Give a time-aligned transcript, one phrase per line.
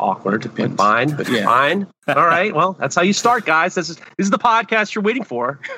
[0.00, 0.44] awkward.
[0.44, 0.76] It depends.
[0.76, 1.44] But fine, But yeah.
[1.44, 1.86] fine.
[2.08, 2.52] All right.
[2.52, 3.76] Well, that's how you start, guys.
[3.76, 5.60] This is this is the podcast you're waiting for.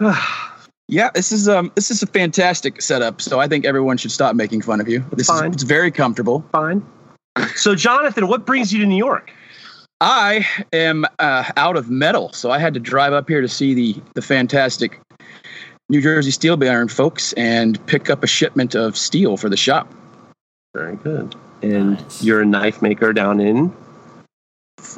[0.88, 3.20] yeah, this is um this is a fantastic setup.
[3.20, 5.04] So I think everyone should stop making fun of you.
[5.12, 5.50] This Fine.
[5.50, 6.44] is it's very comfortable.
[6.52, 6.84] fine.
[7.54, 9.30] So, Jonathan, what brings you to New York?
[10.00, 13.74] I am uh, out of metal, so I had to drive up here to see
[13.74, 15.00] the the fantastic
[15.88, 19.92] New Jersey Steel Baron folks and pick up a shipment of steel for the shop.
[20.74, 21.34] Very good.
[21.62, 22.22] And Nice.
[22.22, 23.72] you're a knife maker down in.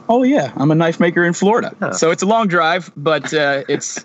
[0.09, 1.93] Oh yeah, I'm a knife maker in Florida, Huh.
[1.93, 4.05] so it's a long drive, but uh, it's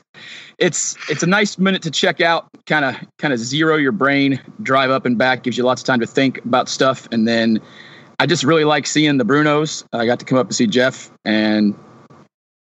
[0.57, 4.39] it's it's a nice minute to check out, kind of kind of zero your brain,
[4.61, 7.59] drive up and back, gives you lots of time to think about stuff, and then
[8.19, 9.85] I just really like seeing the Brunos.
[9.93, 11.75] I got to come up and see Jeff, and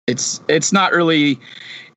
[0.07, 1.39] it's it's not really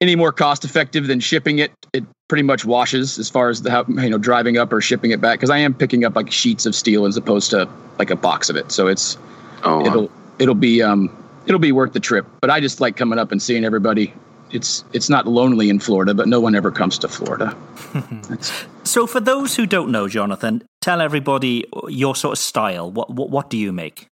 [0.00, 1.72] any more cost effective than shipping it.
[1.92, 5.10] It pretty much washes as far as the how, you know driving up or shipping
[5.10, 8.10] it back because I am picking up like sheets of steel as opposed to like
[8.10, 8.72] a box of it.
[8.72, 9.19] So it's.
[9.64, 11.14] Oh, it'll it'll be um
[11.47, 12.26] it'll be worth the trip.
[12.41, 14.14] But I just like coming up and seeing everybody.
[14.52, 17.56] It's it's not lonely in Florida, but no one ever comes to Florida.
[18.84, 22.91] So for those who don't know, Jonathan, tell everybody your sort of style.
[22.91, 24.08] What what, what do you make?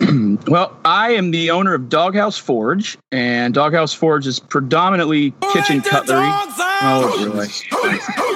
[0.48, 5.86] well, I am the owner of Doghouse Forge, and Doghouse Forge is predominantly kitchen Let
[5.86, 6.26] cutlery.
[6.26, 7.48] Oh, really?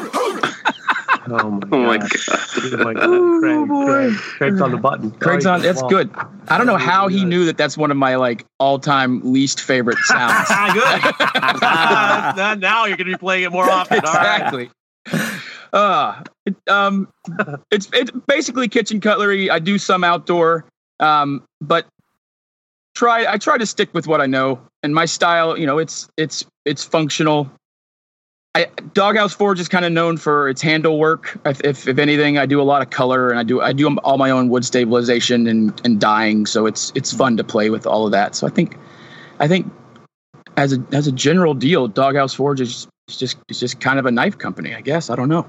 [1.33, 2.06] Oh my Oh my god.
[2.16, 3.41] Oh my god.
[3.41, 5.11] Craig, Craig, Craig's on the button.
[5.12, 5.62] Craig's on.
[5.62, 6.11] That's Well, good.
[6.49, 7.56] I don't know how he knew that.
[7.56, 10.49] That's one of my like all-time least favorite sounds.
[10.49, 10.84] Good.
[11.41, 14.00] Ah, now- now you're going to be playing it more often.
[14.05, 14.37] All right.
[14.43, 14.71] exactly.
[15.72, 17.09] Uh, it, um,
[17.71, 19.50] it's it's basically kitchen cutlery.
[19.50, 20.65] I do some outdoor,
[21.00, 21.87] um, but
[22.95, 25.59] try I try to stick with what I know and my style.
[25.59, 27.50] You know, it's it's it's functional.
[28.54, 31.38] I, Doghouse Forge is kind of known for its handle work.
[31.44, 33.97] If, if if anything, I do a lot of color and I do I do
[33.98, 36.47] all my own wood stabilization and and dyeing.
[36.47, 38.34] So it's it's fun to play with all of that.
[38.34, 38.76] So I think
[39.38, 39.70] I think
[40.56, 44.06] as a as a general deal, Doghouse Forge is it's just it's just kind of
[44.06, 45.10] a knife company, I guess.
[45.10, 45.47] I don't know.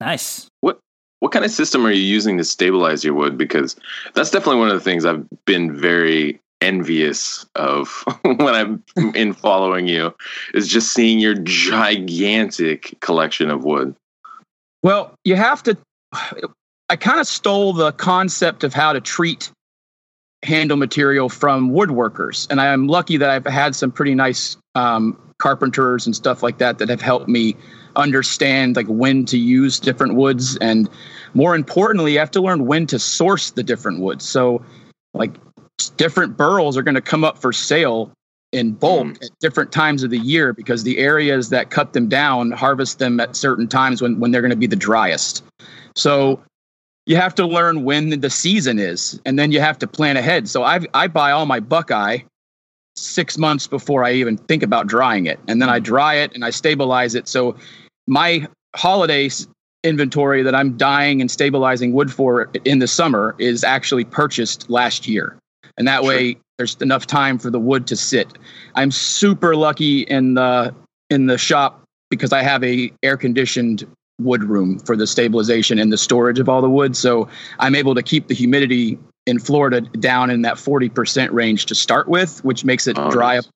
[0.00, 0.48] Nice.
[0.60, 0.78] What
[1.20, 3.38] what kind of system are you using to stabilize your wood?
[3.38, 3.76] Because
[4.14, 8.82] that's definitely one of the things I've been very envious of when I'm
[9.14, 10.14] in following you
[10.54, 13.94] is just seeing your gigantic collection of wood.
[14.82, 15.76] Well, you have to.
[16.88, 19.50] I kind of stole the concept of how to treat
[20.44, 25.18] handle material from woodworkers, and I am lucky that I've had some pretty nice um,
[25.38, 27.56] carpenters and stuff like that that have helped me
[27.96, 30.88] understand like when to use different woods, and
[31.34, 34.28] more importantly, you have to learn when to source the different woods.
[34.28, 34.64] So,
[35.14, 35.32] like
[35.90, 38.10] different burls are going to come up for sale
[38.52, 39.24] in bulk Mm.
[39.24, 43.18] at different times of the year because the areas that cut them down harvest them
[43.18, 45.42] at certain times when, when they're going to be the driest.
[45.96, 46.40] So
[47.06, 50.48] you have to learn when the season is, and then you have to plan ahead.
[50.48, 52.18] So I I buy all my Buckeye
[52.94, 56.44] six months before I even think about drying it, and then I dry it and
[56.44, 57.26] I stabilize it.
[57.28, 57.56] So
[58.06, 58.46] my
[58.76, 59.30] holiday
[59.82, 65.08] inventory that I'm dyeing and stabilizing wood for in the summer is actually purchased last
[65.08, 65.36] year,
[65.78, 68.28] and that way there's enough time for the wood to sit.
[68.74, 70.74] I'm super lucky in the
[71.10, 73.86] in the shop because I have a air conditioned
[74.20, 76.96] wood room for the stabilization and the storage of all the wood.
[76.96, 77.28] So
[77.58, 82.08] I'm able to keep the humidity in Florida down in that 40% range to start
[82.08, 83.46] with, which makes it Oh, dry nice.
[83.46, 83.50] up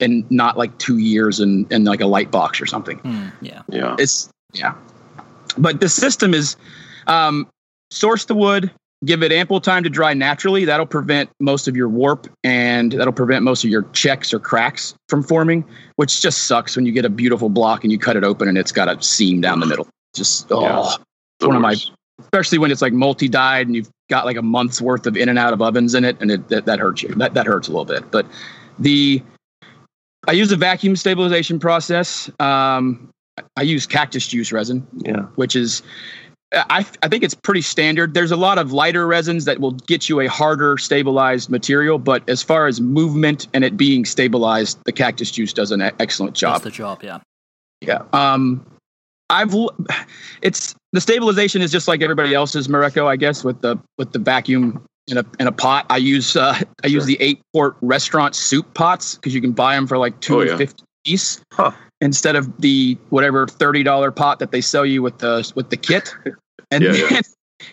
[0.00, 2.98] in not like two years in, in like a light box or something.
[2.98, 3.62] Hmm, yeah.
[3.68, 3.96] Yeah.
[3.98, 4.74] It's yeah.
[5.58, 6.56] But the system is
[7.06, 7.48] um,
[7.90, 8.70] source the wood,
[9.04, 10.64] give it ample time to dry naturally.
[10.64, 14.94] That'll prevent most of your warp and that'll prevent most of your checks or cracks
[15.08, 15.64] from forming,
[15.96, 18.58] which just sucks when you get a beautiful block and you cut it open and
[18.58, 19.88] it's got a seam down the middle.
[20.14, 20.96] Just oh, Yeah.
[21.38, 21.76] The one of my-
[22.20, 25.38] especially when it's like multi-dyed and you've got like a month's worth of in and
[25.38, 27.08] out of ovens in it, and it, that, that hurts you.
[27.14, 28.10] That that hurts a little bit.
[28.10, 28.26] But
[28.78, 29.22] the
[30.28, 32.30] I use a vacuum stabilization process.
[32.38, 33.08] Um,
[33.56, 35.22] I use cactus juice resin, Yeah.
[35.36, 35.82] which is
[36.52, 38.12] I, I think it's pretty standard.
[38.14, 42.28] There's a lot of lighter resins that will get you a harder stabilized material, but
[42.28, 46.40] as far as movement and it being stabilized, the cactus juice does an excellent That's
[46.40, 46.62] job.
[46.62, 47.18] the job, yeah.
[47.80, 48.02] Yeah.
[48.12, 48.66] Um,
[49.30, 49.74] I've l-
[50.42, 54.18] it's the stabilization is just like everybody else's Morocco, I guess, with the with the
[54.18, 55.86] vacuum in a in a pot.
[55.88, 59.76] I use uh, I use the eight quart restaurant soup pots because you can buy
[59.76, 60.56] them for like two Oh, yeah.
[60.56, 61.70] fifty piece Huh.
[62.00, 65.76] Instead of the whatever thirty dollar pot that they sell you with the with the
[65.76, 66.14] kit.
[66.72, 67.20] And Yeah, then yeah.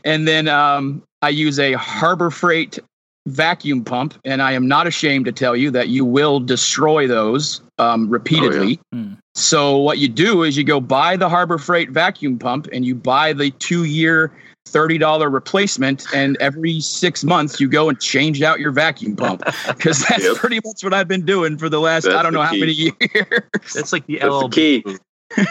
[0.06, 2.79] and then um, I use a Harbor Freight
[3.27, 7.62] vacuum pump, and I am not ashamed to tell you that you will destroy those
[7.77, 8.79] um, repeatedly.
[8.91, 9.13] Hmm.
[9.35, 12.95] So what you do is you go buy the Harbor Freight vacuum pump and you
[12.95, 14.31] buy the two year
[14.68, 19.44] thirty dollar replacement, and every six months you go and change out your vacuum pump
[19.68, 20.36] because that's Yep.
[20.38, 22.60] pretty much what I've been doing for the last I don't know how key.
[22.60, 23.74] many years.
[23.74, 24.84] That's like the That's LL the key.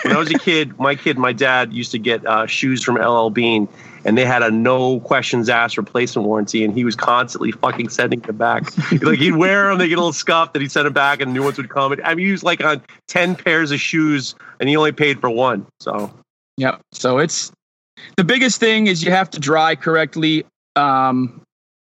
[0.02, 2.96] when I was a kid, my kid, my dad used to get uh, shoes from
[2.96, 3.68] LL Bean,
[4.06, 8.20] and they had a no questions asked replacement warranty, and he was constantly fucking sending
[8.20, 8.64] them back.
[9.02, 11.32] like he'd wear them, they get a little scuffed, and he'd send them back, and
[11.34, 11.94] new ones would come.
[12.04, 15.28] I mean, he was like on ten pairs of shoes, and he only paid for
[15.30, 15.66] one.
[15.80, 16.10] So
[16.56, 17.52] yeah, So it's
[18.16, 20.44] the biggest thing is you have to dry correctly.
[20.74, 21.42] Um,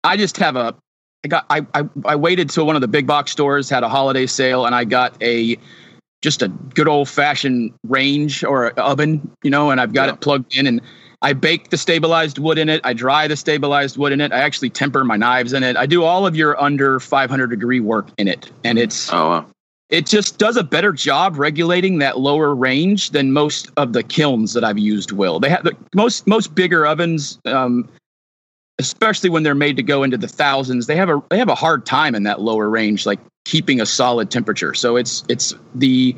[0.03, 0.75] I just have a.
[1.23, 1.45] I got.
[1.49, 4.65] I, I I waited till one of the big box stores had a holiday sale,
[4.65, 5.57] and I got a
[6.21, 10.13] just a good old fashioned range or oven, you know, and I've got Yeah.
[10.13, 10.81] it plugged in, and
[11.23, 12.81] I bake the stabilized wood in it.
[12.83, 14.31] I dry the stabilized wood in it.
[14.31, 15.77] I actually temper my knives in it.
[15.77, 19.45] I do all of your under 500 degree work in it, and it's Oh wow.
[19.91, 24.53] It just does a better job regulating that lower range than most of the kilns
[24.53, 25.39] that I've used will.
[25.39, 27.87] They have the most most bigger ovens, um,
[28.79, 30.87] especially when they're made to go into the thousands.
[30.87, 33.85] They have a they have a hard time in that lower range, like keeping a
[33.85, 34.73] solid temperature.
[34.73, 36.15] So it's it's the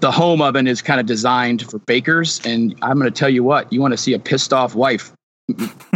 [0.00, 3.42] the home oven is kind of designed for bakers, and I'm going to tell you
[3.42, 5.10] what: you want to see a pissed off wife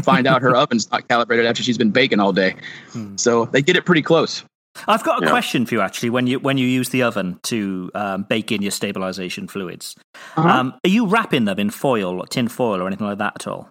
[0.02, 2.54] find out her oven's not calibrated after she's been baking all day.
[2.92, 3.16] Hmm.
[3.16, 4.42] So they get it pretty close.
[4.88, 5.30] I've got a Yeah.
[5.30, 6.10] question for you actually.
[6.10, 9.96] When you when you use the oven to um, bake in your stabilization fluids,
[10.36, 10.48] Uh-huh.
[10.48, 13.46] um, are you wrapping them in foil, or tin foil, or anything like that at
[13.46, 13.68] all?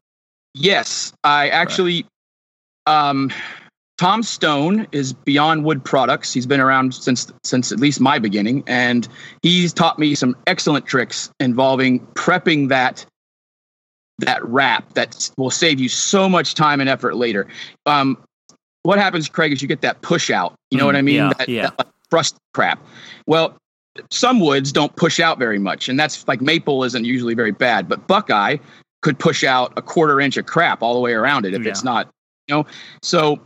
[0.54, 2.06] Yes, I actually.
[2.86, 3.32] Um,
[3.98, 6.34] Tom Stone is Beyond Wood Products.
[6.34, 9.08] He's been around since since at least my beginning, and
[9.42, 13.06] he's taught me some excellent tricks involving prepping that
[14.20, 17.48] that wrap that will save you so much time and effort later.
[17.86, 18.18] Um,
[18.84, 20.54] what happens, Craig, is you get that push out.
[20.72, 21.16] You know Mm, what I mean?
[21.16, 21.70] yeah, that, yeah.
[21.78, 22.80] that like, crap.
[23.28, 23.56] Well,
[24.10, 27.90] some woods don't push out very much, and that's like maple isn't usually very bad,
[27.90, 28.58] but Buckeye
[29.02, 31.84] could push out a quarter inch of crap all the way around it if it's
[31.84, 32.10] not,
[32.48, 32.66] you know.
[33.02, 33.40] So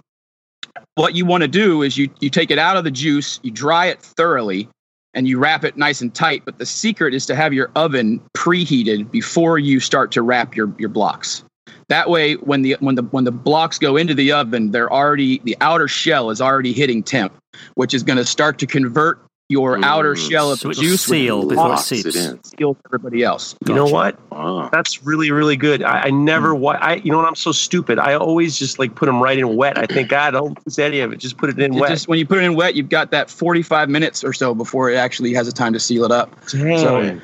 [0.96, 3.52] what you want to do is you you take it out of the juice, you
[3.52, 4.70] dry it thoroughly,
[5.16, 6.44] and you wrap it nice and tight.
[6.46, 10.74] But the secret is to have your oven preheated before you start to wrap your
[10.78, 11.44] your blocks.
[11.90, 15.40] That way, when the when the when the blocks go into the oven, they're already
[15.44, 17.34] the outer shell is already hitting temp,
[17.76, 21.04] which is going to start to convert your outer Mm, shell of so the juice
[21.04, 22.18] seal with before it seeps.
[22.58, 23.56] seal everybody else.
[23.68, 24.18] you know what?
[24.32, 24.70] Wow.
[24.72, 25.84] That's really really good.
[25.84, 27.28] I, I never what I you know what?
[27.28, 28.00] I'm so stupid.
[28.00, 29.78] I always just like put them right in wet.
[29.78, 31.18] I think God, don't use any of it.
[31.18, 31.90] Just put it in It wet.
[31.90, 34.90] just when you put it in wet, you've got that 45 minutes or so before
[34.90, 36.34] it actually has a time to seal it up.
[36.48, 36.80] Dang.
[36.80, 37.20] So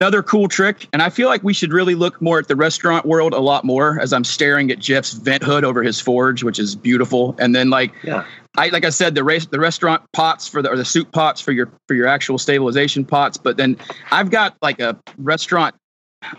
[0.00, 3.04] another cool trick, and I feel like we should really look more at the restaurant
[3.04, 6.58] world a lot more as I'm staring at Jeff's vent hood over his forge, which
[6.58, 7.34] is beautiful.
[7.38, 8.24] And then like yeah.
[8.56, 11.40] I like I said the race the restaurant pots for the or the soup pots
[11.40, 13.76] for your for your actual stabilization pots, but then
[14.10, 15.74] I've got like a restaurant.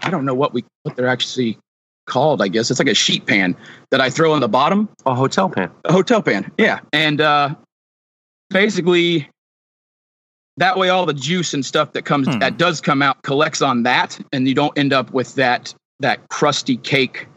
[0.01, 1.59] I don't know what we what they're actually
[2.07, 2.41] called.
[2.41, 3.55] I guess it's like a sheet pan
[3.91, 4.89] that I throw on the bottom.
[5.05, 5.71] A hotel pan.
[5.85, 7.55] A hotel pan, yeah, and uh,
[8.49, 9.29] basically
[10.57, 12.39] that way all the juice and stuff that comes Hmm.
[12.39, 16.27] that does come out collects on that, and you don't end up with that that
[16.29, 17.27] crusty cake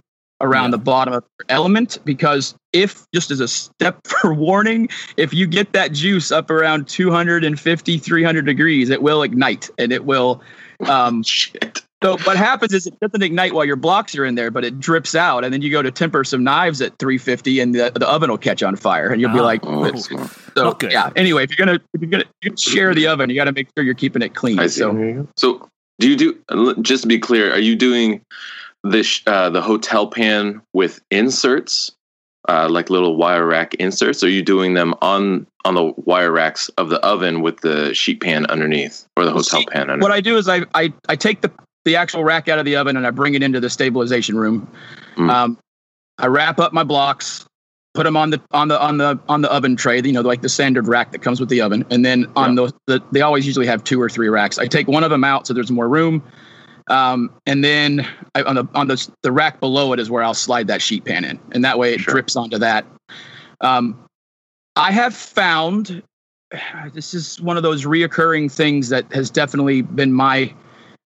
[0.41, 0.71] around Yeah.
[0.73, 5.47] the bottom of your element because if just as a step for warning if you
[5.47, 10.43] get that juice up around 250 300 degrees it will ignite and it will
[10.89, 11.83] um, Shit.
[12.05, 14.79] So what happens is it doesn't ignite while your blocks are in there but it
[14.79, 18.09] drips out and then you go to temper some knives at 350 and the, the
[18.09, 20.93] oven will catch on fire and you'll be like Oh, so Not good.
[20.93, 23.53] yeah anyway if you're gonna if you're gonna, you're share the oven you got to
[23.53, 24.81] make sure you're keeping it clean I see.
[24.81, 25.29] so There you go.
[25.37, 25.69] So,
[26.01, 27.53] do you do just to be clear?
[27.53, 28.21] Are you doing
[28.83, 31.93] this uh, the hotel pan with inserts,
[32.49, 34.23] uh, like little wire rack inserts?
[34.23, 37.95] Or are you doing them on on the wire racks of the oven with the
[37.95, 40.03] sheet pan underneath, or the hotel See, pan underneath?
[40.03, 41.53] what I do is I, I I take the
[41.85, 44.71] the actual rack out of the oven and I bring it into the stabilization room.
[45.17, 45.31] Mm.
[45.31, 45.59] Um,
[46.19, 47.45] I wrap up my blocks,
[47.95, 50.01] put them on the on the on the on the oven tray.
[50.01, 52.73] You know, like the standard rack that comes with the oven, and then on those,
[52.87, 54.59] the they always usually have two or three racks.
[54.59, 56.23] I take one of them out so there's more room.
[56.89, 60.35] Um, and then I, on the on the the rack below it is where I'll
[60.35, 62.13] slide that sheet pan in, and that way it Sure.
[62.13, 62.85] drips onto that.
[63.61, 63.99] Um,
[64.77, 66.03] I have found
[66.93, 70.53] this is one of those reoccurring things that has definitely been my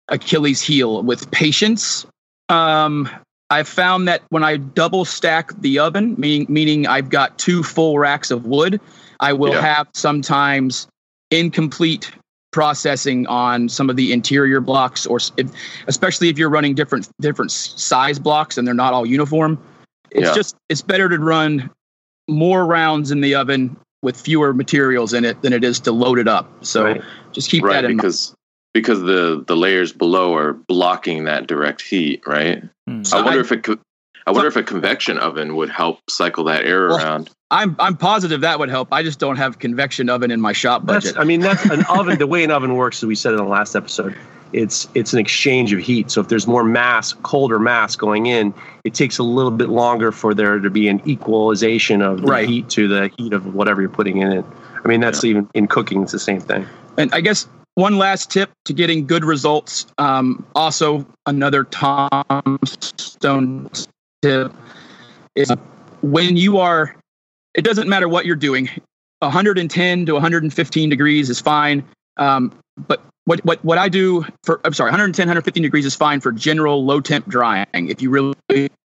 [0.08, 2.06] Achilles heel with patience.
[2.48, 3.08] Um,
[3.50, 7.98] I've found that when I double stack the oven, meaning meaning I've got two full
[7.98, 8.80] racks of wood,
[9.20, 9.60] I will Yeah.
[9.60, 10.86] have sometimes
[11.30, 12.10] incomplete
[12.52, 15.50] processing on some of the interior blocks, or if,
[15.88, 19.58] especially if you're running different different size blocks and they're not all uniform.
[20.10, 20.34] It's Yeah.
[20.34, 21.70] just it's better to run
[22.28, 26.18] more rounds in the oven with fewer materials in it than it is to load
[26.18, 26.48] it up.
[26.64, 27.02] So Right.
[27.32, 28.14] just keep right, that in mind.
[28.74, 32.62] Because because the the layers below are blocking that direct heat, right?
[32.86, 33.02] Hmm.
[33.04, 33.80] So I wonder I- if it could.
[34.26, 37.28] I wonder if a convection oven would help cycle that air Well, around.
[37.50, 38.88] I'm I'm positive that would help.
[38.90, 41.20] I just don't have convection oven in my shop That's, budget.
[41.20, 42.18] I mean, that's an oven.
[42.18, 44.16] The way an oven works, as we said in the last episode,
[44.54, 46.10] it's it's an exchange of heat.
[46.10, 48.54] So if there's more mass, colder mass going in,
[48.84, 52.48] it takes a little bit longer for there to be an equalization of the Right.
[52.48, 54.44] heat to the heat of whatever you're putting in it.
[54.82, 56.66] I mean, that's even in cooking, it's the same thing.
[56.96, 59.86] And I guess one last tip to getting good results.
[59.98, 63.70] Um, also, another Tom Stone
[64.22, 64.52] tip
[65.34, 65.52] is
[66.02, 66.96] when you are.
[67.54, 68.68] It doesn't matter what you're doing.
[69.20, 71.84] 110 to 115 degrees is fine.
[72.16, 72.52] Um,
[72.88, 76.32] but what what what I do for I'm sorry, 110 115 degrees is fine for
[76.32, 77.66] general low temp drying.
[77.72, 78.34] If you really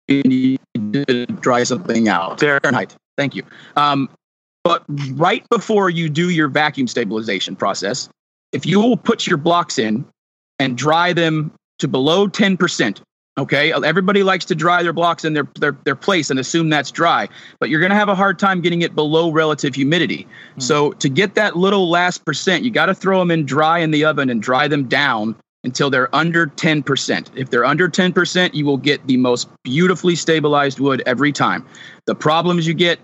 [0.07, 0.59] need
[0.93, 2.95] to dry something out, Fahrenheit.
[3.17, 3.43] Thank you.
[3.75, 4.09] Um,
[4.63, 4.83] but
[5.13, 8.09] right before you do your vacuum stabilization process,
[8.51, 10.05] if you will put your blocks in
[10.59, 13.01] and dry them to below 10%,
[13.37, 13.73] okay?
[13.73, 17.27] Everybody likes to dry their blocks in their, their, their place and assume that's dry,
[17.59, 20.27] but you're going to have a hard time getting it below relative humidity.
[20.55, 20.59] Hmm.
[20.61, 23.91] So to get that little last percent, you got to throw them in dry in
[23.91, 27.29] the oven and dry them down until they're under 10%.
[27.35, 31.65] If they're under 10%, you will get the most beautifully stabilized wood every time.
[32.05, 32.99] The problems you get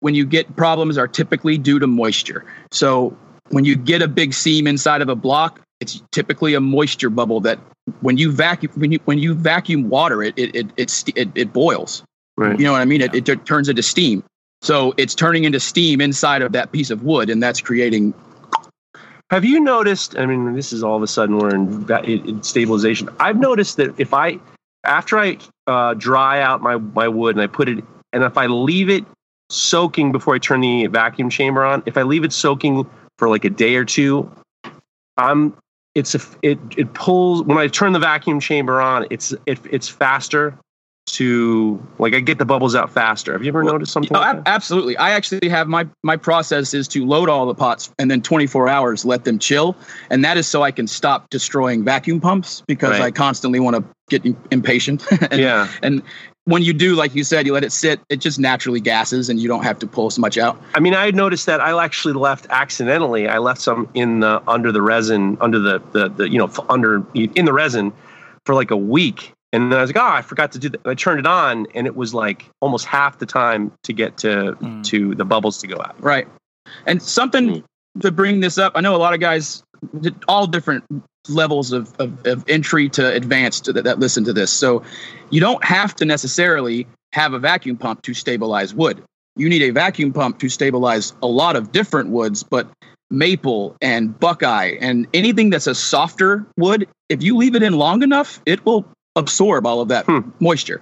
[0.00, 2.44] when you get problems are typically due to moisture.
[2.70, 3.16] So
[3.50, 7.40] when you get a big seam inside of a block, it's typically a moisture bubble
[7.40, 7.58] that
[8.00, 11.52] when you vacuum when you when you vacuum water it it it it, it, it
[11.52, 12.02] boils.
[12.36, 12.58] Right.
[12.58, 13.00] You know what I mean?
[13.00, 14.22] It, it turns into steam.
[14.62, 18.14] So it's turning into steam inside of that piece of wood, and that's creating.
[19.30, 20.18] Have you noticed?
[20.18, 23.08] I mean, this is all of a sudden we're in, in in stabilization.
[23.20, 24.38] I've noticed that if I,
[24.84, 28.46] after I uh, dry out my, my wood and I put it, and if I
[28.46, 29.04] leave it
[29.50, 32.88] soaking before I turn the vacuum chamber on, if I leave it soaking
[33.18, 34.30] for like a day or two,
[35.16, 35.56] I'm
[35.94, 39.06] it's a it it pulls when I turn the vacuum chamber on.
[39.10, 40.58] It's it, it's faster
[41.06, 43.32] to like I get the bubbles out faster.
[43.32, 44.14] Have you ever noticed something?
[44.16, 44.96] Oh, like absolutely.
[44.96, 48.68] I actually have my my process is to load all the pots and then 24
[48.68, 49.76] hours let them chill,
[50.10, 53.02] and that is so I can stop destroying vacuum pumps because Right.
[53.02, 55.06] I constantly want to get impatient.
[55.30, 55.68] and, Yeah.
[55.82, 56.02] And
[56.46, 59.38] when you do, like you said, you let it sit, it just naturally gases, and
[59.40, 60.60] you don't have to pull so much out.
[60.74, 63.28] I mean, I had noticed that I actually left accidentally.
[63.28, 67.04] I left some in the under the resin, under the the, the you know under
[67.14, 67.92] in the resin
[68.44, 70.80] for like a week, and then I was like, oh, I forgot to do that.
[70.86, 74.56] I turned it on, and it was like almost half the time to get to
[74.60, 74.84] Mm.
[74.84, 75.96] to the bubbles to go out.
[76.00, 76.28] Right.
[76.86, 77.64] And something
[78.00, 79.64] to bring this up, I know a lot of guys,
[80.00, 80.84] did all different
[81.28, 84.52] levels of, of, of entry to advanced that, that listen to this.
[84.52, 84.82] So
[85.30, 89.02] you don't have to necessarily have a vacuum pump to stabilize wood.
[89.36, 92.68] you need a vacuum pump to stabilize a lot of different woods, but
[93.10, 98.02] maple and buckeye and anything that's a softer wood, if you leave it in long
[98.02, 100.20] enough, it will absorb all of that Hmm.
[100.40, 100.80] moisture.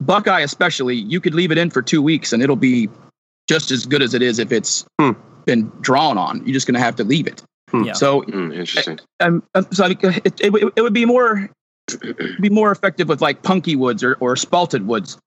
[0.00, 2.88] Buckeye, especially, you could leave it in for two weeks and it'll be
[3.48, 5.12] just as good as it is if it's Hmm.
[5.46, 6.42] been drawn on.
[6.44, 7.42] You're just going to have to leave it.
[7.74, 7.92] Yeah.
[7.94, 9.00] So, Mm, interesting.
[9.20, 11.48] um, um, so I think it, it, would- it would be more
[12.40, 15.18] be more effective with like punky woods or, or spalted woods.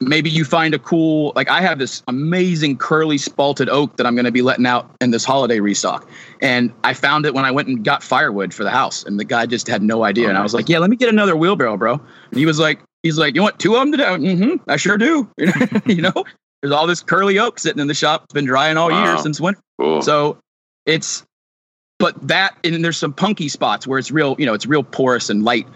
[0.00, 4.14] Maybe you find a cool like I have this amazing curly spalted oak that I'm
[4.14, 6.08] going to be letting out in this holiday restock,
[6.40, 9.24] and I found it when I went and got firewood for the house, and the
[9.24, 11.76] guy just had no idea, and I was like, "Yeah, let me get another wheelbarrow,
[11.76, 11.94] bro."
[12.30, 14.96] And he was like, "He's like, you want two of them today?" Mm-hmm, I sure
[14.96, 15.28] do.
[15.86, 16.24] you know,
[16.62, 18.24] there's all this curly oak sitting in the shop.
[18.24, 19.60] It's been drying all year since winter.
[19.80, 20.02] Cool.
[20.02, 20.38] So
[20.86, 21.24] it's,
[22.04, 25.30] but that, and there's some punky spots where it's real, you know, it's real porous
[25.30, 25.66] and light.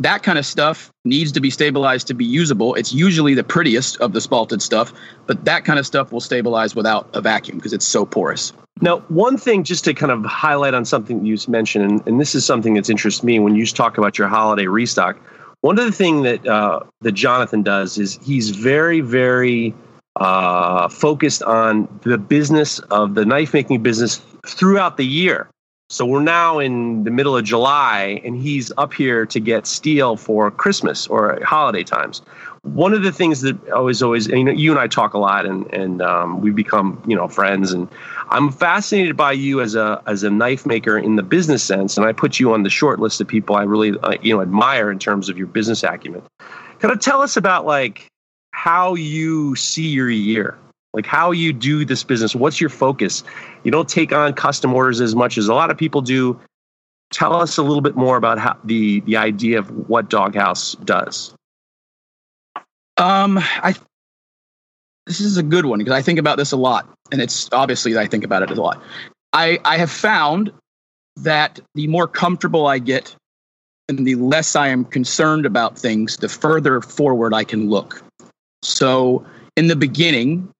[0.00, 2.74] That kind of stuff needs to be stabilized to be usable.
[2.74, 4.92] It's usually the prettiest of the spalted stuff,
[5.28, 8.52] but that kind of stuff will stabilize without a vacuum because it's so porous.
[8.80, 12.34] Now, one thing just to kind of highlight on something you mentioned, and, and this
[12.34, 15.16] is something that's interests me when you talk about your holiday restock.
[15.60, 19.72] One of the things that uh, that Jonathan does is he's very, very
[20.16, 25.48] uh, focused on the business of the knife making business throughout the year.
[25.88, 30.16] So we're now in the middle of July, and he's up here to get steel
[30.16, 32.22] for Christmas or holiday times.
[32.62, 35.18] One of the things that always, always, and you know, you and I talk a
[35.18, 37.88] lot, and and um, we've become you know friends, and
[38.30, 42.04] I'm fascinated by you as a as a knife maker in the business sense, and
[42.04, 44.90] I put you on the short list of people I really uh, you know admire
[44.90, 46.22] in terms of your business acumen.
[46.80, 48.08] Kind of tell us about like
[48.50, 50.58] how you see your year,
[50.96, 52.34] like how you do this business.
[52.34, 53.22] What's your focus?
[53.64, 56.40] You don't take on custom orders as much as a lot of people do.
[57.12, 61.34] Tell us a little bit more about how the the idea of what Doghouse does.
[62.96, 63.74] Um, I
[65.06, 67.96] this is a good one because I think about this a lot, and it's obviously
[67.96, 68.82] I think about it a lot.
[69.34, 70.50] I I have found
[71.16, 73.14] that the more comfortable I get,
[73.90, 78.02] and the less I am concerned about things, the further forward I can look.
[78.62, 79.24] So
[79.56, 80.52] in the beginning,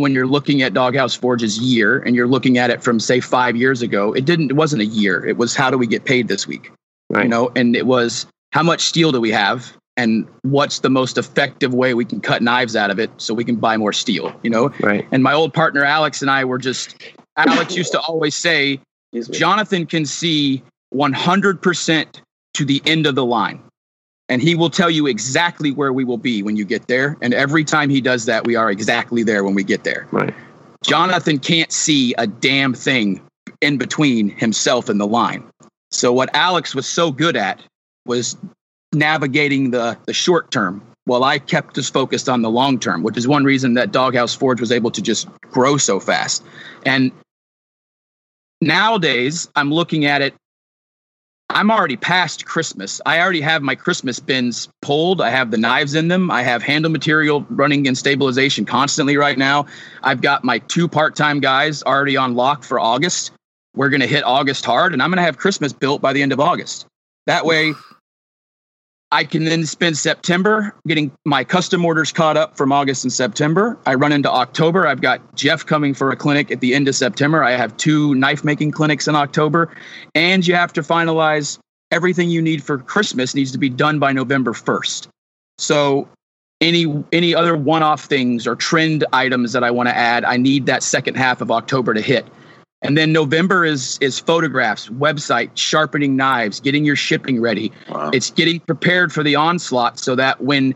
[0.00, 3.56] when you're looking at Doghouse Forge's year and you're looking at it from say five
[3.56, 5.24] years ago, it didn't it wasn't a year.
[5.26, 6.70] It was how do we get paid this week?
[7.10, 7.24] Right.
[7.24, 11.18] You know, and it was how much steel do we have and what's the most
[11.18, 14.32] effective way we can cut knives out of it so we can buy more steel,
[14.42, 14.72] you know?
[14.80, 15.06] Right.
[15.10, 16.96] And my old partner Alex and I were just
[17.36, 18.80] Alex used to always say
[19.30, 20.62] Jonathan can see
[20.94, 22.20] 100%
[22.54, 23.60] to the end of the line.
[24.28, 27.16] And he will tell you exactly where we will be when you get there.
[27.22, 30.06] And every time he does that, we are exactly there when we get there.
[30.10, 30.34] Right.
[30.84, 33.20] Jonathan can't see a damn thing
[33.60, 35.44] in between himself and the line.
[35.90, 37.62] So what Alex was so good at
[38.06, 38.36] was
[38.92, 43.16] navigating the the short term while I kept us focused on the long term, which
[43.16, 46.44] is one reason that Doghouse Forge was able to just grow so fast.
[46.84, 47.10] And
[48.60, 50.34] nowadays I'm looking at it
[51.50, 53.00] I'm already past Christmas.
[53.06, 55.22] I already have my Christmas bins pulled.
[55.22, 56.30] I have the knives in them.
[56.30, 59.66] I have handle material running in stabilization constantly right now.
[60.02, 63.32] I've got my two part time guys already on lock for August.
[63.74, 66.22] We're going to hit August hard, and I'm going to have Christmas built by the
[66.22, 66.86] end of August.
[67.26, 67.72] That way,
[69.10, 73.78] I can then spend September getting my custom orders caught up from August and September.
[73.86, 74.86] I run into October.
[74.86, 77.42] I've got Jeff coming for a clinic at the end of September.
[77.42, 79.74] I have two knife making clinics in October.
[80.14, 81.58] And you have to finalize
[81.90, 85.08] everything you need for Christmas needs to be done by November 1st.
[85.56, 86.06] So
[86.60, 90.66] any any other one-off things or trend items that I want to add, I need
[90.66, 92.26] that second half of October to hit.
[92.82, 97.72] And then November is is photographs, website, sharpening knives, getting your shipping ready.
[97.88, 98.10] Wow.
[98.12, 100.74] It's getting prepared for the onslaught so that when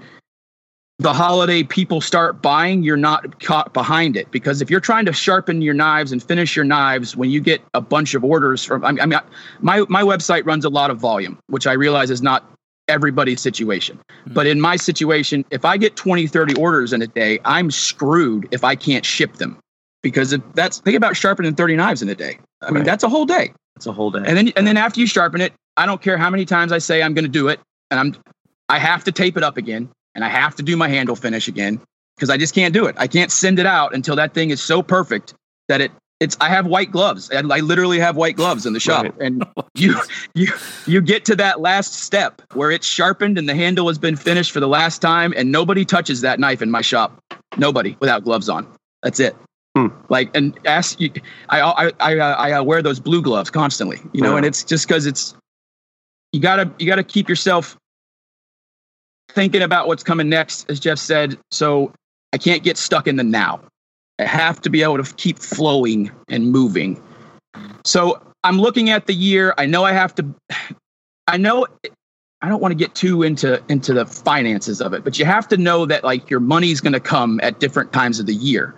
[0.99, 4.31] the holiday people start buying, you're not caught behind it.
[4.31, 7.61] Because if you're trying to sharpen your knives and finish your knives, when you get
[7.75, 9.21] a bunch of orders from, I mean, I mean,
[9.61, 12.49] my my website runs a lot of volume, which I realize is not
[12.89, 13.99] everybody's situation.
[14.25, 14.33] Hmm.
[14.33, 18.49] But in my situation, if I get 20, 30 orders in a day, I'm screwed
[18.51, 19.59] if I can't ship them.
[20.03, 22.39] Because if that's think about sharpening 30 knives in a day.
[22.61, 23.53] I mean, that's a whole day.
[23.77, 24.23] It's a whole day.
[24.27, 26.79] And then and then after you sharpen it, I don't care how many times I
[26.79, 27.61] say I'm going to do it,
[27.91, 28.17] and I'm
[28.69, 31.49] I have to tape it up again, and I have to do my handle finish
[31.49, 31.81] again
[32.17, 32.95] because I just can't do it.
[32.99, 35.35] I can't send it out until that thing is so perfect
[35.69, 37.31] that it it's I have white gloves.
[37.33, 39.15] I, I literally have white gloves in the shop, Right.
[39.21, 39.97] and you
[40.35, 40.49] you
[40.87, 44.51] you get to that last step where it's sharpened and the handle has been finished
[44.53, 47.19] for the last time, and nobody touches that knife in my shop.
[47.57, 48.67] Nobody without gloves on.
[49.03, 49.35] That's it.
[49.77, 49.87] Hmm.
[50.09, 51.11] Like and ask you,
[51.49, 54.39] I I I I uh, wear those blue gloves constantly, you know, Yeah.
[54.39, 55.35] and it's just because it's
[56.33, 57.77] you gotta you gotta keep yourself
[59.31, 61.39] thinking about what's coming next, as Jeff said.
[61.51, 61.93] So
[62.33, 63.61] I can't get stuck in the now.
[64.19, 67.03] I have to be able to keep flowing and moving.
[67.85, 69.55] So I'm looking at the year.
[69.57, 70.35] I know I have to.
[71.29, 71.67] I know
[72.43, 75.49] I don't want to get too into into the finances of it, but you have
[75.49, 78.75] to know that like your money's going to come at different times of the year,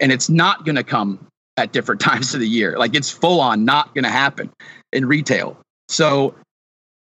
[0.00, 1.26] and it's not going to come
[1.56, 2.78] at different times of the year.
[2.78, 4.50] Like it's full on not going to happen
[4.92, 5.58] in retail.
[5.88, 6.34] So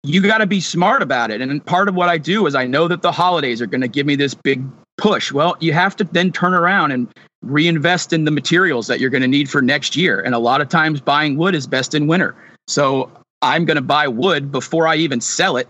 [0.02, 1.40] you got to be smart about it.
[1.40, 3.88] And part of what I do is I know that the holidays are going to
[3.88, 4.64] give me this big
[4.96, 5.32] push.
[5.32, 7.08] Well, you have to then turn around and
[7.42, 10.20] reinvest in the materials that you're going to need for next year.
[10.20, 12.34] And a lot of times buying wood is best in winter.
[12.66, 13.10] So
[13.42, 15.68] I'm going to buy wood before I even sell it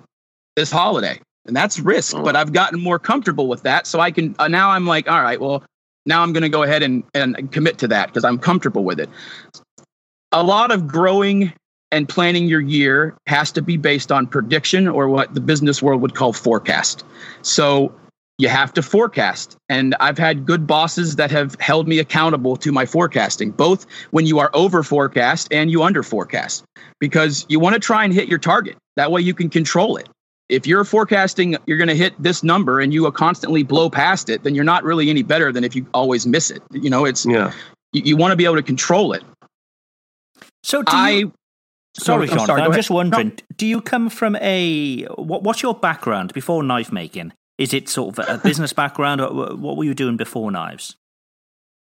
[0.56, 1.20] this holiday.
[1.46, 3.86] And that's risk, but I've gotten more comfortable with that.
[3.86, 5.64] So I can, uh, now I'm like, all right, well,
[6.06, 9.00] now I'm going to go ahead and, and commit to that because I'm comfortable with
[9.00, 9.08] it.
[10.32, 11.52] A lot of growing
[11.92, 16.00] and planning your year has to be based on prediction or what the business world
[16.02, 17.04] would call forecast.
[17.42, 17.92] So
[18.40, 19.56] you have to forecast.
[19.68, 24.24] And I've had good bosses that have held me accountable to my forecasting, both when
[24.24, 26.64] you are over forecast and you under forecast,
[27.00, 28.78] because you want to try and hit your target.
[28.96, 30.08] That way you can control it.
[30.50, 34.28] If you're forecasting you're going to hit this number and you are constantly blow past
[34.28, 36.62] it, then you're not really any better than if you always miss it.
[36.72, 37.52] You know, it's Yeah.
[37.92, 39.22] you, you want to be able to control it.
[40.62, 41.32] So do I you,
[41.96, 46.32] sorry, I'm sorry, I'm just wondering, do you come from a what, what's your background
[46.34, 47.32] before knife making?
[47.58, 50.96] Is it sort of a business background, or what were you doing before knives?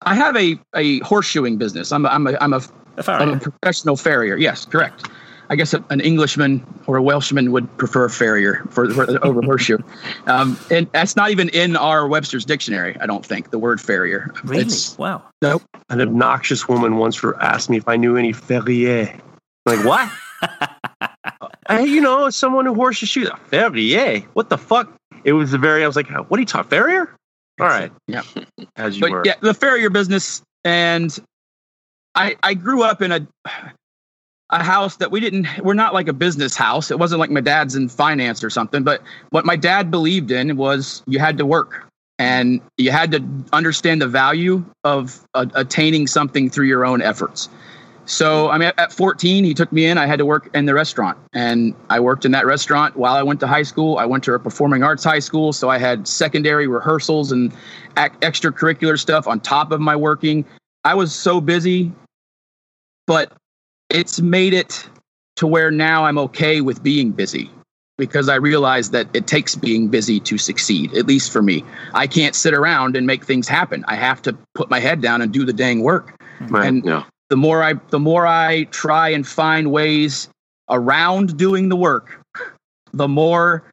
[0.02, 1.92] I have a, a horseshoeing business.
[1.92, 2.62] I'm a, I'm a, I'm a,
[2.98, 4.36] A I'm a professional farrier.
[4.38, 5.10] Yes, correct.
[5.50, 9.78] I guess an Englishman or a Welshman would prefer farrier for, for over horseshoe.
[10.28, 12.98] Um, and that's not even in our Webster's dictionary.
[13.00, 14.34] I don't think the word farrier.
[14.44, 14.64] Really?
[14.64, 15.22] It's, wow.
[15.42, 15.62] nope.
[15.90, 19.20] An obnoxious woman once for asked me if I knew any ferrier.
[19.66, 20.12] I'm like what?
[21.68, 23.30] Uh, you know, someone who horses shoes.
[23.48, 24.20] Ferrier?
[24.34, 24.94] What the fuck?
[25.24, 25.84] It was a very.
[25.84, 26.70] I was like, what are you talking?
[26.70, 27.16] Farrier?
[27.60, 27.92] All right.
[28.08, 28.22] Yeah.
[28.76, 29.24] As you but were.
[29.26, 31.18] yeah, the farrier business, and
[32.14, 33.28] I I grew up in a
[34.56, 35.48] a house that we didn't.
[35.62, 36.90] We're not like a business house.
[36.90, 38.84] It wasn't like my dad's in finance or something.
[38.84, 41.86] But what my dad believed in was you had to work
[42.18, 47.50] and you had to understand the value of uh, attaining something through your own efforts.
[48.06, 49.98] So I mean, at 14, he took me in.
[49.98, 53.24] I had to work in the restaurant, and I worked in that restaurant while I
[53.24, 53.98] went to high school.
[53.98, 57.52] I went to a performing arts high school, so I had secondary rehearsals and
[57.98, 60.46] ac- extracurricular stuff on top of my working.
[60.84, 61.92] I was so busy,
[63.08, 63.34] but
[63.96, 64.88] it's made it
[65.38, 67.50] to where now I'm okay with being busy
[67.98, 71.64] because I realize that it takes being busy to succeed, at least for me.
[71.94, 73.86] I can't sit around and make things happen.
[73.88, 76.14] I have to put my head down and do the dang work.
[76.42, 76.68] Right.
[76.68, 77.06] And No.
[77.30, 80.28] the more I the more I try and find ways
[80.70, 82.20] around doing the work,
[82.92, 83.64] the more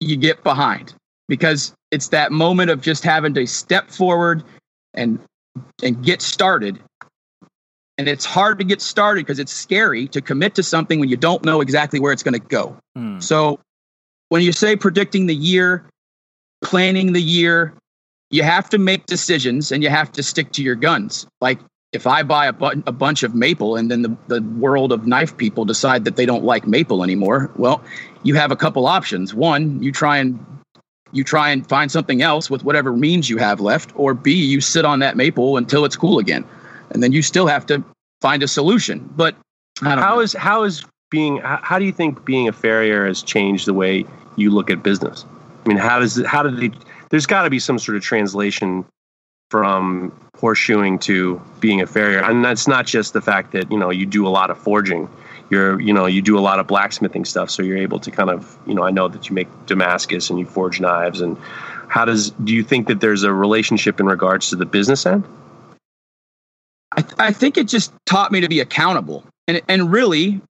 [0.00, 0.92] you get behind
[1.28, 4.42] because it's that moment of just having to step forward
[4.94, 5.18] and
[5.82, 6.78] and get started.
[7.98, 11.16] And it's hard to get started because it's scary to commit to something when you
[11.16, 12.76] don't know exactly where it's going to go.
[12.96, 13.20] Hmm.
[13.20, 13.60] So
[14.30, 15.84] when you say predicting the year,
[16.62, 17.74] planning the year,
[18.30, 21.26] you have to make decisions and you have to stick to your guns.
[21.42, 21.58] Like
[21.92, 25.06] if I buy a, bu- a bunch of maple and then the, the world of
[25.06, 27.84] knife people decide that they don't like maple anymore, well,
[28.22, 29.34] you have a couple options.
[29.34, 30.44] One, you try and
[31.12, 34.62] you try and find something else with whatever means you have left, or B, you
[34.62, 36.42] sit on that maple until it's cool again.
[36.92, 37.82] And then you still have to
[38.20, 39.10] find a solution.
[39.16, 39.34] But
[39.80, 40.20] How know.
[40.20, 41.38] is how is being?
[41.38, 44.04] How, how do you think being a farrier has changed the way
[44.36, 45.24] you look at business?
[45.64, 46.24] I mean, how does?
[46.24, 46.76] How did they?
[47.10, 48.84] There's got to be some sort of translation
[49.50, 53.90] from horseshoeing to being a farrier, and that's not just the fact that you know
[53.90, 55.08] you do a lot of forging.
[55.50, 58.30] You're you know you do a lot of blacksmithing stuff, so you're able to kind
[58.30, 61.36] of you know I know that you make Damascus and you forge knives and.
[61.88, 65.24] How does do you think that there's a relationship in regards to the business end?
[67.18, 69.24] I, think it just taught me to be accountable.
[69.48, 70.40] And and really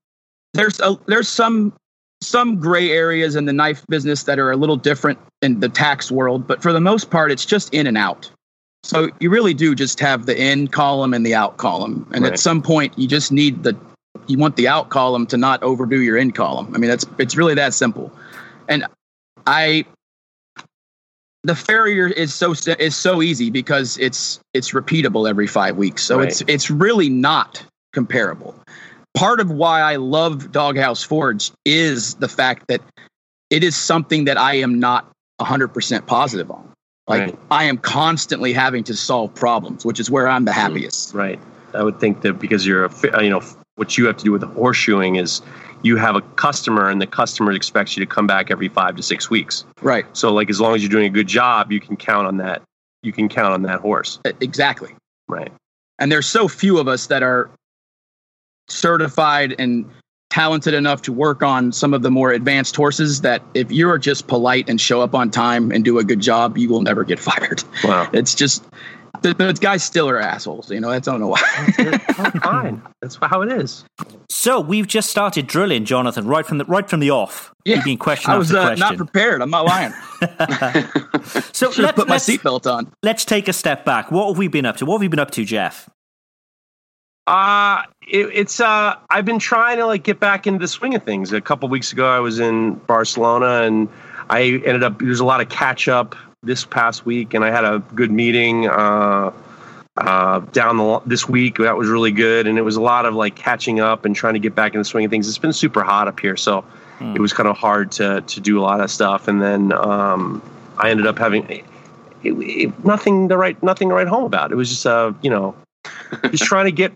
[0.55, 1.73] there's a there's some
[2.21, 6.09] some gray areas in the knife business that are a little different in the tax
[6.11, 8.31] world but for the most part it's just in and out.
[8.85, 12.07] So you really do just have the in column and the out column.
[12.13, 12.33] And Right.
[12.33, 13.77] at some point you just need the
[14.29, 16.71] you want the out column to not overdo your in column.
[16.75, 18.13] I mean that's it's really that simple.
[18.69, 18.85] And
[19.47, 19.85] i
[21.45, 26.05] the farrier is so is so easy because it's it's repeatable every five weeks.
[26.05, 26.29] So Right.
[26.29, 28.55] it's it's really not comparable.
[29.15, 32.81] Part of why I love Doghouse Forge is the fact that
[33.51, 36.73] it is something that I am not 100% positive on.
[37.07, 37.39] Like Right.
[37.51, 40.61] I am constantly having to solve problems, which is where I'm the mm-hmm.
[40.61, 41.13] happiest.
[41.13, 41.41] Right.
[41.75, 43.43] I would think that because you're a, you know,
[43.77, 45.43] what you have to do with horseshoeing is
[45.83, 49.03] you have a customer and the customer expects you to come back every five to
[49.03, 49.65] six weeks.
[49.81, 50.07] Right.
[50.17, 52.63] So like as long as you're doing a good job, you can count on that.
[53.03, 54.21] You can count on that horse.
[54.41, 54.95] Exactly.
[55.29, 55.53] Right.
[55.99, 57.51] And there's so few of us that are
[58.69, 59.91] certified and
[60.31, 64.29] talented enough to work on some of the more advanced horses that if you're just
[64.29, 67.19] polite and show up on time and do a good job, you will never get
[67.21, 67.63] fired.
[67.85, 68.09] Wow.
[68.13, 68.65] It's just
[69.21, 70.71] the, the guys still are assholes.
[70.71, 71.39] You know, I don't know why.
[72.43, 72.83] Fine.
[73.01, 73.85] That's how it is.
[74.31, 77.53] So we've just started drilling, Jonathan, right from the right from the off.
[77.65, 78.81] Yeah, You've been question I was after uh, question.
[78.81, 79.43] not prepared.
[79.43, 79.93] I'm not lying.
[81.53, 82.91] so Should have let's, put my seatbelt on.
[83.03, 84.11] let's take a step back.
[84.11, 84.87] What have we been up to?
[84.87, 85.89] What have you been up to, Jeff?
[87.29, 91.05] Uh it, it's uh I've been trying to like get back into the swing of
[91.05, 91.33] things.
[91.33, 93.89] A couple weeks ago I was in Barcelona and
[94.29, 97.65] I ended up there's a lot of catch up this past week and I had
[97.65, 99.33] a good meeting uh
[99.97, 103.15] uh down the this week that was really good and it was a lot of
[103.15, 105.29] like catching up and trying to get back in the swing of things.
[105.29, 106.65] It's been super hot up here so
[107.01, 110.43] it was kind of hard to to do a lot of stuff and then um
[110.79, 111.65] I ended up having it,
[112.25, 114.53] it, nothing to write nothing to write home about.
[114.53, 115.55] It was just uh you know
[116.31, 116.93] just trying to get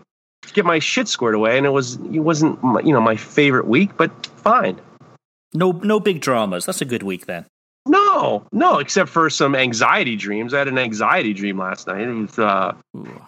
[0.53, 3.67] get my shit squared away, and it was it wasn't my, you know my favorite
[3.67, 4.79] week, but fine.
[5.53, 6.65] No, no big dramas.
[6.65, 7.45] That's a good week then.
[7.87, 10.53] No, no, except for some anxiety dreams.
[10.53, 12.01] I had an anxiety dream last night.
[12.01, 12.73] It was uh,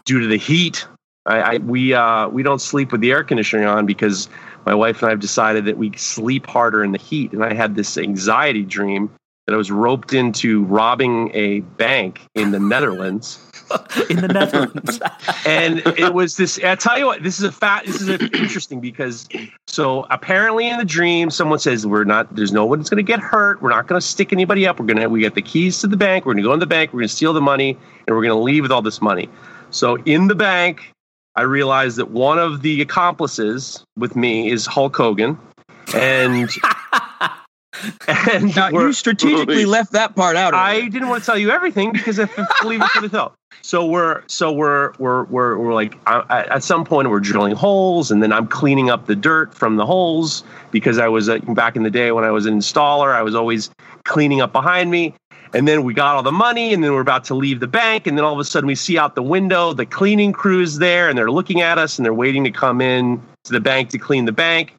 [0.05, 0.85] due to the heat.
[1.25, 4.29] I, I we uh, we don't sleep with the air conditioning on because
[4.65, 7.31] my wife and I have decided that we sleep harder in the heat.
[7.33, 9.09] And I had this anxiety dream
[9.45, 13.39] that I was roped into robbing a bank in the Netherlands.
[14.09, 14.99] in the Netherlands.
[15.45, 16.59] and it was this.
[16.63, 17.85] I tell you what, this is a fat.
[17.85, 19.27] This is a, interesting because
[19.67, 22.35] so apparently in the dream, someone says we're not.
[22.35, 23.61] There's no one's going to get hurt.
[23.61, 24.79] We're not going to stick anybody up.
[24.79, 25.09] We're gonna.
[25.09, 26.25] We get the keys to the bank.
[26.25, 26.93] We're going to go in the bank.
[26.93, 27.77] We're going to steal the money,
[28.07, 29.29] and we're going to leave with all this money.
[29.71, 30.91] So in the bank,
[31.35, 35.37] I realized that one of the accomplices with me is Hulk Hogan,
[35.93, 36.49] and
[38.07, 40.53] and Now, you strategically Holy- left that part out.
[40.53, 42.27] I didn't want to tell you everything because I
[42.61, 43.35] believe it for the tell.
[43.61, 47.55] So we're so we're we're we're, we're like I, I, at some point we're drilling
[47.55, 51.39] holes and then I'm cleaning up the dirt from the holes because I was uh,
[51.39, 53.69] back in the day when I was an installer I was always
[54.05, 55.13] cleaning up behind me
[55.53, 58.07] and then we got all the money and then we're about to leave the bank
[58.07, 61.09] and then all of a sudden we see out the window the cleaning crew's there
[61.09, 63.97] and they're looking at us and they're waiting to come in to the bank to
[63.97, 64.73] clean the bank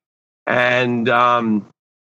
[0.46, 1.66] and um,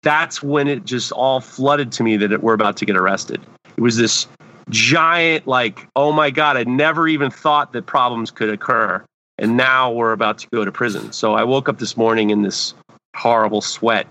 [0.02, 3.40] that's when it just all flooded to me that it, we're about to get arrested.
[3.76, 4.26] It was this
[4.68, 9.04] giant, like, oh my God, I never even thought that problems could occur.
[9.38, 11.12] And now we're about to go to prison.
[11.12, 12.74] So I woke up this morning in this
[13.16, 14.06] horrible sweat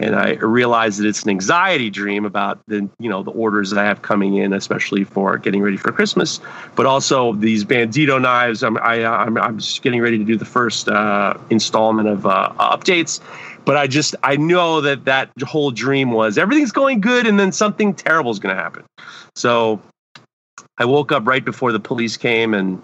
[0.00, 3.78] and I realized that it's an anxiety dream about the, you know, the orders that
[3.78, 6.40] I have coming in, especially for getting ready for Christmas,
[6.74, 8.64] but also these bandito knives.
[8.64, 12.26] I'm, I, am I'm, I'm just getting ready to do the first uh, installment of
[12.26, 13.20] uh, updates
[13.64, 17.52] but I just I know that that whole dream was everything's going good and then
[17.52, 18.84] something terrible is going to happen.
[19.34, 19.80] So
[20.78, 22.82] I woke up right before the police came and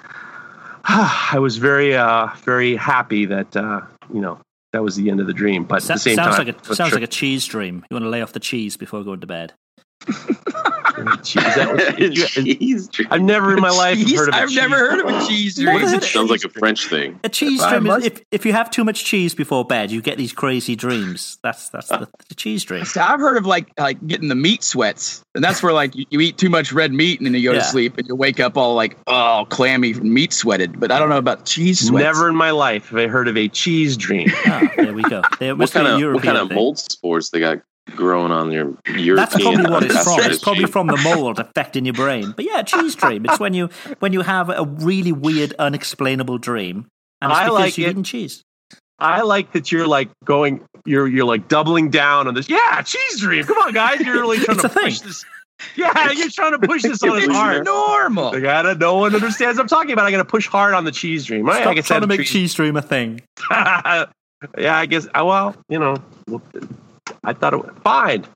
[0.84, 4.38] I was very uh very happy that uh you know
[4.72, 5.64] that was the end of the dream.
[5.64, 7.84] But Sa- at the same sounds time, like a sounds like a cheese dream.
[7.90, 9.52] You want to lay off the cheese before going to bed.
[11.22, 11.44] Cheese.
[11.46, 12.10] Is that what you-
[12.56, 13.08] Cheese dream.
[13.10, 14.18] I've never in my life Cheese?
[14.18, 15.90] heard of a I've cheese never heard of a cheese Never dream.
[15.92, 17.18] heard- Sounds like a French thing.
[17.24, 20.02] A cheese I dream is if, if you have too much cheese before bed, you
[20.02, 21.38] get these crazy dreams.
[21.42, 22.84] That's that's the, the cheese dream.
[22.84, 26.06] So I've heard of like like getting the meat sweats, and that's where like you,
[26.10, 27.60] you eat too much red meat and then you go Yeah.
[27.60, 30.78] to sleep and you wake up all like oh clammy meat sweated.
[30.80, 32.02] But I don't know about cheese sweats.
[32.04, 34.28] Never in my life have I heard of a cheese dream.
[34.46, 35.22] Ah, there we go.
[35.38, 37.58] There What must kind be a of what kind of mold spores they got
[37.96, 39.16] growing on your European?
[39.16, 40.12] That's probably what it's from.
[40.14, 42.32] unpastured It's probably from the mold affecting your brain.
[42.36, 43.24] But yeah, cheese dream.
[43.26, 43.68] It's when you
[44.00, 46.86] when you have a really weird, unexplainable dream,
[47.20, 47.90] and it's I because like you've it.
[47.90, 48.42] eaten cheese.
[48.98, 52.48] I like that you're like going, you're you're like doubling down on this.
[52.50, 53.44] Yeah, cheese dream.
[53.44, 54.84] Come on, guys, you're really trying to a thing.
[54.84, 55.24] push this.
[55.76, 57.64] Yeah, you're trying to push this on us It's hard.
[57.66, 58.34] normal.
[58.34, 58.74] I gotta.
[58.74, 60.06] No one understands what I'm talking about.
[60.06, 61.44] I gotta push hard on the cheese dream.
[61.46, 61.56] Right?
[61.60, 63.20] Stop I guess trying to make cheese dream a thing.
[63.50, 64.06] yeah,
[64.58, 65.06] I guess.
[65.06, 65.96] uh, Well, you know,
[67.24, 68.26] I thought it was fine.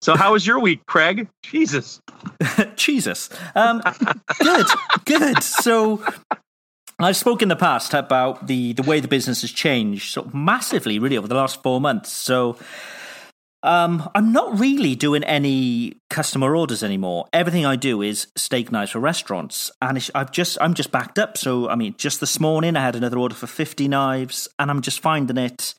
[0.00, 1.28] So, how was your week, Craig?
[1.42, 2.00] Jesus.
[2.76, 3.30] Jesus.
[3.54, 3.82] Um,
[4.38, 4.66] good,
[5.06, 5.42] good.
[5.42, 6.04] So
[6.98, 10.98] I've spoken in the past about the, the way the business has changed so massively,
[10.98, 12.12] really, over the last four months.
[12.12, 12.58] So
[13.62, 17.26] um, I'm not really doing any customer orders anymore.
[17.32, 21.38] Everything I do is steak knives for restaurants, and I've just I'm just backed up.
[21.38, 24.82] So I mean, just this morning I had another order for 50 knives, and I'm
[24.82, 25.74] just finding it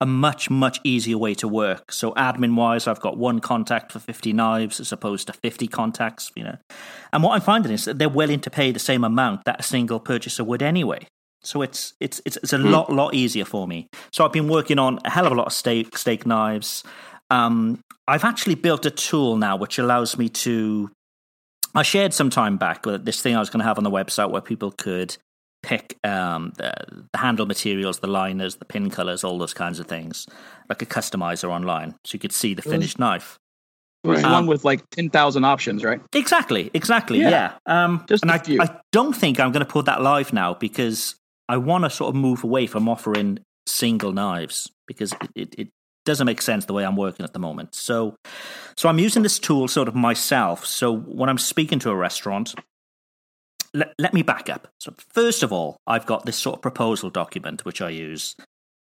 [0.00, 1.92] a much much easier way to work.
[1.92, 6.30] So admin wise, I've got one contact for 50 knives as opposed to 50 contacts.
[6.36, 6.56] You know,
[7.12, 9.62] and what I'm finding is that they're willing to pay the same amount that a
[9.62, 11.06] single purchaser would anyway.
[11.42, 13.88] So it's it's it's, it's a lot lot easier for me.
[14.12, 16.82] So I've been working on a hell of a lot of steak steak knives.
[17.30, 20.90] Um, I've actually built a tool now which allows me to
[21.74, 23.90] I shared some time back with this thing I was going to have on the
[23.90, 25.16] website where people could
[25.64, 26.72] pick um, the,
[27.12, 30.26] the, handle materials, the liners, the pin colors, all those kinds of things,
[30.68, 33.38] like a customizer online, so you could see the finished knife.
[34.04, 34.32] It was Right.
[34.32, 36.00] one with like ten thousand options, right?
[36.12, 37.20] Exactly, exactly.
[37.20, 37.30] Yeah.
[37.30, 37.84] Yeah.
[37.84, 38.60] Um, Just and a I, few.
[38.60, 41.14] I don't think I'm going to put that live now because
[41.48, 45.68] I want to sort of move away from offering single knives because it, it, it
[46.04, 47.74] doesn't make sense the way I'm working at the moment.
[47.74, 48.14] So,
[48.76, 50.66] so I'm using this tool sort of myself.
[50.66, 52.54] So when I'm speaking to a restaurant,
[53.74, 54.68] let, let me back up.
[54.80, 58.36] So first of all, I've got this sort of proposal document which I use,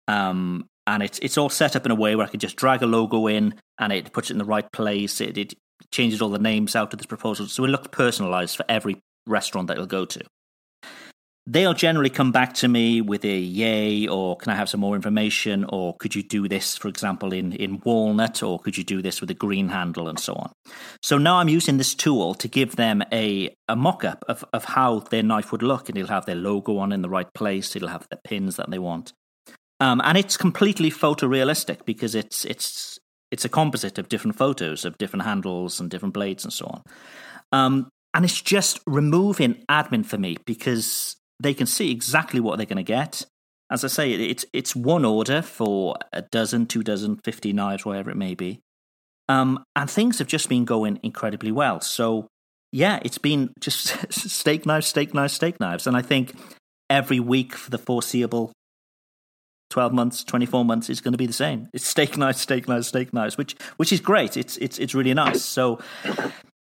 [0.08, 2.82] um, and it's it's all set up in a way where I can just drag
[2.82, 5.20] a logo in and it puts it in the right place.
[5.20, 5.54] It, it
[5.90, 9.68] changes all the names out of this proposal, so it looks personalised for every restaurant
[9.68, 10.20] that you'll go to.
[11.48, 14.96] They'll generally come back to me with a yay, or can I have some more
[14.96, 19.00] information, or could you do this, for example, in, in walnut, or could you do
[19.00, 20.50] this with a green handle, and so on.
[21.02, 24.64] So now I'm using this tool to give them a, a mock up of, of
[24.64, 27.76] how their knife would look, and it'll have their logo on in the right place,
[27.76, 29.12] it'll have the pins that they want.
[29.78, 32.98] Um, and it's completely photorealistic because it's it's
[33.30, 36.82] it's a composite of different photos of different handles and different blades and so on.
[37.52, 42.66] Um, and it's just removing admin for me because they can see exactly what they're
[42.66, 43.26] going to get.
[43.70, 48.10] As I say, it's it's one order for a dozen, two dozen, fifty knives, whatever
[48.10, 48.60] it may be,
[49.28, 51.80] um, and things have just been going incredibly well.
[51.80, 52.28] So
[52.72, 56.34] yeah, it's been just steak knives, steak knives, steak knives, and I think
[56.88, 58.52] every week for the foreseeable
[59.70, 61.68] 12 months 24 months is going to be the same.
[61.72, 64.36] It's steak knives steak knives steak knives which which is great.
[64.36, 65.42] It's it's it's really nice.
[65.42, 65.80] So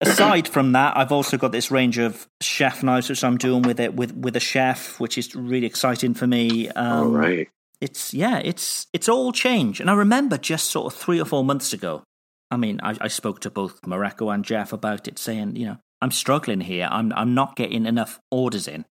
[0.01, 3.79] aside from that i've also got this range of chef knives which i'm doing with
[3.79, 7.49] it with with a chef which is really exciting for me um, All right.
[7.79, 11.43] it's yeah it's it's all change and i remember just sort of three or four
[11.43, 12.03] months ago
[12.49, 15.77] i mean i, I spoke to both Mareko and jeff about it saying you know
[16.01, 16.87] i'm struggling here.
[16.91, 18.85] I'm i'm not getting enough orders in.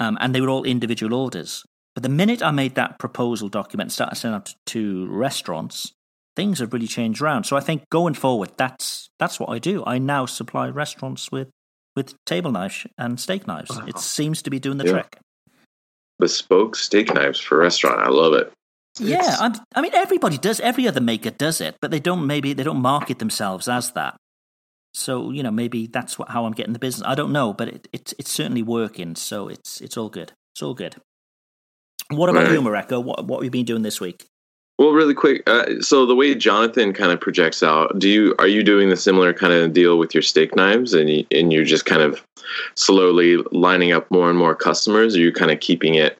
[0.00, 1.64] Um, and they were all individual orders.
[1.94, 5.92] But the minute i made that proposal document and started sending out to restaurants
[6.36, 9.82] things have really changed around so i think going forward that's that's what i do
[9.86, 11.48] i now supply restaurants with
[11.96, 14.92] with table knives and steak knives it seems to be doing the Yeah.
[14.92, 15.18] trick
[16.18, 18.00] Bespoke steak knives for restaurant.
[18.00, 18.52] I love it.
[19.00, 20.60] Yeah, I'm, I mean everybody does.
[20.60, 22.26] Every other maker does it, but they don't.
[22.28, 24.14] Maybe they don't market themselves as that.
[24.94, 27.04] So you know, maybe that's what, how I'm getting the business.
[27.04, 29.16] I don't know, but it, it's it's certainly working.
[29.16, 30.32] So it's it's all good.
[30.54, 30.94] It's all good.
[32.10, 32.52] What about Right.
[32.52, 33.02] you, Mareko?
[33.02, 34.26] What what have you been doing this week?
[34.78, 35.48] Well, really quick.
[35.48, 38.96] Uh, so the way Jonathan kind of projects out, do you are you doing the
[38.96, 42.22] similar kind of deal with your steak knives, and you, and you're just kind of
[42.74, 45.14] slowly lining up more and more customers?
[45.16, 46.18] Or you kind of keeping it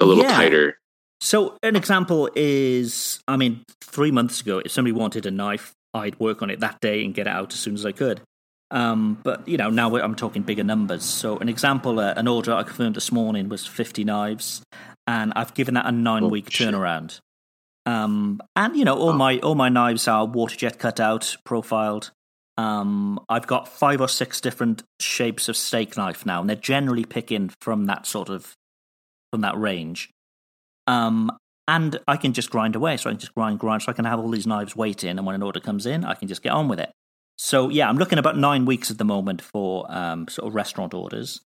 [0.00, 0.32] a little Yeah.
[0.34, 0.78] tighter?
[1.20, 6.18] So an example is, I mean, three months ago, if somebody wanted a knife, I'd
[6.18, 8.22] work on it that day and get it out as soon as I could.
[8.70, 11.04] Um, but you know, now I'm talking bigger numbers.
[11.04, 14.62] So an example, uh, an order I confirmed this morning was 50 knives,
[15.06, 16.68] and I've given that a nine-week shit.
[16.68, 17.18] turnaround.
[17.84, 22.12] Um, and you know, all my all my knives are water jet cut out, profiled.
[22.58, 27.04] Um, I've got five or six different shapes of steak knife now, and they're generally
[27.04, 28.54] picking from that sort of
[29.32, 30.10] from that range.
[30.86, 31.30] Um,
[31.68, 32.96] and I can just grind away.
[32.96, 33.82] So I can just grind, grind.
[33.82, 36.14] So I can have all these knives waiting, and when an order comes in, I
[36.14, 36.92] can just get on with it.
[37.38, 40.94] So yeah, I'm looking about nine weeks at the moment for um, sort of restaurant
[40.94, 41.40] orders.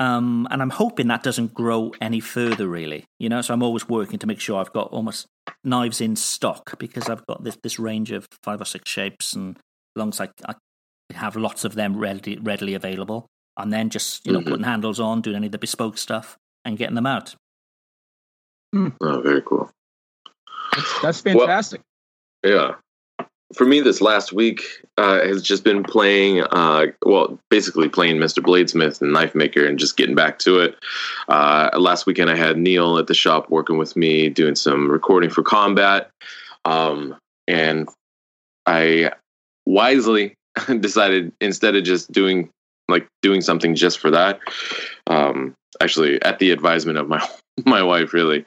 [0.00, 3.04] Um, and I'm hoping that doesn't grow any further, really.
[3.18, 5.26] You know, so I'm always working to make sure I've got almost
[5.68, 9.56] knives in stock because I've got this this range of five or six shapes, and
[9.56, 9.62] as
[9.96, 10.54] long as I, I
[11.14, 13.26] have lots of them readily readily available,
[13.56, 14.46] and then just you know Mhm.
[14.46, 17.34] putting handles on, doing any of the bespoke stuff, and getting them out.
[18.74, 19.70] Oh, very cool.
[20.74, 21.80] That's, that's fantastic.
[22.44, 22.74] Yeah.
[23.54, 24.62] For me, this last week
[24.98, 28.42] uh, has just been playing, uh, well, basically playing Mr.
[28.42, 30.76] Bladesmith and Knife Maker and just getting back to it.
[31.28, 35.30] Uh, last weekend, I had Neil at the shop working with me, doing some recording
[35.30, 36.10] for combat.
[36.66, 37.88] Um, and
[38.66, 39.12] I
[39.64, 40.34] wisely
[40.80, 42.50] decided instead of just doing
[42.88, 44.40] like doing something just for that,
[45.06, 47.26] um, actually at the advisement of my
[47.66, 48.44] my wife, really,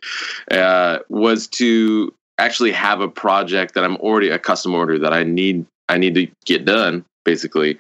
[0.52, 2.14] uh, was to
[2.46, 6.16] actually have a project that I'm already a custom order that I need I need
[6.16, 7.80] to get done basically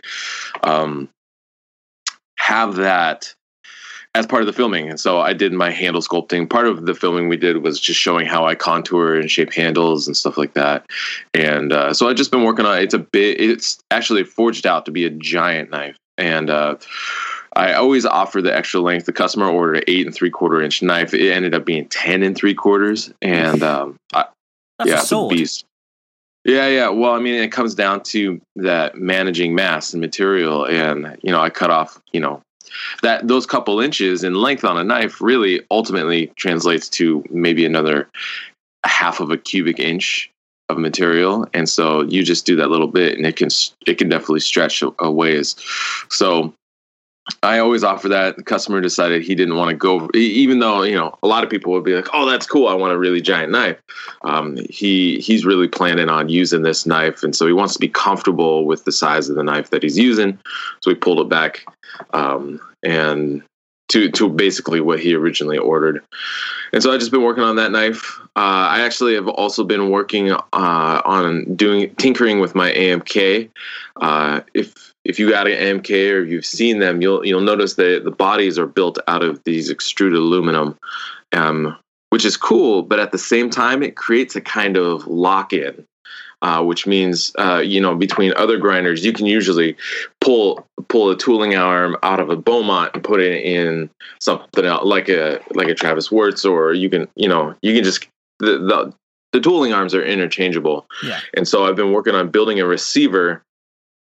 [0.64, 1.10] um
[2.38, 3.34] have that
[4.14, 4.90] as part of the filming.
[4.90, 6.50] And so I did my handle sculpting.
[6.50, 10.06] Part of the filming we did was just showing how I contour and shape handles
[10.06, 10.86] and stuff like that.
[11.34, 14.86] And uh, so I've just been working on it's a bit it's actually forged out
[14.86, 15.98] to be a giant knife.
[16.18, 16.76] And uh
[17.56, 19.06] I always offer the extra length.
[19.06, 21.14] The customer ordered an eight and three quarter inch knife.
[21.14, 24.26] It ended up being ten and three quarters, and um, I,
[24.86, 25.66] That's yeah, a a beast.
[26.44, 26.90] Yeah, yeah.
[26.90, 31.40] Well, I mean, it comes down to that managing mass and material, and you know,
[31.40, 32.42] I cut off, you know,
[33.04, 38.10] that those couple inches in length on a knife really ultimately translates to maybe another
[38.86, 40.32] half of a cubic inch
[40.70, 43.50] of material, and so you just do that little bit, and it can
[43.86, 45.56] it can definitely stretch a, a ways.
[46.10, 46.54] So
[47.44, 48.36] I always offer that.
[48.36, 51.50] The customer decided he didn't want to go, even though you know a lot of
[51.50, 52.68] people would be like, "Oh, that's cool.
[52.68, 53.80] I want a really giant knife."
[54.24, 57.90] Um, he he's really planning on using this knife, and so he wants to be
[57.90, 60.40] comfortable with the size of the knife that he's using.
[60.82, 61.64] So we pulled it back,
[62.14, 63.44] um, and
[63.90, 66.04] to to basically what he originally ordered.
[66.74, 68.20] And so I've just been working on that knife.
[68.36, 73.50] Uh, I actually have also been working uh, on doing tinkering with my AMK.
[74.00, 78.04] Uh, if if you got an MK or you've seen them, you'll you'll notice that
[78.04, 80.78] the bodies are built out of these extruded aluminum,
[81.34, 81.78] um,
[82.10, 82.84] which is cool.
[82.84, 85.86] But at the same time, it creates a kind of lock in.
[86.44, 89.78] Uh, which means uh, you know between other grinders you can usually
[90.22, 93.88] pull pull a tooling arm out of a Beaumont and put it in
[94.20, 97.84] something else, like a like a Travis Wuertz, or you can you know you can
[97.84, 98.08] just
[98.40, 98.92] the, the
[99.34, 100.88] the tooling arms are interchangeable.
[101.04, 101.20] Yeah.
[101.36, 103.44] And so I've been working on building a receiver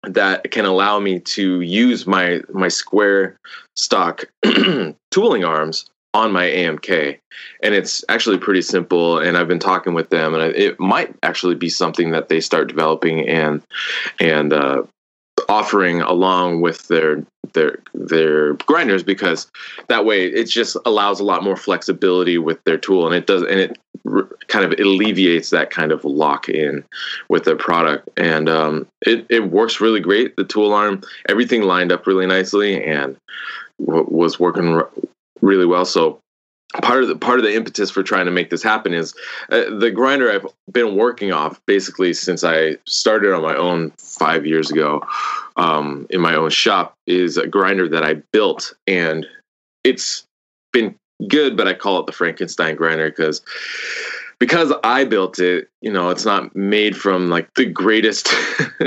[0.04, 3.36] that can allow me to use my my square
[3.76, 4.24] stock
[5.10, 7.18] tooling arms on my AMK,
[7.62, 9.18] and it's actually pretty simple.
[9.18, 12.68] And I've been talking with them, and it might actually be something that they start
[12.68, 13.62] developing and
[14.20, 14.82] and uh,
[15.48, 17.24] offering along with their
[17.54, 19.50] their their grinders because
[19.88, 23.42] that way it just allows a lot more flexibility with their tool and it does
[23.42, 23.78] and it
[24.48, 26.84] kind of alleviates that kind of lock in
[27.28, 28.08] with their product.
[28.16, 30.36] And um, it it works really great.
[30.36, 33.16] The tool arm everything lined up really nicely and
[33.84, 34.90] w- was working r-
[35.40, 35.84] really well.
[35.84, 36.20] So
[36.82, 39.14] part of the part of the impetus for trying to make this happen is
[39.50, 44.44] uh, the grinder I've been working off basically since I started on my own five
[44.44, 45.02] years ago
[45.56, 49.26] um, in my own shop is a grinder that I built and
[49.82, 50.26] it's
[50.72, 50.94] been
[51.26, 53.40] good, but I call it the Frankenstein grinder because
[54.38, 58.32] because I built it, you know, it's not made from like the greatest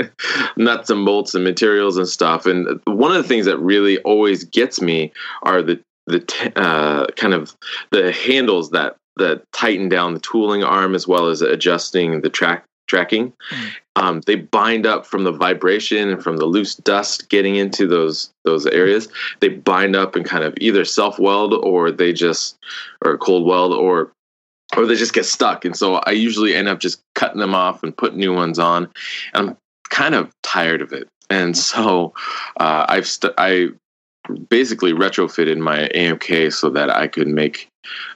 [0.56, 2.46] nuts and bolts and materials and stuff.
[2.46, 5.12] And one of the things that really always gets me
[5.42, 7.56] are the the t- uh, kind of
[7.90, 12.64] the handles that that tighten down the tooling arm as well as adjusting the track
[12.88, 13.32] tracking.
[13.50, 13.70] Mm.
[13.96, 18.32] Um, they bind up from the vibration and from the loose dust getting into those
[18.44, 19.08] those areas.
[19.40, 22.58] They bind up and kind of either self weld or they just
[23.04, 24.12] or cold weld or
[24.76, 25.64] or they just get stuck.
[25.64, 28.88] And so I usually end up just cutting them off and putting new ones on.
[29.34, 29.56] And I'm
[29.90, 31.08] kind of tired of it.
[31.28, 32.14] And so
[32.58, 33.68] uh, I've st- I
[34.48, 37.68] basically retrofitted my AMK so that I could make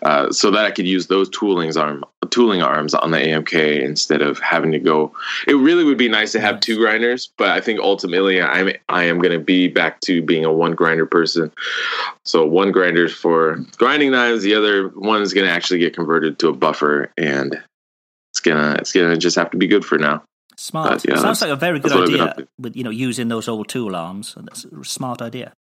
[0.02, 4.22] uh, so that I could use those toolings arm tooling arms on the AMK instead
[4.22, 5.12] of having to go.
[5.46, 9.04] It really would be nice to have two grinders, but I think ultimately I'm I
[9.04, 11.52] am going to be back to being a one grinder person.
[12.24, 16.38] So one grinder for grinding knives, the other one is going to actually get converted
[16.40, 17.60] to a buffer, and
[18.32, 20.22] it's gonna it's gonna just have to be good for now.
[20.58, 21.04] Smart.
[21.06, 22.48] yeah, Sounds like a very good that's what I've been idea.
[22.58, 24.36] With you know using those old tool arms.
[24.38, 25.52] That's a smart idea.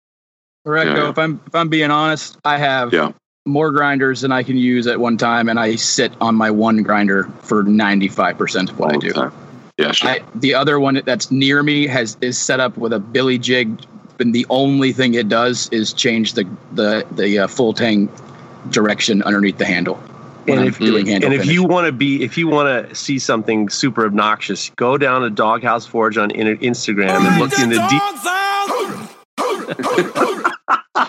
[0.64, 0.90] Correct.
[0.90, 1.10] Yeah.
[1.10, 3.12] If I'm if I'm being honest, I have Yeah.
[3.46, 6.82] more grinders than I can use at one time, and I sit on my one
[6.82, 9.12] grinder for ninety five percent of what I all the do.
[9.12, 9.32] time.
[9.78, 10.10] Yeah, sure.
[10.10, 13.78] I, the other one that's near me has is set up with a billy jig,
[14.20, 18.08] and the only thing it does is change the the the uh, full tang
[18.70, 20.00] direction underneath the handle.
[20.46, 23.18] And if- doing handle and if you want to be, if you want to see
[23.18, 27.76] something super obnoxious, go down to Doghouse Forge on in- Instagram and look in the
[27.90, 28.93] deep.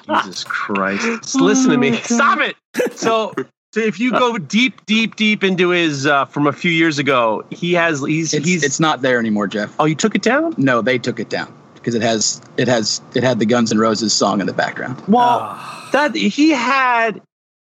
[0.07, 1.35] Jesus Christ!
[1.39, 1.95] Listen to me.
[1.97, 2.55] Stop it.
[2.97, 3.33] So,
[3.73, 7.43] so if you go deep, deep, deep into his uh, from a few years ago,
[7.51, 8.63] he has he's it's, he's.
[8.63, 9.73] it's not there anymore, Jeff.
[9.79, 10.53] oh, you took it down.
[10.57, 13.77] No, they took it down because it has it has it had the Guns N'
[13.77, 15.01] Roses song in the background.
[15.07, 15.89] Well, Ah.
[15.93, 17.21] that he had,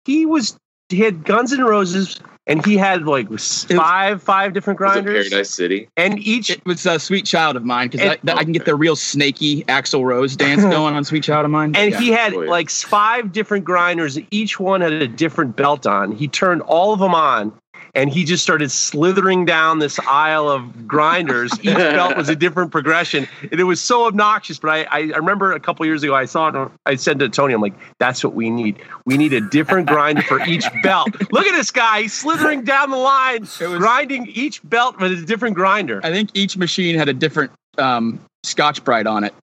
[0.06, 0.58] he was
[0.90, 5.30] he had Guns N' Roses, and he had like five five different Was it grinders,
[5.30, 5.90] Paradise City.
[5.98, 8.66] and each It was a sweet child of mine because I, And- I can get
[8.66, 11.76] the real snaky Axl Rose dance going on Sweet Child of Mine.
[11.76, 12.00] And Yeah.
[12.00, 12.50] he had Oh, yeah.
[12.50, 14.20] like five different grinders.
[14.32, 16.12] Each one had a different belt on.
[16.12, 17.54] He turned all of them on
[17.96, 21.52] and he just started slithering down this aisle of grinders.
[21.62, 23.28] Each belt was a different progression.
[23.52, 24.60] And it was so obnoxious.
[24.60, 26.72] But I, I I remember a couple years ago, I saw it.
[26.86, 28.82] I said to Tony, I'm like, that's what we need.
[29.06, 31.10] We need a different grinder for each belt.
[31.32, 35.26] Look at this guy He's slithering down the line, was- grinding each belt with a
[35.26, 36.02] different grinder.
[36.04, 39.34] I think each machine had a different um, Scotch Brite on it,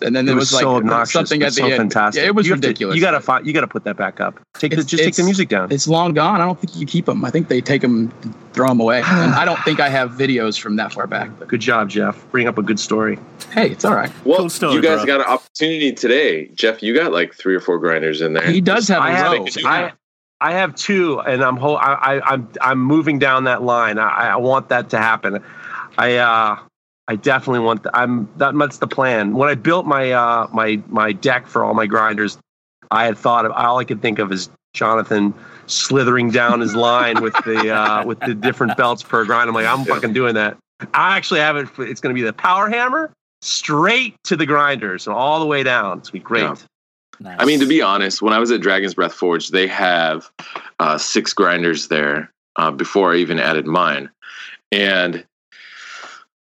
[0.00, 1.12] and then there It was, was, like so obnoxious.
[1.12, 1.76] something but at the so end.
[1.76, 2.22] fantastic.
[2.22, 2.96] Yeah, it was you have to- ridiculous.
[2.96, 3.46] you gotta find.
[3.46, 4.40] You gotta put that back up.
[4.54, 5.70] Take the, just take the music down.
[5.72, 6.40] It's long gone.
[6.40, 7.24] I don't think you keep them.
[7.24, 8.10] I think they take them
[8.52, 9.02] throw them away.
[9.06, 11.30] And I don't think I have videos from that far back.
[11.38, 12.24] But Good job, Jeff.
[12.30, 13.18] Bring up a good story.
[13.52, 14.10] hey, it's all right.
[14.24, 15.06] Well, Cool story, you guys bro.
[15.06, 16.82] got an opportunity today, Jeff.
[16.82, 18.50] You got like three or four grinders in there.
[18.50, 19.46] He does have a I have, row.
[19.64, 19.92] I,
[20.40, 23.98] I have two, and I'm ho- I, I, I'm I'm moving down that line.
[23.98, 25.42] I, I want that to happen.
[25.96, 26.58] I uh,
[27.08, 27.82] I definitely want.
[27.82, 29.34] The, I'm that, that's the plan.
[29.34, 32.38] When I built my uh, my my deck for all my grinders,
[32.90, 35.34] I had thought of all I could think of is Jonathan
[35.66, 39.48] slithering down his line with the uh, with the different belts per grind.
[39.48, 40.56] I'm like, I'm fucking doing that.
[40.94, 41.68] I actually have it.
[41.78, 45.62] It's going to be the power hammer straight to the grinders and all the way
[45.62, 45.98] down.
[45.98, 46.42] It's gonna be great.
[46.42, 46.54] Yeah.
[47.20, 47.36] Nice.
[47.38, 50.30] I mean, to be honest, when I was at Dragon's Breath Forge, they have
[50.80, 54.10] uh, six grinders there uh, before I even added mine.
[54.72, 55.24] And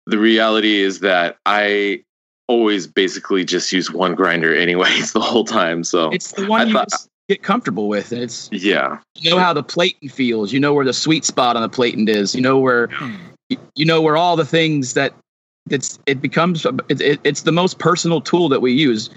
[0.08, 2.02] the reality is that I
[2.46, 5.84] always basically just use one grinder anyways the whole time.
[5.84, 8.10] So It's the one I you thought- just get comfortable with.
[8.10, 10.50] And it's yeah, you know how the platen feels.
[10.52, 12.34] You know where the sweet spot on the platen is.
[12.34, 12.88] You know where
[13.50, 15.12] you- you know where all the things that
[15.70, 19.10] it's it becomes it, it, it's the most personal tool that we use.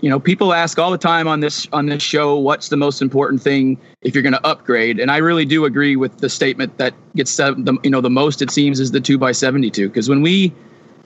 [0.00, 3.02] You know, people ask all the time on this on this show, what's the most
[3.02, 4.98] important thing if you're going to upgrade?
[4.98, 8.40] And I really do agree with the statement that gets the you know the most
[8.40, 10.52] it seems is the two by seventy two because when we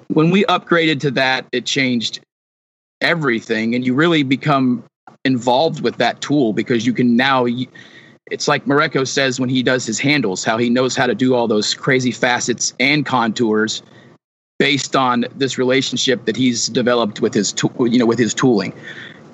[0.09, 2.21] when we upgraded to that, it changed
[3.01, 4.85] everything, and you really become
[5.25, 7.47] involved with that tool because you can now.
[8.31, 11.35] It's like Mareko says when he does his handles, how he knows how to do
[11.35, 13.83] all those crazy facets and contours
[14.59, 18.73] based on this relationship that he's developed with his tool, you know, with his tooling.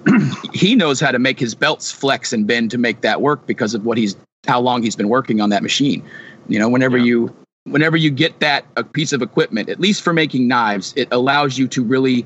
[0.55, 3.75] he knows how to make his belts flex and bend to make that work because
[3.75, 4.17] of what he's
[4.47, 6.03] how long he's been working on that machine.
[6.49, 10.13] You know, whenever you whenever you get that a piece of equipment, at least for
[10.13, 12.25] making knives, it allows you to really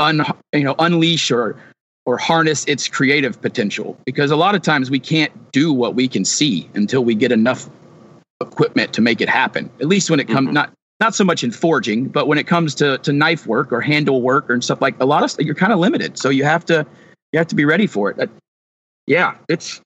[0.00, 0.24] un
[0.54, 1.56] you know unleash or
[2.06, 6.08] or harness its creative potential because a lot of times we can't do what we
[6.08, 7.68] can see until we get enough
[8.40, 9.70] equipment to make it happen.
[9.80, 10.54] At least when it comes Mhm.
[10.54, 13.80] not not so much in forging, but when it comes to to knife work or
[13.80, 16.18] handle work or stuff like a lot of stuff, you're kind of limited.
[16.18, 16.86] So you have to
[17.32, 18.16] you have to be ready for it.
[18.16, 18.30] That-
[19.06, 19.80] Yeah, it's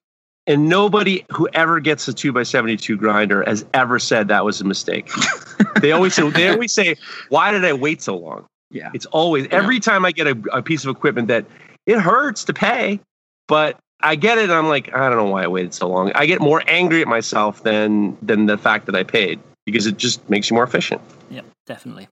[0.46, 4.44] and nobody who ever gets a two by seventy two grinder has ever said that
[4.44, 5.08] was a mistake.
[5.80, 6.96] they always say they always say,
[7.28, 8.90] "Why did I wait so long?" yeah.
[8.92, 11.46] It's always every time I get a, a piece of equipment that
[11.86, 12.98] it hurts to pay,
[13.46, 14.44] but I get it.
[14.44, 16.10] and I'm like, I don't know why I waited so long.
[16.14, 19.96] I get more angry at myself than than the fact that I paid because it
[19.96, 21.00] just makes you more efficient.
[21.30, 22.08] Yep, definitely.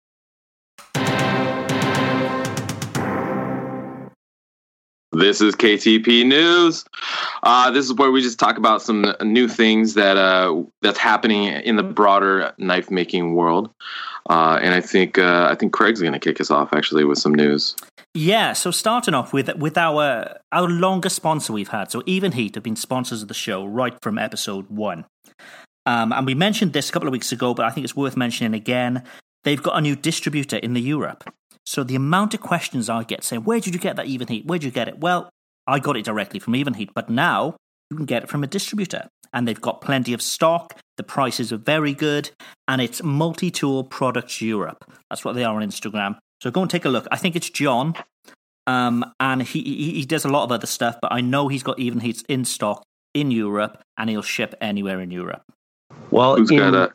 [5.15, 6.87] This is KTP News.
[7.43, 11.45] Uh, this is where we just talk about some new things that uh, that's happening
[11.45, 13.69] in the broader knife making world.
[14.31, 17.19] Uh, and I think uh, I think Craig's going to kick us off actually with
[17.19, 17.77] some news.
[18.15, 21.91] Yeah, so starting off with with our our longest sponsor we've had.
[21.91, 25.05] So Evenheat have been sponsors of the show right from episode one.
[25.87, 28.17] Um, and we mentioned this a couple of weeks ago, but I think it's worth
[28.17, 29.03] mentioning again.
[29.45, 31.25] They've got a new distributor in the Europe.
[31.65, 34.47] So the amount of questions I get saying, "Where did you get that Evenheat?
[34.47, 35.31] Where did you get it?" Well,
[35.67, 37.57] I got it directly from Evenheat, but now
[37.91, 40.79] you can get it from a distributor, and they've got plenty of stock.
[40.97, 42.31] The prices are very good,
[42.67, 44.85] and it's Multi Tool Products Europe.
[45.09, 46.19] That's what they are on Instagram.
[46.43, 47.07] So go and take a look.
[47.13, 47.95] I think it's John,
[48.67, 51.63] um, and he, he he does a lot of other stuff, but I know he's
[51.63, 52.83] got Evenheats in stock
[53.15, 55.43] in Europe, and he'll ship anywhere in Europe.
[56.13, 56.93] Well, Who's in, got a?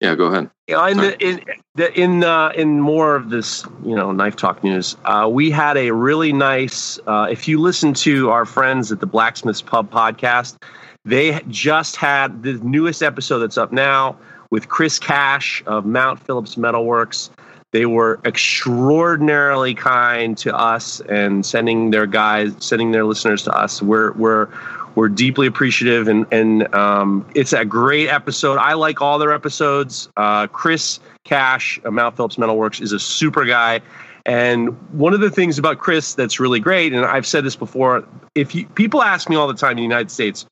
[0.00, 0.50] Yeah, go ahead.
[0.66, 1.44] In the, in
[1.74, 5.76] the, in uh, in more of this, you know, knife talk news, uh, we had
[5.76, 6.98] a really nice.
[7.06, 10.56] Uh, if you listen to our friends at the Blacksmiths Pub podcast,
[11.04, 14.16] they just had the newest episode that's up now
[14.50, 17.28] with Chris Cash of Mount Phillips Metalworks.
[17.72, 23.82] They were extraordinarily kind to us and sending their guys, sending their listeners to us.
[23.82, 24.48] We're we're
[24.94, 28.58] we're deeply appreciative and and um, it's a great episode.
[28.58, 30.08] I like all their episodes.
[30.16, 33.80] Uh, Chris Cash of Mount Phillips Metalworks is a super guy.
[34.26, 38.08] And one of the things about Chris that's really great, and I've said this before,
[38.34, 40.46] if you, people ask me all the time in the United States,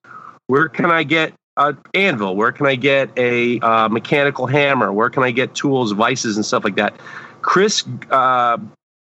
[0.49, 2.37] where can I get a anvil?
[2.37, 4.93] Where can I get a uh, mechanical hammer?
[4.93, 6.95] Where can I get tools, vices, and stuff like that?
[7.41, 8.59] Chris uh,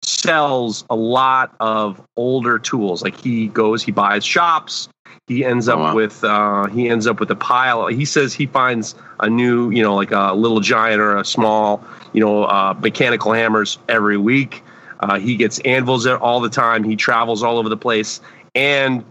[0.03, 3.03] sells a lot of older tools.
[3.03, 4.89] Like he goes, he buys shops.
[5.27, 5.95] He ends up Oh, wow.
[5.95, 7.87] with uh, he ends up with a pile.
[7.87, 11.83] He says he finds a new, you know, like a little giant or a small,
[12.13, 14.63] you know, uh, mechanical hammers every week.
[15.01, 16.83] Uh, he gets anvils there all the time.
[16.83, 18.21] He travels all over the place,
[18.55, 19.03] and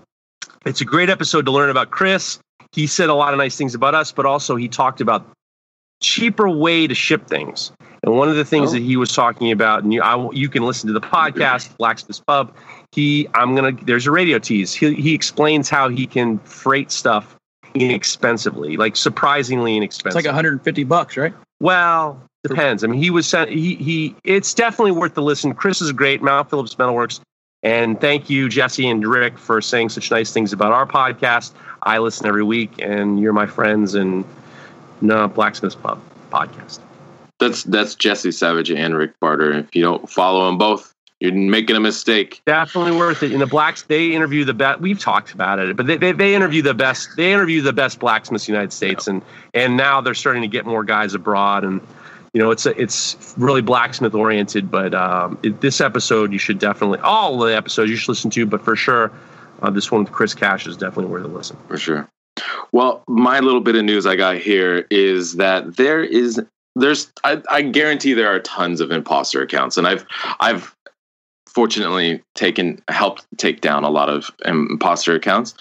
[0.64, 2.38] it's a great episode to learn about Chris.
[2.72, 5.24] He said a lot of nice things about us, but also he talked about
[6.02, 7.72] cheaper way to ship things.
[8.02, 8.72] And one of the things Oh.
[8.74, 12.20] that he was talking about, and you, I, you can listen to the podcast, Blacksmith's
[12.20, 12.54] Pub.
[12.92, 13.72] He, I'm gonna.
[13.72, 14.72] There's a radio tease.
[14.72, 17.36] He he explains how he can freight stuff
[17.74, 21.34] inexpensively, like surprisingly It's like 150 bucks, right?
[21.60, 22.84] Well, depends.
[22.84, 23.50] I mean, he was sent.
[23.50, 24.14] He he.
[24.24, 25.54] It's definitely worth the listen.
[25.54, 26.22] Chris is great.
[26.22, 27.20] Mount Phillips Metalworks,
[27.62, 31.52] and thank you, Jesse and Rick, for saying such nice things about our podcast.
[31.82, 33.94] I listen every week, and you're my friends.
[33.94, 34.24] And
[35.00, 36.80] no Blacksmiths Pub podcast.
[37.38, 39.52] That's that's Jesse Savage and Rick Barter.
[39.52, 42.42] If you don't follow them both, you're making a mistake.
[42.44, 43.32] Definitely worth it.
[43.32, 44.80] In the blacks, they interview the best.
[44.80, 47.08] We've talked about it, but they, they, they interview the best.
[47.16, 49.22] They interview the best blacksmiths in the United States, and
[49.54, 51.80] and now they're starting to get more guys abroad, and
[52.34, 54.70] you know it's a, it's really blacksmith oriented.
[54.70, 58.44] But um, it, this episode, you should definitely all the episodes you should listen to,
[58.44, 59.10] but for sure,
[59.62, 61.56] uh, this one with Chris Cash is definitely worth a listen.
[61.66, 62.06] For sure.
[62.72, 66.38] Well, my little bit of news I got here is that there is
[66.74, 70.04] there's I, I guarantee there are tons of imposter accounts, and I've
[70.40, 70.75] I've
[71.56, 75.54] fortunately taken helped take down a lot of imposter accounts,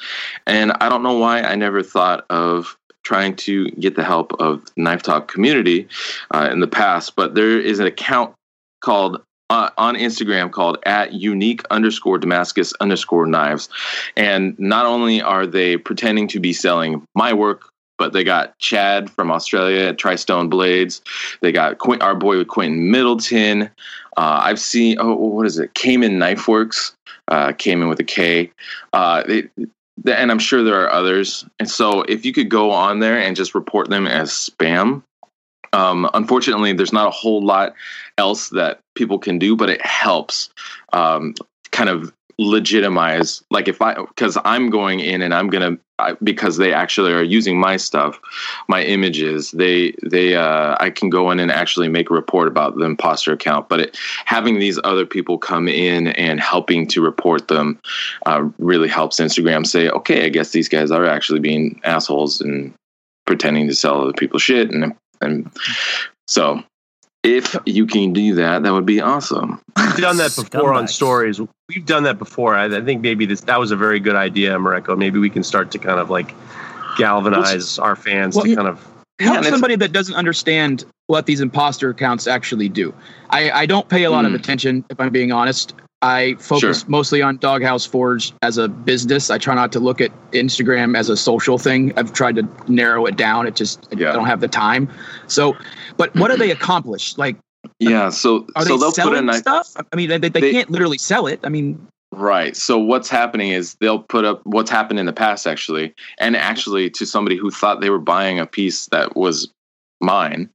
[0.46, 4.62] and I don't know why I never thought of trying to get the help of
[4.76, 5.88] Knife Talk community
[6.34, 8.36] uh, in the past, but there is an account
[8.82, 13.70] called uh, on Instagram called at unique underscore Damascus underscore knives.
[14.18, 19.10] And not only are they pretending to be selling my work, but they got Chad
[19.10, 21.02] from Australia at Tristone Blades.
[21.42, 23.70] They got Quint, our boy with Quentin Middleton.
[24.18, 25.74] Uh, I've seen, oh, what is it?
[25.74, 26.96] Cayman Knife Works.
[27.28, 28.52] Uh, came in with a K.
[28.94, 29.50] Uh, they,
[30.06, 31.46] and I'm sure there are others.
[31.60, 35.02] And so if you could go on there and just report them as spam,
[35.74, 37.74] um, unfortunately, there's not a whole lot
[38.18, 40.50] else that people can do, but it helps
[40.94, 41.34] um,
[41.72, 43.44] kind of legitimize.
[43.50, 47.24] Like if I, because I'm going in and I'm gonna I, because they actually are
[47.24, 48.20] using my stuff,
[48.68, 49.52] my images.
[49.52, 53.32] They they uh, I can go in and actually make a report about the imposter
[53.32, 53.70] account.
[53.70, 57.80] But it, having these other people come in and helping to report them
[58.26, 62.74] uh, really helps Instagram say, okay, I guess these guys are actually being assholes and
[63.26, 65.50] pretending to sell other people shit and and
[66.28, 66.62] so
[67.26, 69.60] if you can do that, that would be awesome.
[69.78, 71.42] We've done that before on stories.
[71.68, 72.56] We've done that before.
[72.56, 74.98] I, I think maybe this that was a very good idea, Mareko.
[74.98, 76.34] Maybe we can start to kind of like
[76.98, 78.80] galvanize our fans Well, to kind of
[79.20, 82.94] Help and it's- somebody that doesn't understand what these imposter accounts actually do.
[83.30, 84.36] I, I don't pay a lot of Hmm.
[84.36, 85.74] attention, if I'm being honest.
[86.06, 86.90] I focus Sure.
[86.90, 89.30] mostly on Doghouse Forge as a business.
[89.32, 91.94] I try not to look at Instagram as a social thing.
[91.98, 93.48] I've tried to narrow it down.
[93.48, 94.12] It just Yeah.
[94.12, 94.88] I don't have the time.
[95.28, 95.56] So,
[95.98, 97.18] but what do they accomplish?
[97.18, 97.38] Like,
[97.80, 99.74] Yeah, so are so they they'll put a selling nice stuff?
[99.92, 101.40] I mean, they, they, They- can't literally sell it.
[101.44, 102.56] I mean, Right.
[102.56, 106.90] So what's happening is they'll put up what's happened in the past actually, and actually
[106.92, 109.50] to somebody who thought they were buying a piece that was
[110.00, 110.50] mine,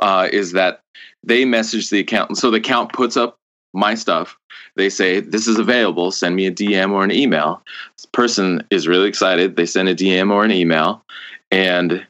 [0.00, 0.80] uh, is that
[1.24, 2.36] they message the account.
[2.36, 3.36] So the account puts up
[3.72, 4.36] my stuff.
[4.78, 6.12] They say this is available.
[6.12, 7.60] Send me a DM or an email.
[7.96, 9.56] This person is really excited.
[9.56, 11.02] They send a DM or an email,
[11.50, 12.06] and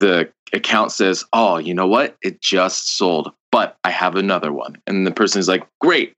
[0.00, 2.16] the account says, "Oh, you know what?
[2.20, 6.12] It just sold, but I have another one." And the person is like, "Great."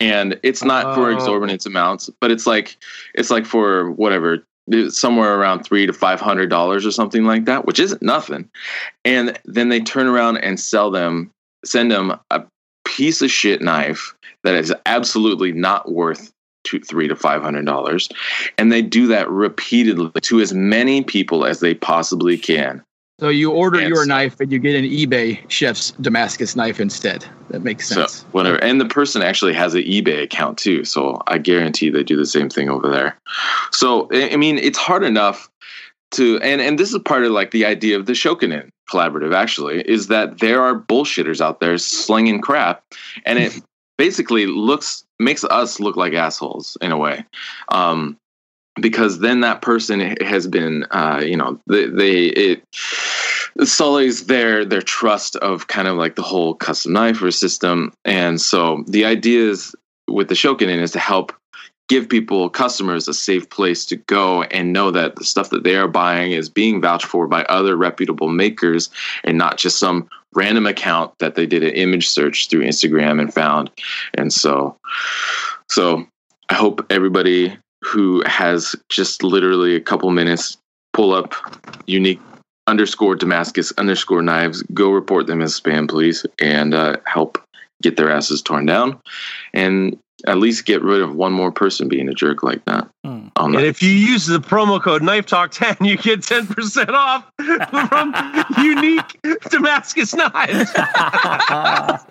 [0.00, 1.14] And it's not for Oh.
[1.14, 2.76] exorbitant amounts, but it's like
[3.14, 4.42] it's like for whatever
[4.88, 8.50] somewhere around three to five hundred dollars or something like that, which isn't nothing.
[9.04, 11.30] And then they turn around and sell them,
[11.64, 12.42] send them a
[12.96, 16.32] piece of shit knife that is absolutely not worth
[16.64, 18.08] two, three to five hundred dollars,
[18.58, 22.82] and they do that repeatedly to as many people as they possibly can.
[23.20, 23.88] so you order Yes.
[23.88, 27.24] your knife and you get an eBay chef's Damascus knife instead.
[27.50, 28.12] That makes sense.
[28.12, 32.02] So whatever, and the person actually has an eBay account too, so I guarantee they
[32.02, 33.16] do the same thing over there.
[33.72, 35.48] So I I mean, it's hard enough
[36.12, 39.34] to, and and this is part of like the idea of the Shokunin collaborative.
[39.34, 42.82] Actually, is that there are bullshitters out there slinging crap,
[43.24, 43.60] and it
[43.98, 47.24] basically looks makes us look like assholes in a way.
[47.70, 48.16] Um,
[48.80, 52.62] because then that person has been, uh, you know, they, they it
[53.64, 58.40] sullies their their trust of kind of like the whole custom knife knifer system, and
[58.40, 59.74] so the idea is
[60.08, 61.32] with the Shokunin is to help
[61.88, 65.76] give people customers a safe place to go and know that the stuff that they
[65.76, 68.90] are buying is being vouched for by other reputable makers
[69.24, 73.32] and not just some random account that they did an image search through Instagram and
[73.32, 73.70] found.
[74.14, 74.76] And so
[75.68, 76.06] so
[76.48, 80.56] I hope everybody who has just literally a couple minutes
[80.92, 81.34] pull up
[81.86, 82.20] unique
[82.66, 87.40] underscore Damascus underscore knives, go report them as spam, please, and uh, help
[87.82, 88.98] get their asses torn down,
[89.52, 92.88] and at least get rid of one more person being a jerk like that.
[93.04, 93.28] Hmm.
[93.36, 96.88] On And the, if you use the promo code Knife Talk 10, you get 10%
[96.88, 97.30] off
[97.90, 98.14] from
[98.64, 99.18] unique
[99.50, 100.70] Damascus knives.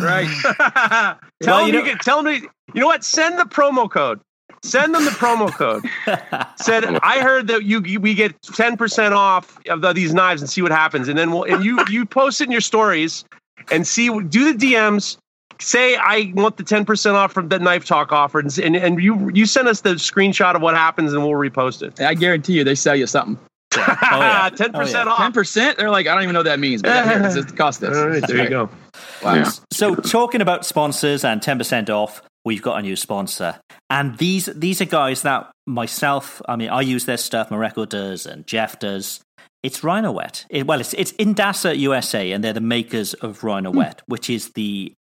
[0.00, 0.28] Right.
[0.42, 2.42] tell Well, them you you know- tell me
[2.74, 3.04] you know what?
[3.04, 4.20] Send the promo code.
[4.62, 5.82] Send them the promo code.
[6.56, 10.42] Said I heard that you, you we get ten percent off of the, these knives
[10.42, 11.08] and see what happens.
[11.08, 13.24] And then we'll and you you post it in your stories
[13.70, 15.16] and see do the DMs.
[15.60, 19.02] Say I want the ten percent off from the knife talk offer, and, and and
[19.02, 22.00] you you send us the screenshot of what happens, and we'll repost it.
[22.00, 23.38] I guarantee you, they sell you something.
[23.76, 24.48] yeah.
[24.52, 25.18] Oh, ten oh, percent Oh, off.
[25.18, 25.78] Ten percent?
[25.78, 27.80] They're like, I don't even know what that means, but here, this is the cost
[27.80, 27.96] this.
[27.96, 28.70] All right, there you go.
[29.22, 29.34] Wow.
[29.34, 29.50] Yeah.
[29.70, 34.46] So talking about sponsors and ten percent off, we've got a new sponsor, and these
[34.46, 36.40] these are guys that myself.
[36.48, 37.50] I mean, I use their stuff.
[37.50, 39.20] Mareko does, and Jeff does.
[39.62, 40.46] It's Rhynowet.
[40.48, 44.04] It, well, it's it's Indasa USA, and they're the makers of Rhynowet, hmm.
[44.06, 44.94] which is the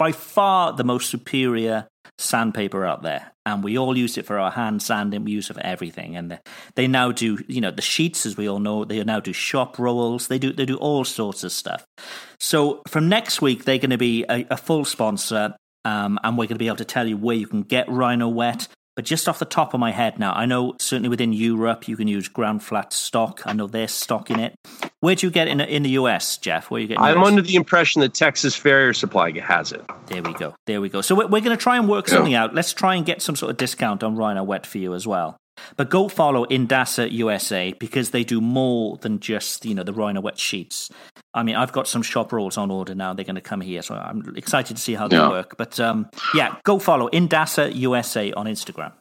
[0.00, 1.86] by far the most superior
[2.18, 3.32] sandpaper out there.
[3.44, 5.24] And we all use it for our hand sanding.
[5.24, 6.16] We use it for everything.
[6.16, 6.40] And
[6.74, 9.78] they, now do, you know, the sheets, as we all know, they now do shop
[9.78, 10.28] rolls.
[10.28, 11.84] They do they do all sorts of stuff.
[12.38, 16.46] So from next week, they're going to be a, a full sponsor, um, and we're
[16.46, 18.68] going to be able to tell you where you can get Rhynowet.
[19.00, 21.96] But just off the top of my head now, I know certainly within Europe you
[21.96, 23.40] can use ground flat stock.
[23.46, 24.54] I know they're stocking it.
[25.00, 26.70] Where do you get in in the US, Jeff?
[26.70, 26.98] Where you get?
[26.98, 29.82] it I'm under the impression that Texas Farrier Supply has it.
[30.08, 30.54] There we go.
[30.66, 31.00] There we go.
[31.00, 32.54] So we're, we're going to try and work something out.
[32.54, 35.39] Let's try and get some sort of discount on Rhynowet for you as well.
[35.76, 40.38] But go follow Indasa USA because they do more than just you know the Rhynowet
[40.38, 40.90] sheets.
[41.34, 43.14] I mean, I've got some shop rolls on order now.
[43.14, 45.28] They're going to come here, so I'm excited to see how they Yeah.
[45.28, 45.56] work.
[45.56, 48.92] But um, yeah, go follow Indasa USA on Instagram.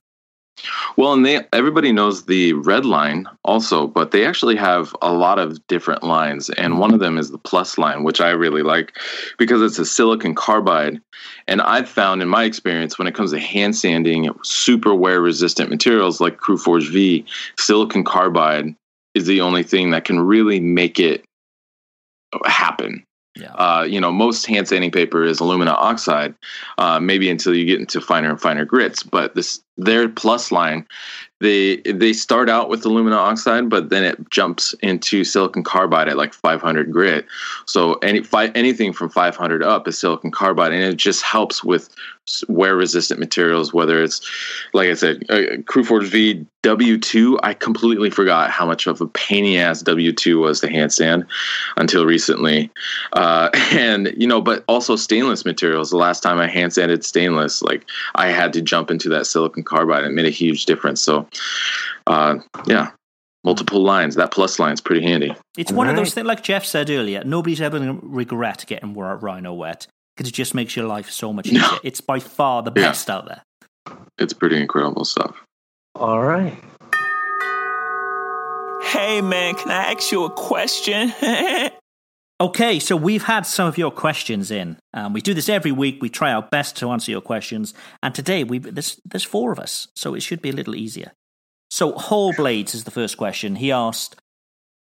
[0.97, 5.39] Well, and they everybody knows the red line also, but they actually have a lot
[5.39, 8.97] of different lines, and one of them is the plus line, which I really like
[9.37, 10.99] because it's a silicon carbide.
[11.47, 15.69] And I've found in my experience when it comes to hand sanding super wear resistant
[15.69, 17.25] materials like CruForge V,
[17.57, 18.75] silicon carbide
[19.15, 21.25] is the only thing that can really make it
[22.45, 23.03] happen.
[23.35, 23.53] Yeah.
[23.53, 26.33] Uh, you know, most hand sanding paper is alumina oxide,
[26.77, 29.03] uh, maybe until you get into finer and finer grits.
[29.03, 30.85] But this their plus line,
[31.39, 36.17] they they start out with alumina oxide, but then it jumps into silicon carbide at
[36.17, 37.27] like 500 grit.
[37.65, 41.89] So any fi- anything from 500 up is silicon carbide, and it just helps with
[42.47, 43.73] wear resistant materials.
[43.73, 44.21] Whether it's
[44.73, 49.45] like I said, uh, CruForge V W2, I completely forgot how much of a pain
[49.45, 51.25] in the ass W2 was to hand sand
[51.77, 52.69] until recently.
[53.13, 55.89] Uh, and you know, but also stainless materials.
[55.89, 59.63] The last time I hand sanded stainless, like I had to jump into that silicon
[59.63, 60.03] carbide.
[60.03, 61.01] It made a huge difference.
[61.01, 61.27] So,
[62.07, 62.91] uh, yeah,
[63.43, 64.15] multiple lines.
[64.15, 65.35] That plus line is pretty handy.
[65.57, 68.95] It's one of those things, like Jeff said earlier, nobody's ever going to regret getting
[68.95, 69.87] Ri- Rhynowet
[70.19, 71.61] because it just makes your life so much No.
[71.65, 71.79] easier.
[71.81, 72.89] It's by far the Yeah.
[72.89, 73.41] best out there.
[74.17, 75.33] It's pretty incredible stuff.
[75.95, 76.53] All right.
[78.83, 81.13] Hey man, can I ask you a question?
[82.41, 84.77] Okay, so we've had some of your questions in.
[84.93, 85.97] Um, we do this every week.
[86.01, 89.59] We try our best to answer your questions, and today we there's there's four of
[89.59, 91.11] us, so it should be a little easier.
[91.69, 93.57] So Hall Blades is the first question.
[93.57, 94.15] He asked,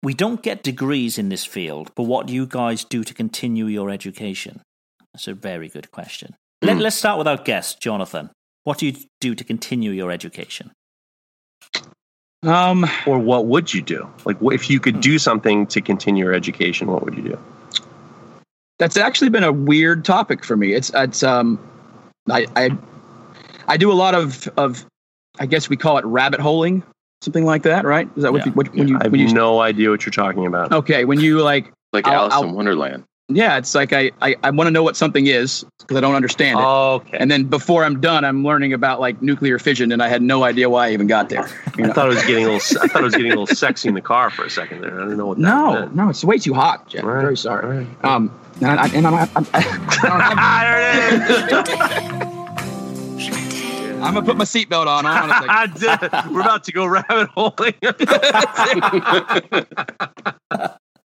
[0.03, 3.65] "We don't get degrees in this field, but what do you guys do to continue
[3.65, 4.61] your education?"
[5.13, 6.35] That's a very good question.
[6.61, 8.29] Let, let's start with our guest, Jonathan.
[8.63, 10.71] What do you do to continue your education?
[12.43, 14.09] Um, Or what would you do?
[14.25, 17.39] Like, if you could do something to continue your education, what would you do?
[18.77, 20.71] that's actually been a weird topic for me.
[20.73, 21.59] It's it's um,
[22.31, 22.69] I I
[23.67, 24.85] I do a lot of of
[25.37, 26.81] I guess we call it rabbit holing,
[27.21, 28.07] something like that, right?
[28.15, 28.45] Is that what Yeah.
[28.45, 30.71] you what, when you I have you no idea what you're talking about.
[30.71, 33.03] okay when you like Like I'll- Alice I'll- in Wonderland.
[33.29, 36.15] Yeah, it's like I I, I want to know what something is because I don't
[36.15, 36.63] understand it.
[36.63, 37.17] Okay.
[37.17, 40.43] And then before I'm done, I'm learning about like nuclear fission, and I had no
[40.43, 41.47] idea why I even got there.
[41.77, 42.81] You I thought it was getting a little.
[42.81, 44.99] I thought it was getting a little sexy in the car for a second there.
[44.99, 45.95] I didn't know what that no, meant.
[45.95, 47.03] no, it's way too hot, Jeff.
[47.03, 47.85] I'm very sorry.
[47.85, 48.05] right.
[48.05, 50.65] Um, and, I, and I'm, I'm, I'm, I
[54.01, 55.05] I'm gonna put my seatbelt on.
[55.05, 56.33] On a second.
[56.33, 57.73] We're about to go rabbit holing.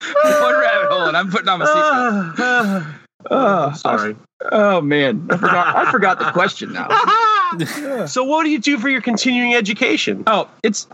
[0.23, 2.95] One rabbit hole, and I'm putting on my seatbelt.
[3.29, 4.15] Oh, Sorry.
[4.51, 5.75] Oh man, I forgot.
[5.75, 6.87] I forgot the question now.
[8.07, 10.23] so, what do you do for your continuing education?
[10.25, 10.87] Oh, it's.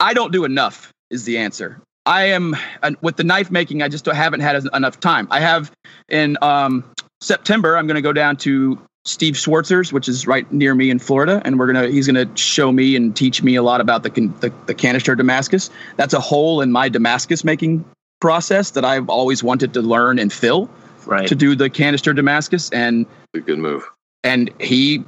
[0.00, 0.92] I don't do enough.
[1.10, 1.80] Is the answer.
[2.04, 3.82] I am and with the knife making.
[3.82, 5.28] I just haven't had enough time.
[5.30, 5.70] I have
[6.08, 6.84] in um,
[7.20, 7.76] September.
[7.76, 11.40] I'm going to go down to Steve Schwarzer's, which is right near me in Florida,
[11.44, 11.86] and we're gonna.
[11.88, 14.74] He's going to show me and teach me a lot about the, can- the the
[14.74, 15.70] canister Damascus.
[15.96, 17.84] That's a hole in my Damascus making
[18.20, 20.68] process that I've always wanted to learn and fill
[21.06, 21.28] Right.
[21.28, 23.84] to do the canister Damascus, and A good move.
[24.24, 25.04] and he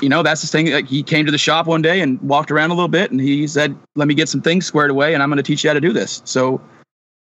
[0.00, 2.52] you know that's the thing like he came to the shop one day and walked
[2.52, 5.22] around a little bit and he said let me get some things squared away and
[5.24, 6.60] i'm going to teach you how to do this so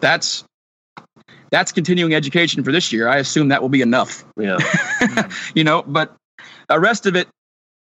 [0.01, 0.45] that's
[1.51, 4.59] that's continuing education for this year i assume that will be enough Yeah.
[5.55, 6.15] you know but
[6.69, 7.29] the rest of it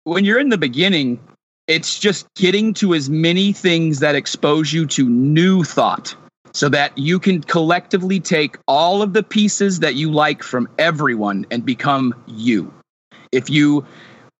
[0.03, 1.19] when you're in the beginning,
[1.67, 6.15] it's just getting to as many things that expose you to new thought
[6.53, 11.45] so that you can collectively take all of the pieces that you like from everyone
[11.51, 12.73] and become you.
[13.31, 13.85] If you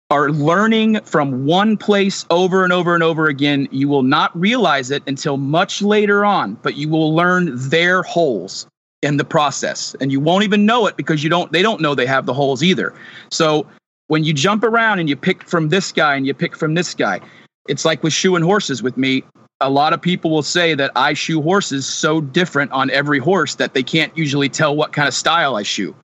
[0.09, 4.91] are learning from one place over and over and over again, you will not realize
[4.91, 8.67] it until much later on, but you will learn their holes
[9.01, 11.95] in the process and you won't even know it because you don't they don't know
[11.95, 12.93] they have the holes either.
[13.29, 13.65] So
[14.07, 16.93] when you jump around and you pick from this guy and you pick from this
[16.93, 17.19] guy,
[17.67, 19.23] it's like with shoeing horses with me.
[19.59, 23.55] A lot of people will say that I shoe horses so different on every horse
[23.55, 25.95] that they can't usually tell what kind of style I shoe.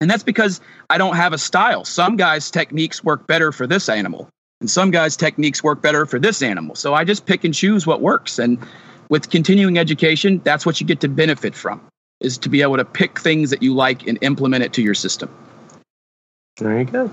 [0.00, 0.60] And that's because
[0.90, 1.84] I don't have a style.
[1.84, 4.28] Some guys' techniques work better for this animal,
[4.60, 6.74] and some guys' techniques work better for this animal.
[6.74, 8.38] So I just pick and choose what works.
[8.38, 8.58] And
[9.08, 11.80] with continuing education, that's what you get to benefit from
[12.22, 14.94] is to be able to pick things that you like and implement it to your
[14.94, 15.28] system.
[16.56, 17.10] There you go.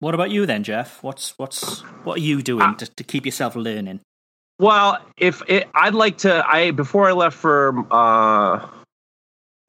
[0.00, 1.02] What about you then, Jeff?
[1.02, 4.00] What's what's what are you doing uh, to, to keep yourself learning?
[4.58, 8.66] Well, if it, I'd like to, I before I left for uh,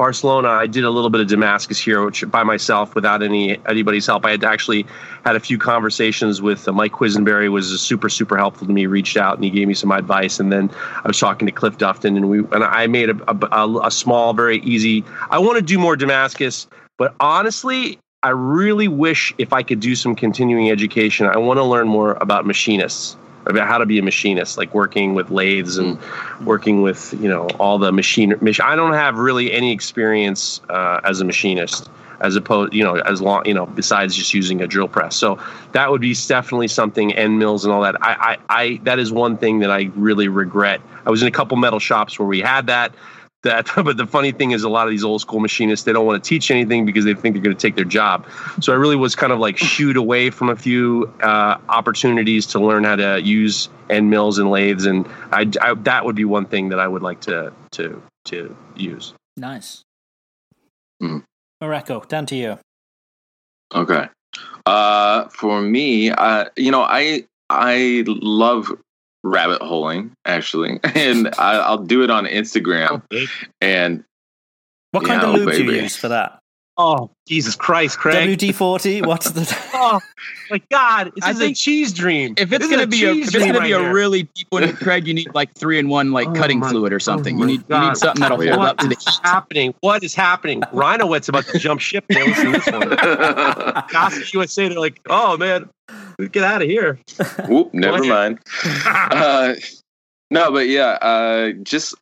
[0.04, 4.06] Barcelona, I did a little bit of Damascus here, which by myself without any anybody's
[4.06, 4.26] help.
[4.26, 4.86] I had actually
[5.24, 8.86] had a few conversations with uh, Mike Quesenberry, was super super helpful to me.
[8.86, 10.70] Reached out and he gave me some advice, and then
[11.06, 14.34] I was talking to Cliff Dufton, and we and I made a, a, a small,
[14.34, 15.06] very easy.
[15.30, 19.96] I want to do more Damascus, but honestly, I really wish if I could do
[19.96, 21.28] some continuing education.
[21.28, 23.16] I want to learn more about machinists
[23.46, 25.98] about how to be a machinist, like working with lathes and
[26.46, 28.34] working with you know all the machine.
[28.62, 31.90] I don't have really any experience uh, as a machinist,
[32.22, 35.16] as opposed you know as long you know besides just using a drill press.
[35.16, 35.40] So
[35.74, 37.14] that would be definitely something.
[37.14, 37.96] End mills and all that.
[38.02, 40.82] I, I, I that is one thing that I really regret.
[41.06, 42.94] I was in a couple metal shops where we had that
[43.44, 43.70] that.
[43.84, 46.24] But the funny thing is, a lot of these old school machinists they don't want
[46.24, 48.28] to teach anything because they think they're going to take their job.
[48.62, 52.60] So I really was kind of like shooed away from a few uh, opportunities to
[52.60, 56.46] learn how to use end mills and lathes, and I, I, that would be one
[56.46, 59.14] thing that I would like to to to use.
[59.38, 59.84] Nice.
[61.02, 61.24] Mm.
[61.62, 62.60] Mareko, down to you.
[63.74, 64.08] Okay.
[64.66, 68.72] Uh, for me, uh, you know, I I love
[69.24, 73.02] rabbit holing actually, and I, will do it on Instagram.
[73.12, 73.26] Oh,
[73.62, 74.04] and
[74.92, 76.40] what kind of oh, lube do you use for that?
[76.76, 78.40] Oh Jesus Christ, Craig!
[78.40, 79.02] WD forty.
[79.04, 79.58] What's the?
[79.76, 80.00] oh
[80.50, 81.12] my God!
[81.16, 82.34] This I is a cheese dream.
[82.36, 85.06] If it's gonna be a, if it's gonna right be a really deep one, Craig,
[85.06, 87.38] you need like three in one, like oh cutting my, fluid or something.
[87.38, 89.20] Oh you need you need something that'll hold up to the heat.
[89.24, 89.76] happening?
[89.82, 90.62] What is happening?
[90.72, 92.06] Rhino, Rhynowet's about to jump ship.
[92.10, 92.90] There, listen to this one.
[93.92, 94.68] Gossip USA.
[94.68, 95.70] They're like, oh man,
[96.32, 96.98] get out of here.
[97.48, 98.40] Whoop, never mind.
[98.76, 99.54] Uh,
[100.32, 101.94] no, but yeah, uh, just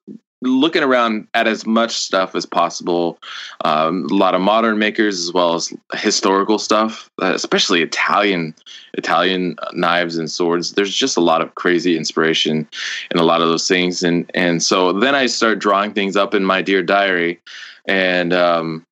[0.41, 3.19] looking around at as much stuff as possible.
[3.63, 8.55] Um, a lot of modern makers as well as historical stuff, uh, especially Italian
[8.93, 10.73] Italian knives and swords.
[10.73, 12.67] There's just a lot of crazy inspiration
[13.11, 16.33] in a lot of those things, and and so then I start drawing things up
[16.33, 17.39] in my dear diary,
[17.85, 18.83] and um,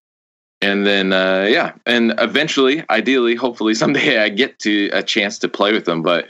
[0.62, 5.48] and then uh, yeah and eventually ideally hopefully someday i get to a chance to
[5.48, 6.28] play with them but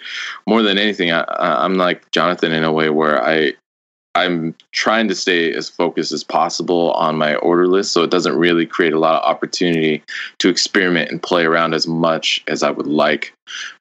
[0.47, 3.53] more than anything I, i'm like jonathan in a way where i
[4.16, 8.36] I'm trying to stay as focused as possible on my order list so it doesn't
[8.36, 10.03] really create a lot of opportunity
[10.39, 13.34] to experiment and play around as much as I would like,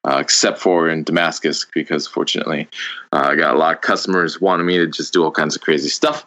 [0.04, 2.68] uh, except for in Damascus, because fortunately
[3.12, 5.62] uh, I got a lot of customers wanting me to just do all kinds of
[5.62, 6.26] crazy stuff.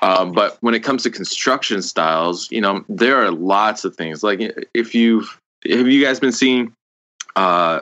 [0.00, 4.22] Um, but when it comes to construction styles, you know, there are lots of things.
[4.22, 4.40] Like
[4.74, 5.38] if you've,
[5.68, 6.72] have you guys been seeing
[7.34, 7.80] uh,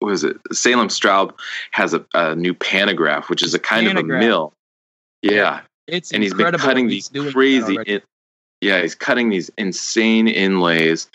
[0.00, 0.36] what is it?
[0.52, 1.34] Salem Straub
[1.70, 4.20] has a, a, new pantograph, which is a kind pantograph.
[4.20, 4.52] of a mill.
[5.32, 7.78] Yeah, it's and he's been cutting these crazy.
[7.86, 8.04] It,
[8.60, 11.08] yeah, he's cutting these insane inlays,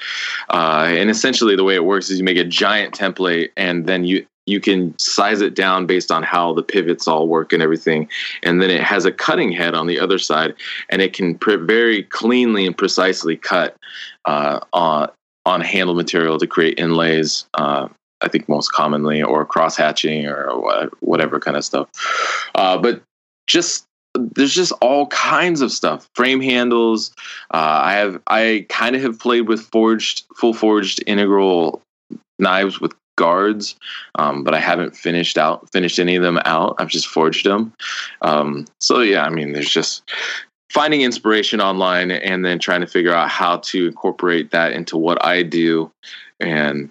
[0.50, 4.04] uh, and essentially the way it works is you make a giant template, and then
[4.04, 8.10] you you can size it down based on how the pivots all work and everything,
[8.44, 10.56] and then it has a cutting head on the other side,
[10.90, 13.76] and it can pre- very cleanly and precisely cut
[14.26, 15.10] uh, on
[15.46, 17.46] on handle material to create inlays.
[17.56, 17.88] Uh,
[18.22, 21.88] I think most commonly, or cross hatching, or whatever kind of stuff.
[22.56, 23.02] Uh, but
[23.48, 23.86] just
[24.16, 26.10] there's just all kinds of stuff.
[26.16, 27.12] Frame handles
[27.54, 31.82] uh, i have i kind of have played with forged full forged integral
[32.40, 33.76] knives with guards
[34.16, 36.76] um, but i haven't finished out finished any of them out.
[36.80, 37.74] I've just forged them.
[38.22, 40.10] Um, so yeah i mean there's just
[40.72, 45.24] finding inspiration online and then trying to figure out how to incorporate that into what
[45.26, 45.92] i do.
[46.40, 46.90] And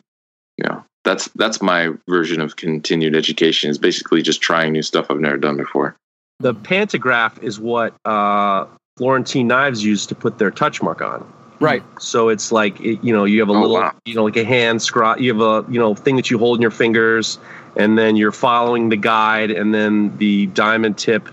[0.59, 5.07] you know that's that's my version of continued education is basically just trying new stuff
[5.09, 5.97] i've never done before
[6.41, 8.66] the pantograph is what uh,
[8.97, 11.30] Florentine knives use to put their touch mark on.
[11.61, 11.82] Right.
[11.99, 13.93] So it's like it, you know you have a Oh, little wow.
[14.05, 16.59] you know like a hand scrot you have a you know thing that you hold
[16.59, 17.39] in your fingers
[17.76, 21.28] and then you're following the guide and then the diamond tip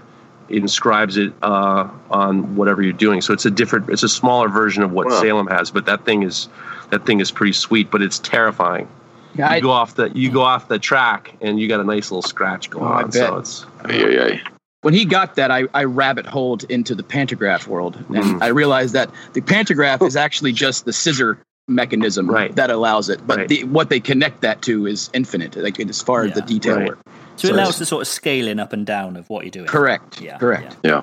[0.50, 3.22] inscribes it uh, on whatever you're doing.
[3.22, 5.22] So it's a different it's a smaller version of what Wow.
[5.22, 6.50] Salem has, but that thing is
[6.90, 8.88] that thing is pretty sweet, but it's terrifying.
[9.36, 11.84] Yeah, I, you go off the you go off the track and you got a
[11.84, 13.12] nice little scratch going Oh, I on.
[13.12, 13.40] So bet.
[13.42, 14.40] it's Yeah, yeah.
[14.86, 18.44] When he got that, I, I rabbit holed into the pantograph world, and Mm.
[18.44, 22.56] I realized that the pantograph is actually just the scissor mechanism Right.
[22.56, 23.48] that allows it, but Right.
[23.48, 26.90] the, what they connect that to is infinite, like as far as the detail Right.
[26.90, 27.00] work.
[27.36, 29.66] So it allows the sort of scaling up and down of what you're doing.
[29.66, 30.22] Correct.
[30.22, 30.38] Yeah.
[30.38, 30.78] Correct.
[30.84, 30.92] yeah.
[30.92, 31.02] Yeah.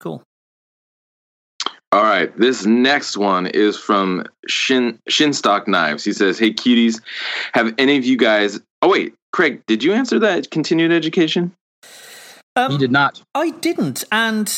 [0.00, 0.22] Cool.
[1.92, 6.04] All right, this next one is from Shin Shinstock Knives.
[6.04, 7.00] He says, "Hey cuties,
[7.54, 8.60] have any of you guys?
[8.82, 11.52] Oh wait, Craig, did you answer that continued education?
[12.56, 13.22] Um, He did not.
[13.34, 14.48] I didn't, and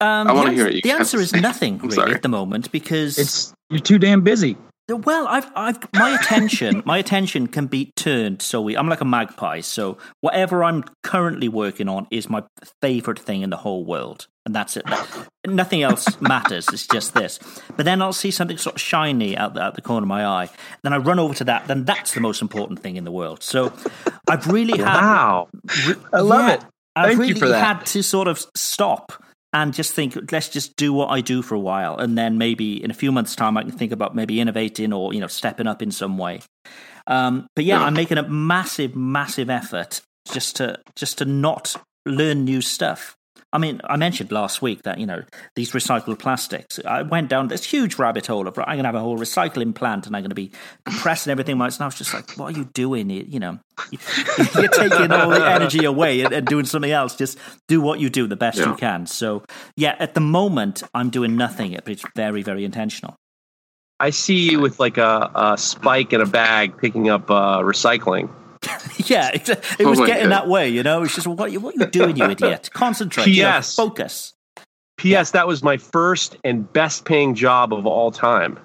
[0.00, 0.74] um, I the wanna hear it.
[0.76, 2.14] You The answer is nothing really sorry.
[2.14, 4.56] at the moment because It's you're too damn busy.
[4.86, 9.06] Well, I've, I've my attention, my attention can be turned so we, I'm like a
[9.06, 9.60] magpie.
[9.62, 12.42] So whatever I'm currently working on is my
[12.82, 14.84] favorite thing in the whole world, and that's it.
[15.46, 16.68] Nothing else matters.
[16.70, 17.38] It's just this.
[17.76, 20.26] But then I'll see something sort of shiny out the, out the corner of my
[20.26, 20.50] eye.
[20.82, 21.66] Then I run over to that.
[21.66, 23.42] Then that's the most important thing in the world.
[23.42, 23.72] So
[24.28, 24.96] I've really had.
[25.00, 25.48] wow.
[26.12, 26.64] I love Yeah, it.
[26.96, 27.76] I've Thank you really for that.
[27.78, 29.12] had to sort of stop
[29.52, 32.82] and just think, let's just do what I do for a while, and then maybe
[32.82, 35.66] in a few months' time, I can think about maybe innovating or you know stepping
[35.66, 36.40] up in some way.
[37.06, 37.84] Um, but yeah, Yeah.
[37.86, 40.00] I'm making a massive, massive effort
[40.32, 41.76] just to just to not
[42.06, 43.14] learn new stuff.
[43.54, 45.22] I mean, I mentioned last week that you know
[45.54, 46.80] these recycled plastics.
[46.84, 49.72] I went down this huge rabbit hole of I'm going to have a whole recycling
[49.72, 50.50] plant, and I'm going to be
[50.84, 51.52] compressing everything.
[51.52, 53.10] And I was just like, what are you doing?
[53.10, 57.14] You you know, you're taking all the energy away and, and doing something else.
[57.14, 57.38] Just
[57.68, 58.70] do what you do the best Yeah.
[58.70, 59.06] you can.
[59.06, 59.44] So
[59.76, 63.14] yeah, at the moment, I'm doing nothing, but it's very, very intentional.
[64.00, 68.28] I see you with like a, a spike in a bag picking up uh, recycling.
[69.06, 70.42] yeah, it, it Oh was my getting God.
[70.42, 70.68] that way.
[70.68, 72.70] You know, it's just what you what you doing, you idiot.
[72.74, 73.26] Concentrate.
[73.26, 73.74] you know, P.S.
[73.74, 74.32] focus.
[74.96, 75.32] P.S.
[75.32, 78.58] That was my first and best paying job of all time.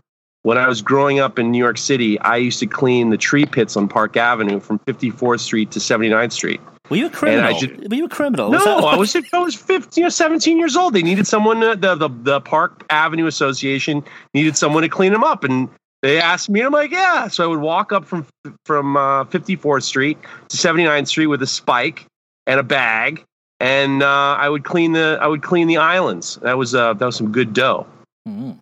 [0.44, 3.46] When I was growing up in New York City, I used to clean the tree
[3.46, 6.62] pits on Park Avenue from 54th Street to 79th Street.
[6.90, 7.60] Were you a criminal?
[7.60, 8.50] ju- Were you a criminal?
[8.50, 10.94] No, Was that- I was I was 15 or 17 years old.
[10.94, 11.62] They needed someone.
[11.62, 15.68] uh, The the the Park Avenue Association needed someone to clean them up, and
[16.02, 16.60] they asked me.
[16.62, 17.28] and I'm like, yeah.
[17.28, 18.26] So I would walk up from
[18.66, 20.18] from uh, 54th Street
[20.50, 22.06] to 79th Street with a spike
[22.48, 23.24] and a bag,
[23.60, 26.38] and uh, I would clean the I would clean the islands.
[26.42, 27.86] That was uh, that was some good dough.
[28.28, 28.58] Mm,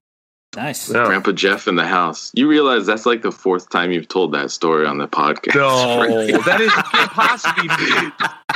[0.56, 0.92] nice.
[0.92, 1.06] Yeah.
[1.06, 2.32] Grandpa Jeff in the house.
[2.34, 5.56] You realize that's like the fourth time you've told that story on the podcast.
[5.56, 6.08] No,
[6.44, 7.70] that is can't possibly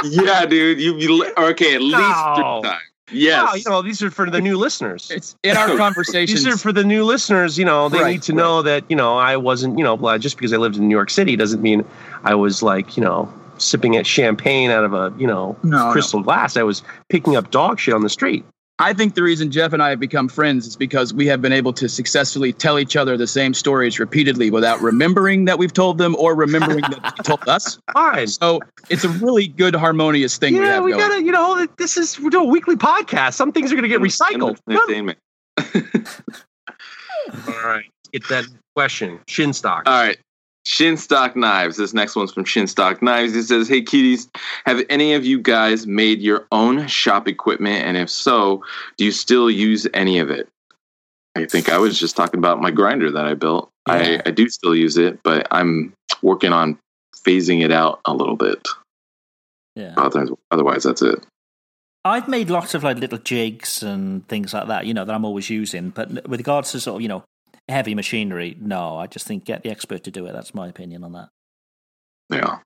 [0.26, 0.80] yeah, dude.
[0.80, 1.76] You, you okay?
[1.76, 2.62] At least No.
[2.62, 2.82] three times.
[3.12, 3.46] Yes.
[3.48, 5.10] Wow, you know, these are for the new listeners.
[5.12, 6.44] It's in our conversations.
[6.44, 7.58] These are for the new listeners.
[7.58, 9.78] You know, they Right, need to know that you know I wasn't.
[9.78, 11.86] You know, well, just because I lived in New York City doesn't mean
[12.24, 16.22] I was like you know sipping at champagne out of a you know No, crystal
[16.22, 16.58] glass.
[16.58, 18.44] I was picking up dog shit on the street.
[18.82, 21.54] I think the reason Jeff and I have become friends is because we have been
[21.54, 26.00] able to successfully tell each other the same stories repeatedly without remembering that we've told
[26.00, 27.80] them or remembering that they told us.
[27.94, 28.28] Fine.
[28.28, 28.60] So
[28.90, 31.08] it's a really good harmonious thing we Yeah, have we going.
[31.08, 31.24] gotta.
[31.24, 33.36] You know, this is we're doing a weekly podcast.
[33.36, 34.58] Some things are gonna get recycled.
[34.68, 35.20] Entertainment.
[37.48, 39.20] All right, get that question.
[39.28, 39.84] Shinstock.
[39.86, 40.18] All right.
[40.66, 41.78] Shinstock Knives.
[41.78, 43.34] This next one's from Shinstock Knives.
[43.34, 44.30] He says, Hey cuties,
[44.66, 47.86] have any of you guys made your own shop equipment?
[47.86, 48.64] And if so,
[48.98, 50.48] do you still use any of it?
[51.36, 53.70] I think I was just talking about my grinder that I built.
[53.88, 53.94] Yeah.
[53.96, 56.78] I, I do still use it, but I'm working on
[57.16, 58.68] phasing it out a little bit.
[59.76, 59.94] Yeah.
[59.98, 61.26] Otherwise, otherwise that's it.
[62.04, 65.26] I've made lots of like little jigs and things like that, you know, that I'm
[65.26, 65.92] always using.
[65.92, 67.24] But with regards to sort of, you know,
[67.70, 70.34] heavy machinery, no, I just think get the expert to do it.
[70.34, 71.30] That's my opinion on that.
[72.30, 72.60] Yeah.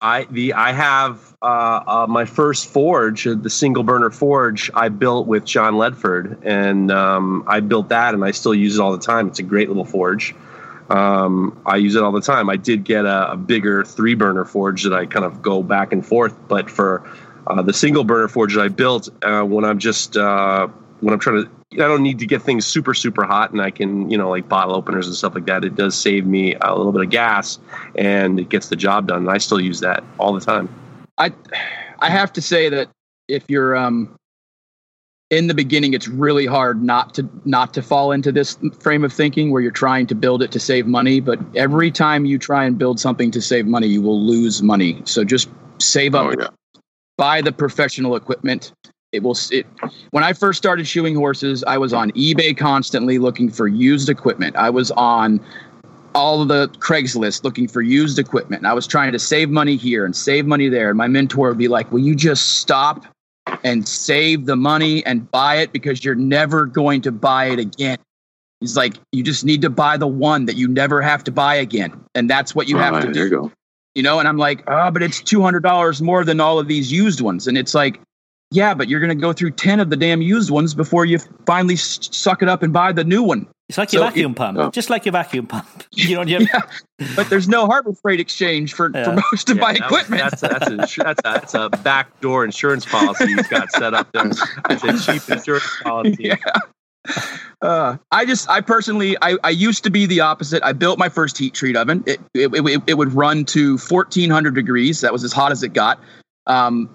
[0.00, 4.70] I the I have uh, uh, my first forge, uh, the single burner forge.
[4.72, 8.80] I built with John Ledford, and um, I built that, and I still use it
[8.80, 9.26] all the time.
[9.26, 10.36] It's a great little forge.
[10.88, 12.48] Um, I use it all the time.
[12.48, 15.92] I did get a, a bigger three burner forge that I kind of go back
[15.92, 17.10] and forth, but for
[17.48, 20.68] uh, the single burner forge that I built, uh, when I'm just uh,
[21.00, 23.70] when I'm trying to, I don't need to get things super super hot, and I
[23.70, 25.64] can you know like bottle openers and stuff like that.
[25.64, 27.58] It does save me a little bit of gas,
[27.94, 29.18] and it gets the job done.
[29.18, 30.68] And I still use that all the time.
[31.18, 31.32] I
[31.98, 32.88] I have to say that
[33.28, 34.14] if you're um
[35.30, 39.12] in the beginning it's really hard not to not to fall into this frame of
[39.12, 42.64] thinking where you're trying to build it to save money but every time you try
[42.64, 46.34] and build something to save money you will lose money so just save up Oh,
[46.40, 46.80] yeah.
[47.18, 48.72] buy the professional equipment
[49.12, 49.36] It will.
[49.50, 49.66] It,
[50.10, 54.56] when I first started shoeing horses, I was on eBay constantly looking for used equipment.
[54.56, 55.40] I was on
[56.14, 58.60] all of the Craigslist looking for used equipment.
[58.60, 60.90] And I was trying to save money here and save money there.
[60.90, 63.06] And my mentor would be like, "Will you just stop
[63.64, 67.98] and save the money and buy it because you're never going to buy it again?"
[68.60, 71.54] He's like, "You just need to buy the one that you never have to buy
[71.54, 73.52] again, and that's what you All have right, to do." you
[73.94, 77.22] you know and i'm like oh but it's $200 more than all of these used
[77.22, 77.98] ones and it's like
[78.50, 81.18] yeah but you're going to go through 10 of the damn used ones before you
[81.46, 84.36] finally suck it up and buy the new one It's like your So vacuum it-
[84.36, 84.70] pump, oh.
[84.70, 85.66] just like your vacuum pump.
[85.92, 86.60] You know, you yeah
[87.16, 89.04] but there's no harbor freight exchange for, Yeah.
[89.04, 91.54] for most of Yeah, my that was- equipment That's a, that's, a, that's, a, that's
[91.54, 94.30] a backdoor insurance policy he's got set up there.
[94.70, 96.16] It's a cheap insurance policy.
[96.20, 96.36] yeah
[97.62, 100.62] uh, I just, I personally, I, I used to be the opposite.
[100.62, 102.04] I built my first heat treat oven.
[102.06, 105.00] It, it, it, it would run to 1400 degrees.
[105.00, 105.98] That was as hot as it got.
[106.46, 106.90] Um,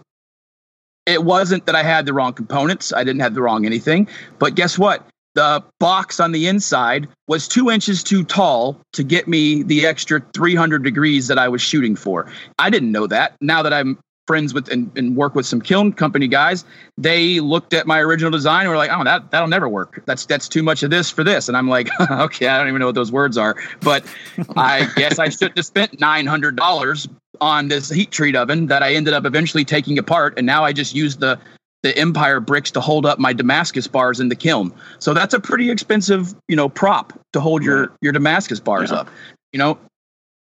[1.06, 2.94] it wasn't that I had the wrong components.
[2.94, 4.08] I didn't have the wrong anything.
[4.40, 5.06] But guess what?
[5.36, 10.22] The box on the inside was two inches too tall to get me the extra
[10.36, 12.32] 300 degrees that I was shooting for.
[12.60, 13.36] I didn't know that.
[13.42, 13.98] Now that I'm
[14.28, 16.66] friends with and, and work with some kiln company guys,
[16.98, 20.04] they looked at my original design and were like, "Oh, that that'll never work.
[20.06, 22.80] That's that's too much of this for this." And I'm like, "Okay, I don't even
[22.80, 24.06] know what those words are, but
[24.56, 27.08] I guess I shouldn't have spent nine hundred dollars
[27.42, 30.74] on this heat treat oven that I ended up eventually taking apart, and now I
[30.74, 31.40] just use the
[31.84, 34.74] the Empire bricks to hold up my Damascus bars in the kiln.
[35.00, 39.00] So that's a pretty expensive, you know, prop to hold your your Damascus bars Yeah.
[39.00, 39.10] up.
[39.52, 39.78] You know,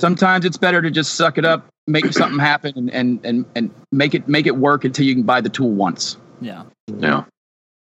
[0.00, 3.70] sometimes it's better to just suck it up, make something happen, and and and, and
[3.92, 6.16] make it make it work until you can buy the tool once.
[6.40, 6.62] yeah.
[6.98, 7.24] Yeah.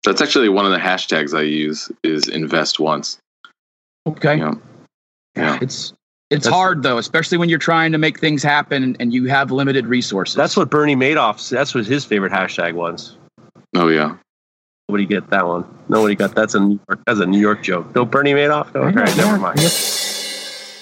[0.04, 3.20] That's actually one of the hashtags I use is invest once.
[4.08, 4.38] Okay.
[4.40, 4.56] Yeah.
[5.38, 5.60] Yeah.
[5.62, 5.94] It's
[6.32, 9.26] it's That's- hard though, especially when you're trying to make things happen and, and you
[9.26, 10.36] have limited resources.
[10.36, 11.50] That's what Bernie Madoff.
[11.50, 13.18] That's what his favorite hashtag was.
[13.76, 14.16] Oh yeah.
[14.88, 15.66] Nobody get that one.
[15.90, 17.94] Nobody got that's a New York, that's a New York joke.
[17.94, 18.74] No Bernie Madoff.
[18.74, 19.60] No, all right, never mind.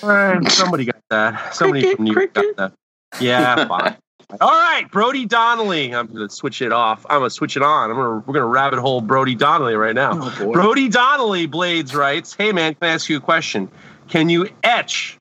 [0.02, 1.54] All right, eh, somebody got that.
[1.54, 2.74] Somebody from New York got that.
[3.20, 3.98] Yeah, fine.
[4.40, 5.94] All right, Brody Donnelly.
[5.96, 7.06] I'm gonna switch it off.
[7.10, 7.90] I'm gonna switch it on.
[7.90, 10.12] I'm gonna we're gonna rabbit hole Brody Donnelly right now.
[10.14, 10.52] Oh.
[10.54, 13.70] Brody Donnelly Blades writes, "Hey man, can I ask you a question?
[14.08, 15.18] Can you etch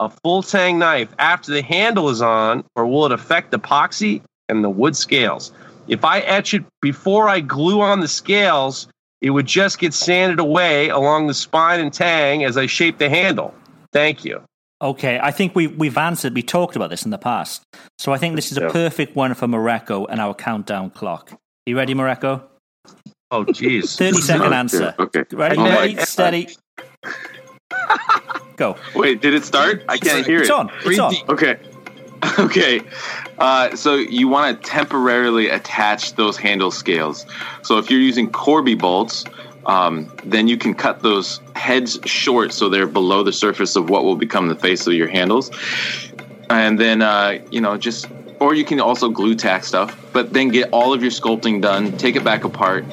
[0.00, 4.22] a full tang knife after the handle is on, or will it affect the epoxy
[4.48, 5.52] and the wood scales?
[5.86, 8.88] If I etch it before I glue on the scales,
[9.20, 13.08] it would just get sanded away along the spine and tang as I shape the
[13.08, 13.54] handle.
[13.92, 14.42] Thank you."
[14.82, 17.62] Okay, I think we, we've answered, we talked about this in the past.
[17.98, 21.38] So I think this is a perfect one for Mareko and our countdown clock.
[21.66, 22.42] You ready, Mareko?
[23.30, 23.98] Oh, jeez.
[23.98, 24.94] 30 second answer.
[24.98, 25.24] Okay.
[25.32, 26.48] Ready, Oh ready, steady.
[28.60, 28.76] Go.
[28.94, 29.84] Wait, did it start?
[29.88, 30.42] I can't hear it.
[30.42, 30.54] It's it.
[30.54, 30.70] on.
[30.84, 31.14] It's on.
[31.30, 31.58] Okay.
[32.38, 32.82] Okay.
[33.38, 37.24] Uh, so you want to temporarily attach those handle scales.
[37.62, 39.24] So if you're using Corby bolts,
[39.64, 44.04] um, then you can cut those heads short so they're below the surface of what
[44.04, 45.50] will become the face of your handles.
[46.50, 48.06] And then, uh, you know, just,
[48.38, 51.96] or you can also glue tack stuff, but then get all of your sculpting done,
[51.96, 52.84] take it back apart,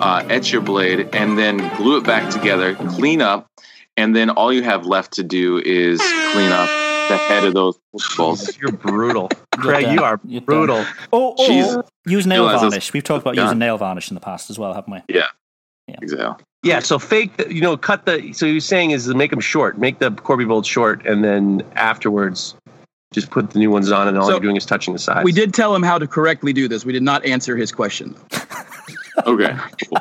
[0.00, 3.51] uh, etch your blade, and then glue it back together, clean up,
[3.96, 6.00] and then all you have left to do is
[6.32, 6.68] clean up
[7.08, 7.78] the head of those
[8.16, 8.56] bolts.
[8.60, 9.28] You're brutal.
[9.52, 10.44] Craig, you are You're done.
[10.46, 10.76] brutal.
[11.12, 11.88] oh, oh or Jeez.
[12.06, 12.92] use nail Realize those- varnish.
[12.92, 13.42] We've talked about Yeah.
[13.44, 15.14] using nail varnish in the past as well, haven't we?
[15.14, 15.26] Yeah.
[15.88, 15.96] Yeah.
[16.00, 16.44] Exactly.
[16.64, 18.32] Yeah, so fake, the, you know, cut the.
[18.34, 21.24] So he was saying is to make them short, make the Corby bolts short, and
[21.24, 22.54] then afterwards,
[23.12, 25.24] just put the new ones on, and all So, you're doing is touching the sides.
[25.24, 26.84] We did tell him how to correctly do this.
[26.84, 28.14] We did not answer his question.
[28.30, 29.34] Though.
[29.34, 29.56] Okay.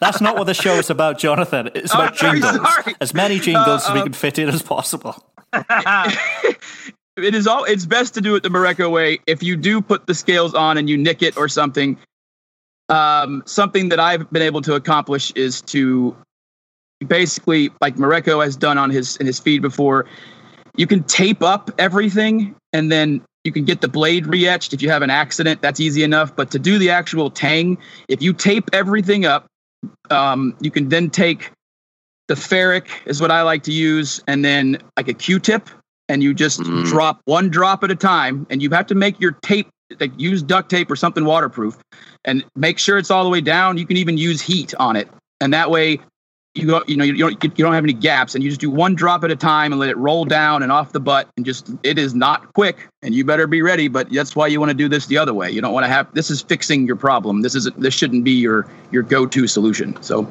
[0.00, 1.70] That's not what the show is about, Jonathan.
[1.74, 2.54] It's about Oh, jingles.
[2.56, 2.94] sorry.
[3.00, 5.16] As many jingles as we Uh, can fit in as possible.
[7.16, 9.18] it is all it's best to do it the Mareko way.
[9.26, 11.96] If you do put the scales on and you nick it or something,
[12.88, 16.16] um, something that I've been able to accomplish is to
[17.06, 20.06] basically, like Mareko has done on his in his feed before,
[20.76, 24.90] you can tape up everything and then you can get the blade re-etched if you
[24.90, 25.62] have an accident.
[25.62, 26.34] That's easy enough.
[26.36, 29.46] But to do the actual tang, if you tape everything up,
[30.10, 31.50] um, you can then take
[32.28, 35.70] the ferric is what I like to use, and then like a Q-tip,
[36.08, 36.84] and you just Mm.
[36.86, 39.68] drop one drop at a time, and you have to make your tape
[40.00, 41.78] like use duct tape or something waterproof,
[42.24, 43.78] and make sure it's all the way down.
[43.78, 45.08] You can even use heat on it,
[45.40, 46.00] and that way
[46.58, 48.70] you go, you know you don't you don't have any gaps, and you just do
[48.70, 51.46] one drop at a time and let it roll down and off the butt, and
[51.46, 53.88] just it is not quick, and you better be ready.
[53.88, 55.50] But that's why you want to do this the other way.
[55.50, 57.42] You don't want to have this is fixing your problem.
[57.42, 60.00] This isn't this shouldn't be your your go to solution.
[60.02, 60.30] So.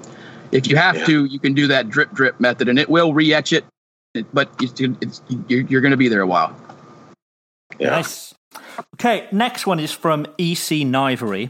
[0.54, 1.06] If you have Yeah.
[1.08, 3.66] to, you can do that drip drip method, and it will re-etch it.
[4.14, 6.56] it- But it's, it's, you're, you're going to be there a while.
[7.80, 7.90] Yeah.
[7.90, 8.34] Nice.
[8.94, 11.50] Okay, next one is from EC Knivery.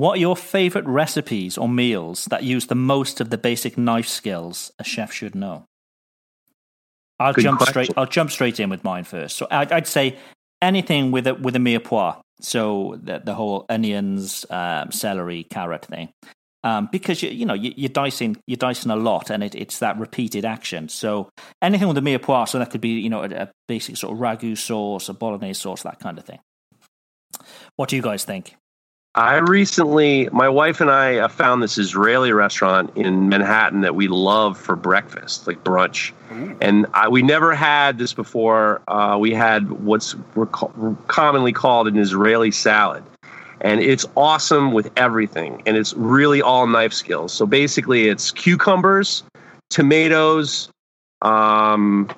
[0.00, 4.08] What are your favorite recipes or meals that use the most of the basic knife
[4.08, 5.66] skills a chef should know?
[7.18, 7.84] I'll Good jump question.
[7.84, 7.98] straight.
[7.98, 9.36] I'll jump straight in with mine first.
[9.36, 10.16] So I'd, I'd say
[10.62, 12.18] anything with a with a mirepoix.
[12.40, 16.08] So the the whole onions, um, celery, carrot thing,
[16.64, 19.80] um, because you you know you, you're dicing you're dicing a lot, and it, it's
[19.80, 20.88] that repeated action.
[20.88, 21.28] So
[21.60, 22.48] anything with a mirepoix.
[22.48, 25.60] So that could be you know a, a basic sort of ragu sauce, a bolognese
[25.60, 26.38] sauce, that kind of thing.
[27.76, 28.56] What do you guys think?
[29.16, 34.56] I recently, my wife and I found this Israeli restaurant in Manhattan that we love
[34.56, 36.12] for breakfast, like brunch.
[36.60, 38.80] And I, we never had this before.
[38.86, 40.46] Uh, we had what's we're
[41.08, 43.02] commonly called an Israeli salad.
[43.60, 45.60] And it's awesome with everything.
[45.66, 47.32] And it's really all knife skills.
[47.32, 49.24] So basically, it's cucumbers,
[49.70, 50.70] tomatoes,
[51.20, 52.08] um,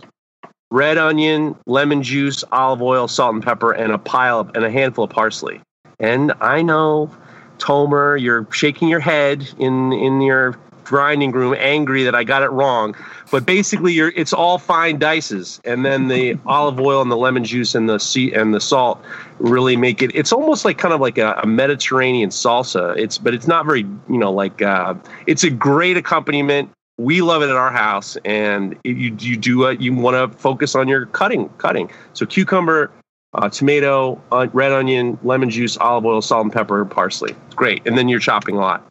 [0.71, 4.71] red onion, lemon juice, olive oil, salt and pepper, and a pile of, and a
[4.71, 5.63] handful of parsley.
[6.03, 7.11] And I know,
[7.59, 12.51] Tomer, you're shaking your head in in your grinding room, angry that I got it
[12.51, 12.95] wrong.
[13.31, 17.45] But basically, you're it's all fine dices, and then the olive oil and the lemon
[17.45, 19.03] juice and the sea and the salt
[19.39, 20.11] really make it.
[20.15, 22.97] It's almost like kind of like a, a Mediterranean salsa.
[22.99, 24.95] It's but it's not very you know like uh,
[25.27, 26.71] it's a great accompaniment.
[26.99, 30.75] We love it at our house, and you you do uh, you want to focus
[30.75, 31.91] on your cutting cutting.
[32.13, 32.91] So cucumber,
[33.35, 37.35] uh, tomato, uh, red onion, lemon juice, olive oil, salt and pepper, parsley.
[37.57, 38.87] Great, and then you're chopping a lot.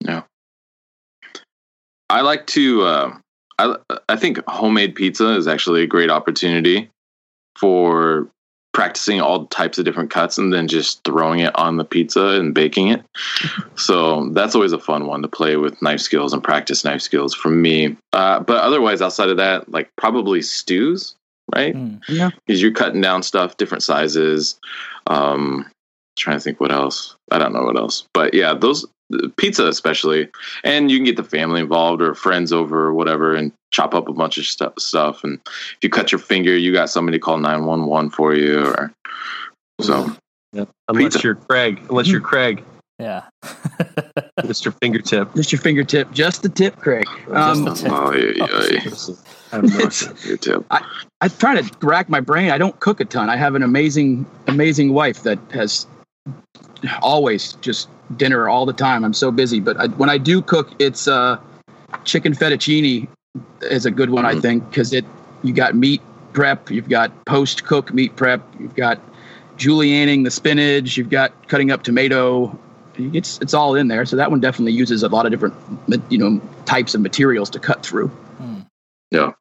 [0.00, 0.22] Yeah.
[2.10, 2.82] I like to.
[2.82, 3.18] Uh,
[3.58, 3.76] I
[4.08, 6.90] I think homemade pizza is actually a great opportunity
[7.56, 8.28] for
[8.72, 12.54] practicing all types of different cuts and then just throwing it on the pizza and
[12.54, 13.02] baking it.
[13.74, 17.34] so that's always a fun one to play with knife skills and practice knife skills
[17.34, 17.96] for me.
[18.12, 21.16] Uh, but otherwise, outside of that, like probably stews,
[21.54, 21.74] right?
[21.74, 22.00] Mm.
[22.08, 22.30] Yeah.
[22.46, 24.58] Because you're cutting down stuff, different sizes.
[25.06, 25.66] Um,
[26.18, 27.14] trying to think what else.
[27.30, 28.84] I don't know what else, but yeah, those
[29.36, 30.28] pizza especially,
[30.64, 34.08] and you can get the family involved or friends over or whatever, and chop up
[34.08, 35.22] a bunch of stu- stuff.
[35.24, 38.34] And if you cut your finger, you got somebody to call nine one one for
[38.34, 38.92] you, or
[39.80, 40.10] so.
[40.88, 41.20] Unless Pizza.
[41.22, 42.64] you're Craig, unless you're Craig,
[42.98, 43.24] Yeah.
[44.40, 44.74] Mr.
[44.80, 45.34] Fingertip.
[45.34, 47.06] Just your fingertip, just the tip, Craig.
[47.30, 47.92] Um, the tip.
[47.92, 48.90] Oh, yeah, yeah,
[49.52, 50.16] I have no It's- idea.
[50.26, 50.64] your tip.
[51.20, 52.50] I try to rack my brain.
[52.50, 53.28] I don't cook a ton.
[53.28, 55.86] I have an amazing, amazing wife that has
[57.02, 59.04] always just dinner all the time.
[59.04, 61.38] I'm so busy, but I, when I do cook, it's uh,
[62.04, 63.08] chicken fettuccine
[63.62, 64.42] is a good one, I Mhm.
[64.42, 65.04] think, because it
[65.42, 66.00] you got meat
[66.32, 69.00] prep, you've got post cook meat prep, you've got
[69.56, 72.56] julienning the spinach, you've got cutting up tomato.
[72.96, 74.04] It's it's all in there.
[74.06, 75.54] So that one definitely uses a lot of different
[76.10, 78.10] you know types of materials to cut through.
[79.10, 79.32] Yeah.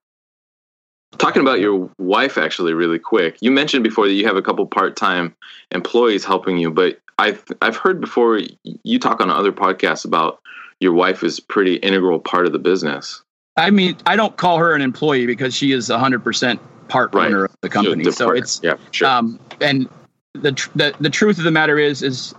[1.17, 3.38] Talking about your wife, actually, really quick.
[3.41, 5.35] You mentioned before that you have a couple part-time
[5.71, 8.39] employees helping you, but I've I've heard before
[8.84, 10.39] you talk on other podcasts about
[10.79, 13.23] your wife is pretty integral part of the business.
[13.55, 16.59] I mean, I don't call her an employee because she is 100%
[16.89, 17.25] part Right.
[17.27, 18.03] owner of the company.
[18.03, 19.07] The So it's yeah, sure.
[19.07, 19.89] um and
[20.34, 22.35] the, tr- the the truth of the matter is is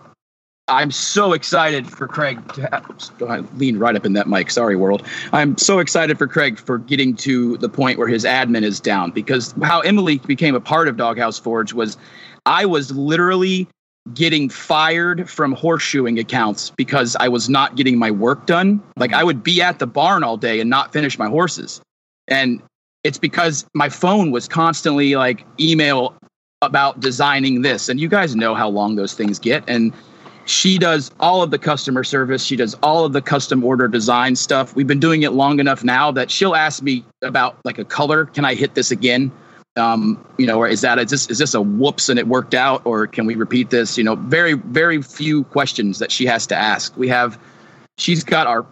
[0.68, 2.68] I'm so excited for Craig to
[3.20, 4.50] have, lean right up in that mic.
[4.50, 5.06] Sorry, world.
[5.32, 9.10] I'm so excited for Craig for getting to the point where his admin is down
[9.10, 11.96] because how Emily became a part of Doghouse Forge was
[12.46, 13.68] I was literally
[14.14, 18.82] getting fired from horseshoeing accounts because I was not getting my work done.
[18.96, 21.80] Like I would be at the barn all day and not finish my horses.
[22.26, 22.62] And
[23.04, 26.14] it's because my phone was constantly like email
[26.62, 27.88] about designing this.
[27.88, 29.62] And you guys know how long those things get.
[29.68, 29.92] And
[30.48, 32.42] she does all of the customer service.
[32.42, 34.74] She does all of the custom order design stuff.
[34.74, 38.24] We've been doing it long enough now that she'll ask me about like a color.
[38.24, 39.30] Can I hit this again?
[39.76, 42.54] Um, you know, or is that is this is this a whoops and it worked
[42.54, 43.96] out, or can we repeat this?
[43.98, 46.96] You know, very very few questions that she has to ask.
[46.96, 47.38] We have,
[47.98, 48.66] she's got our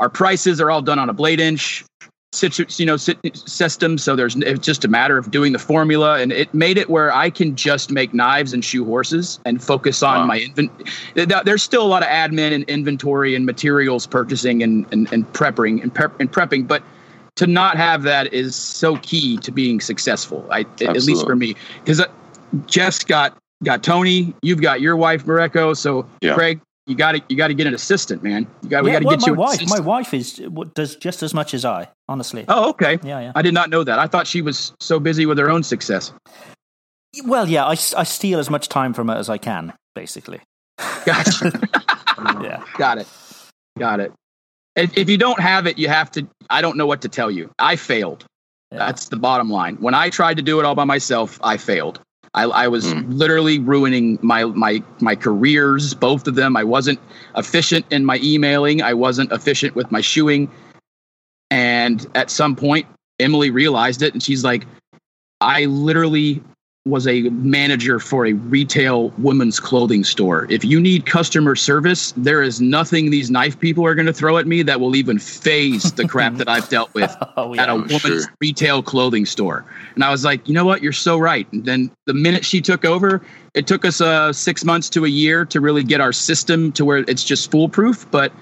[0.00, 1.84] our prices are all done on a blade inch
[2.32, 6.18] situ, you know sy- system so there's it's just a matter of doing the formula
[6.20, 10.02] and it made it where i can just make knives and shoe horses and focus
[10.02, 10.26] on Wow.
[10.26, 10.70] my invent
[11.46, 15.82] there's still a lot of admin and inventory and materials purchasing and and, and prepping
[15.82, 16.82] and, prep, and prepping but
[17.36, 21.56] to not have that is so key to being successful I, at least for me
[21.82, 22.06] because uh,
[22.66, 26.34] jeff's got got tony you've got your wife mareko so Yeah.
[26.34, 29.00] craig you got to you got to get an assistant man you got we got
[29.00, 29.56] to well, get my you an wife.
[29.60, 29.70] assistant.
[29.80, 31.88] My wife is what does just as much as I.
[32.08, 32.44] Honestly.
[32.48, 33.32] oh okay Yeah, yeah.
[33.34, 33.98] I did not know that.
[33.98, 36.12] I thought she was so busy with her own success.
[37.24, 37.64] Well, yeah.
[37.64, 40.40] I, I steal as much time from her as I can, basically.
[41.04, 41.52] Gotcha.
[42.42, 42.64] Yeah.
[42.76, 43.06] Got it.
[43.78, 44.12] Got it.
[44.74, 46.26] If, if you don't have it, you have to.
[46.50, 47.50] I don't know what to tell you.
[47.60, 48.24] I failed.
[48.72, 48.78] Yeah.
[48.78, 49.76] That's the bottom line.
[49.76, 52.00] When I tried to do it all by myself, I failed.
[52.38, 53.10] I, I was Hmm.
[53.10, 56.56] literally ruining my my my careers, both of them.
[56.56, 57.00] I wasn't
[57.36, 58.82] efficient in my emailing.
[58.82, 60.48] I wasn't efficient with my shoeing.
[61.50, 62.86] And at some point,
[63.18, 64.66] Emily realized it, and she's like,
[65.40, 66.42] "I literally
[66.86, 70.46] was a manager for a retail women's clothing store.
[70.48, 74.38] If you need customer service, there is nothing these knife people are going to throw
[74.38, 77.72] at me that will even phase the crap that I've dealt with Oh, at a
[77.72, 77.74] yeah.
[77.74, 78.22] woman's sure.
[78.40, 79.64] retail clothing store.
[79.94, 80.82] And I was like, you know what?
[80.82, 81.50] You're so right.
[81.52, 83.20] And then the minute she took over,
[83.54, 86.84] it took us uh, six months to a year to really get our system to
[86.84, 88.32] where it's just foolproof, but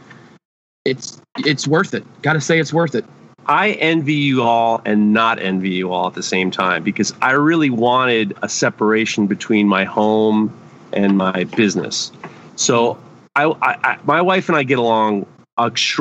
[0.84, 2.04] it's it's worth it.
[2.22, 3.04] Got to say, it's worth it.
[3.48, 7.32] I envy you all and not envy you all at the same time because I
[7.32, 10.52] really wanted a separation between my home
[10.92, 12.10] and my business.
[12.56, 12.98] So
[13.36, 15.26] I, I, I my wife and I get along.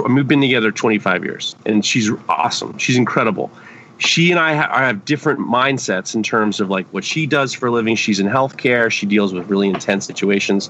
[0.10, 2.78] We've been together 25 years, and she's awesome.
[2.78, 3.52] She's incredible.
[3.98, 7.54] She and I ha- I have different mindsets in terms of like what she does
[7.54, 7.96] for a living.
[7.96, 8.92] She's in healthcare.
[8.92, 10.70] She deals with really intense situations.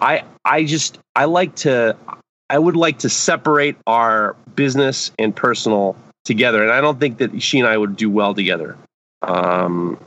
[0.00, 1.96] I I just I like to
[2.50, 7.42] I would like to separate our business and personal together, and I don't think that
[7.42, 8.76] she and I would do well together.
[9.22, 9.98] Um,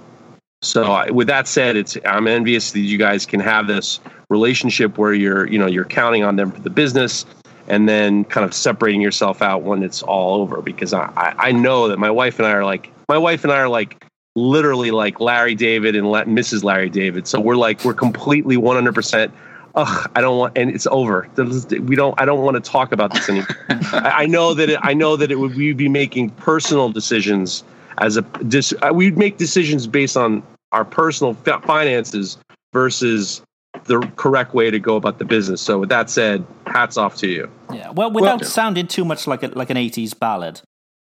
[0.61, 3.99] so, I, with that said, it's I'm envious that you guys can have this
[4.29, 7.25] relationship where you're you know you're counting on them for the business,
[7.67, 10.61] and then kind of separating yourself out when it's all over.
[10.61, 13.57] Because I I, know that my wife and I are like my wife and I
[13.57, 14.03] are like
[14.35, 16.63] literally like Larry David and Mrs.
[16.63, 17.27] Larry David.
[17.27, 19.33] So we're like we're completely 100 percent
[19.77, 21.29] ugh, I don't want, and it's over.
[21.37, 23.47] We don't, I don't want to talk about this anymore.
[23.93, 27.63] I, know that it, I know that it would, we'd be making personal decisions
[27.99, 32.37] as a, dis, uh, we'd make decisions based on our personal finances
[32.73, 33.41] versus
[33.85, 35.61] the correct way to go about the business.
[35.61, 37.49] So with that said, hats off to you.
[37.71, 37.91] Yeah.
[37.91, 40.61] Well, without Well- sounding too much like a, like an '80s ballad,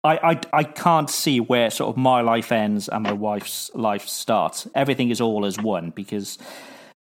[0.02, 4.08] I, I I can't see where sort of my life ends and my wife's life
[4.08, 4.66] starts.
[4.74, 6.38] Everything is all as one because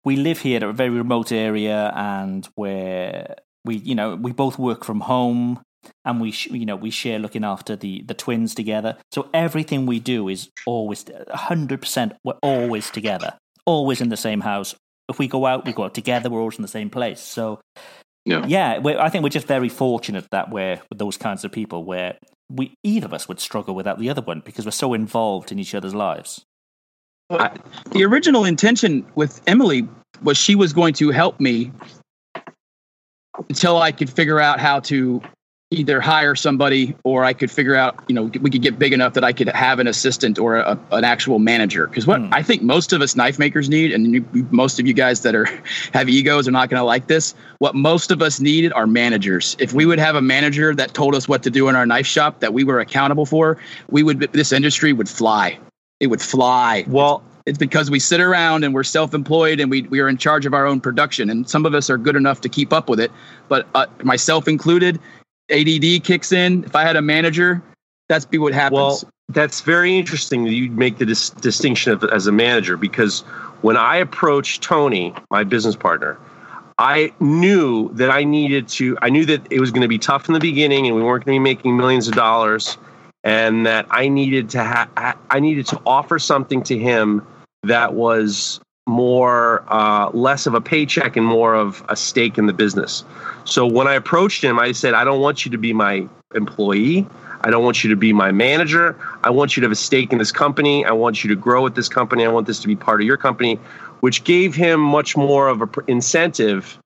[0.03, 4.57] we live here in a very remote area, and where we you know we both
[4.60, 5.61] work from home.
[6.06, 8.98] And we, sh- you know, we share looking after the the twins together.
[9.11, 11.03] So everything we do is always
[11.34, 12.14] hundred percent.
[12.23, 13.34] We're always together,
[13.65, 14.76] always in the same house.
[15.10, 16.30] If we go out, we go out together.
[16.30, 17.19] We're always in the same place.
[17.19, 17.61] So
[18.26, 18.45] Yeah.
[18.45, 21.84] yeah, we're, I think we're just very fortunate that we're with those kinds of people
[21.84, 22.15] where
[22.48, 25.57] we either of us would struggle without the other one because we're so involved in
[25.57, 26.45] each other's lives.
[27.91, 29.88] The original intention with Emily
[30.22, 31.72] was she was going to help me
[33.49, 35.22] until I could figure out how to
[35.74, 39.14] either hire somebody or I could figure out, you know, we could get big enough
[39.14, 41.88] that I could have an assistant or a, an actual manager.
[41.88, 42.28] Because what hmm.
[42.34, 45.34] I think most of us knife makers need, and you, most of you guys that
[45.34, 45.45] are
[45.94, 47.34] have egos are not going to like this.
[47.60, 49.56] What most of us needed are managers.
[49.60, 52.08] If we would have a manager that told us what to do in our knife
[52.08, 53.58] shop that we were accountable for,
[53.90, 55.58] we would this industry would fly.
[56.02, 56.84] It would fly.
[56.88, 60.45] Well, It's because we sit around and we're self-employed and we we are in charge
[60.45, 61.30] of our own production.
[61.30, 63.11] And some of us are good enough to keep up with it,
[63.48, 64.99] but uh, myself included,
[65.52, 66.64] ADD kicks in.
[66.64, 67.61] If I had a manager,
[68.10, 68.73] that's be what happens.
[68.73, 73.22] Well, that's very interesting that you make the dis- distinction of, as a manager because
[73.61, 76.18] when I approached Tony, my business partner,
[76.80, 78.98] I knew that I needed to.
[79.03, 81.26] I knew that it was going to be tough in the beginning, and we weren't
[81.26, 82.78] going to be making millions of dollars,
[83.23, 87.26] and that I needed to ha- I needed to offer something to him
[87.64, 92.53] that was more uh, less of a paycheck and more of a stake in the
[92.53, 93.03] business.
[93.45, 97.07] So when I approached him, I said, I don't want you to be my employee.
[97.43, 98.95] I don't want you to be my manager.
[99.23, 100.85] I want you to have a stake in this company.
[100.85, 102.26] I want you to grow with this company.
[102.26, 103.56] I want this to be part of your company,
[104.02, 106.77] which gave him much more of an incentive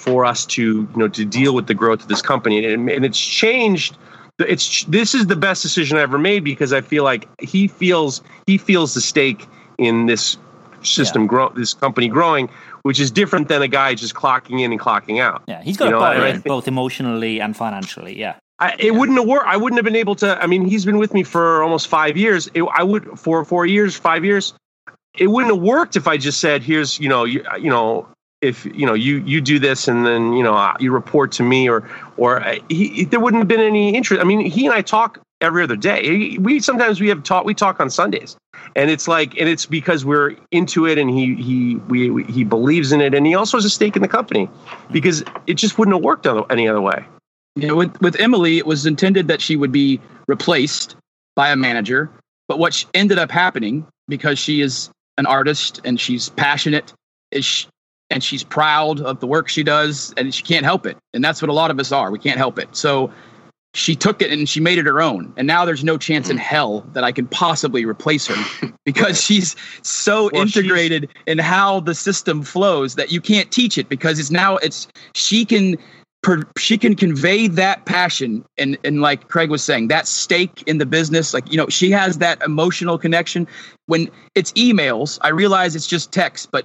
[0.00, 2.64] for us to, you know, to deal with the growth of this company.
[2.64, 3.96] And, and it's changed.
[4.38, 8.20] It's this is the best decision I ever made because I feel like he feels
[8.46, 9.46] he feels the stake
[9.78, 10.36] in this
[10.82, 12.48] system grow this company growing,
[12.82, 15.42] which is different than a guy just clocking in and clocking out.
[15.46, 18.18] Yeah, he's got You to know, buy in think- both emotionally and financially.
[18.18, 18.34] Yeah.
[18.60, 19.46] I, it wouldn't have worked.
[19.48, 20.40] I wouldn't have been able to.
[20.40, 22.48] I mean, he's been with me for almost five years.
[22.54, 24.54] It, I would for four years, five years.
[25.18, 28.06] It wouldn't have worked if I just said, "Here's, you know, you, you know,
[28.44, 31.68] if you know, you you do this, and then you know, you report to me,
[31.68, 34.20] or or uh, he, there wouldn't have been any interest.
[34.20, 36.36] I mean, he and I talk every other day.
[36.38, 37.44] We sometimes we have talk.
[37.44, 38.36] We talk on Sundays,
[38.76, 42.44] and it's like, and it's because we're into it, and he he we, we he
[42.44, 44.48] believes in it, and he also has a stake in the company,
[44.90, 47.04] because it just wouldn't have worked any other way.
[47.56, 50.96] Know, with, with Emily, it was intended that she would be replaced
[51.36, 52.10] by a manager.
[52.48, 56.92] But what ended up happening, because she is an artist and she's passionate,
[57.30, 57.66] is sh-
[58.14, 60.96] and she's proud of the work she does, and she can't help it.
[61.12, 62.10] And that's what a lot of us are.
[62.10, 62.74] We can't help it.
[62.74, 63.12] So
[63.74, 65.32] she took it and she made it her own.
[65.36, 66.42] And now there's no chance in hmm.
[66.42, 71.80] hell that I can possibly replace her because she's so Well, she's- integrated in how
[71.80, 75.76] the system flows that you can't teach it because it's now it's she can
[76.56, 80.86] she can convey that passion and and like Craig was saying that stake in the
[80.86, 83.46] business like you know she has that emotional connection
[83.86, 86.64] when it's emails I realize it's just text but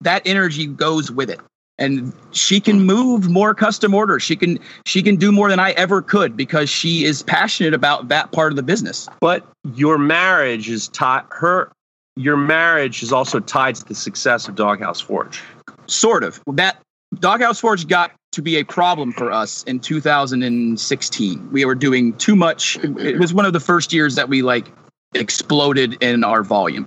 [0.00, 1.40] that energy goes with it.
[1.78, 5.72] And she can move more custom orders she can she can do more than i
[5.72, 9.08] ever could because she is passionate about that part of the business.
[9.20, 11.24] But your marriage is tied.
[11.30, 11.70] Her,
[12.16, 15.42] your marriage is also tied to the success of Doghouse Forge.
[15.86, 16.40] sort of.
[16.46, 16.80] That
[17.20, 22.36] doghouse forge got to be a problem for us in 2016 we were doing too
[22.36, 22.78] much.
[22.78, 24.66] It was one of the first years that we like
[25.14, 26.86] exploded in our volume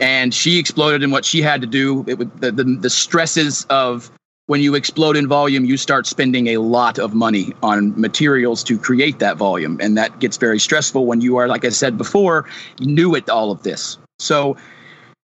[0.00, 3.66] and she exploded in what she had to do it would the, the, the stresses
[3.70, 4.10] of
[4.46, 8.78] when you explode in volume you start spending a lot of money on materials to
[8.78, 12.48] create that volume and that gets very stressful when you are like i said before
[12.80, 14.56] new at all of this so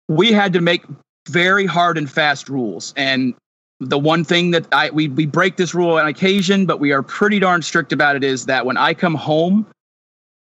[0.09, 0.85] we had to make
[1.29, 3.35] very hard and fast rules and
[3.81, 7.03] the one thing that I we we break this rule on occasion, but we are
[7.03, 9.67] pretty darn strict about it is that when I come home,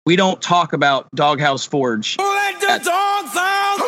[0.07, 2.17] we don't talk about Doghouse Forge.
[2.69, 3.88] at-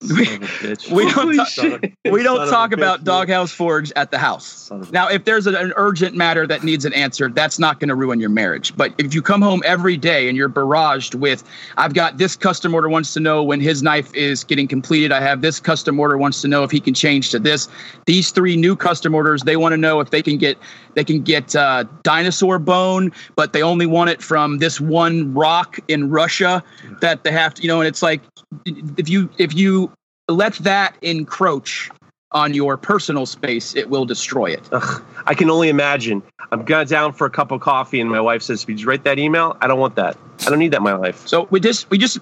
[0.10, 0.38] we,
[0.92, 4.70] we don't talk, we don't talk about Doghouse Forge at the house.
[4.90, 7.94] Now, if there's an, an urgent matter that needs an answer, that's not going to
[7.94, 8.74] ruin your marriage.
[8.76, 11.44] But if you come home every day and you're barraged with,
[11.76, 15.12] I've got this custom order wants to know when his knife is getting completed.
[15.12, 17.68] I have this custom order wants to know if he can change to this.
[18.06, 20.58] These three new custom orders, they want to know if they can get
[20.94, 25.78] they can get uh, dinosaur bone, but they only want it from this one rock
[25.88, 26.62] in Russia
[27.00, 27.80] that they have to, you know.
[27.80, 28.20] And it's like
[28.96, 29.90] if you if you
[30.28, 31.90] let that encroach
[32.32, 34.68] on your personal space, it will destroy it.
[34.70, 36.22] Ugh, I can only imagine.
[36.52, 39.02] I'm going down for a cup of coffee, and my wife says, "Did you write
[39.04, 39.56] that email?
[39.60, 40.16] I don't want that.
[40.46, 42.18] I don't need that in my life." So we just we just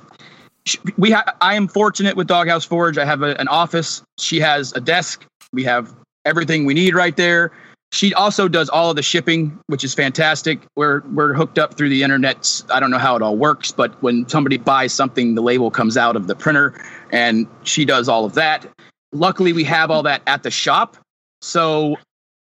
[0.96, 2.96] we ha- I am fortunate with Doghouse Forge.
[2.96, 4.02] I have a, an office.
[4.18, 5.26] She has a desk.
[5.52, 7.52] We have everything we need right there.
[7.90, 10.60] She also does all of the shipping, which is fantastic.
[10.76, 12.62] We're we're hooked up through the internet.
[12.72, 15.96] I don't know how it all works, but when somebody buys something, the label comes
[15.96, 16.74] out of the printer,
[17.12, 18.66] and she does all of that.
[19.12, 20.98] Luckily, we have all that at the shop,
[21.40, 21.96] so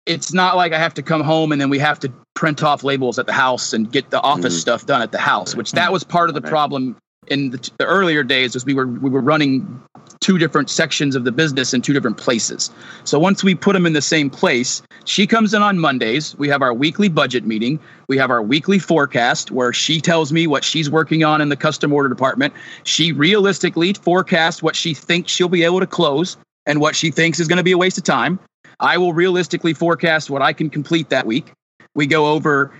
[0.04, 2.82] it's not like I have to come home and then we have to print off
[2.82, 4.60] labels at the house and get the office Mhm.
[4.60, 6.96] stuff done at the house, which that was part of the problem
[7.28, 9.80] in the, the earlier days was we were we were running
[10.22, 12.70] two different sections of the business in two different places.
[13.04, 16.34] So once we put them in the same place, she comes in on Mondays.
[16.38, 17.78] We have our weekly budget meeting.
[18.08, 21.56] We have our weekly forecast where she tells me what she's working on in the
[21.56, 22.54] custom order department.
[22.84, 26.36] She realistically forecasts what she thinks she'll be able to close
[26.66, 28.38] and what she thinks is going to be a waste of time.
[28.80, 31.52] I will realistically forecast what I can complete that week.
[31.94, 32.72] We go over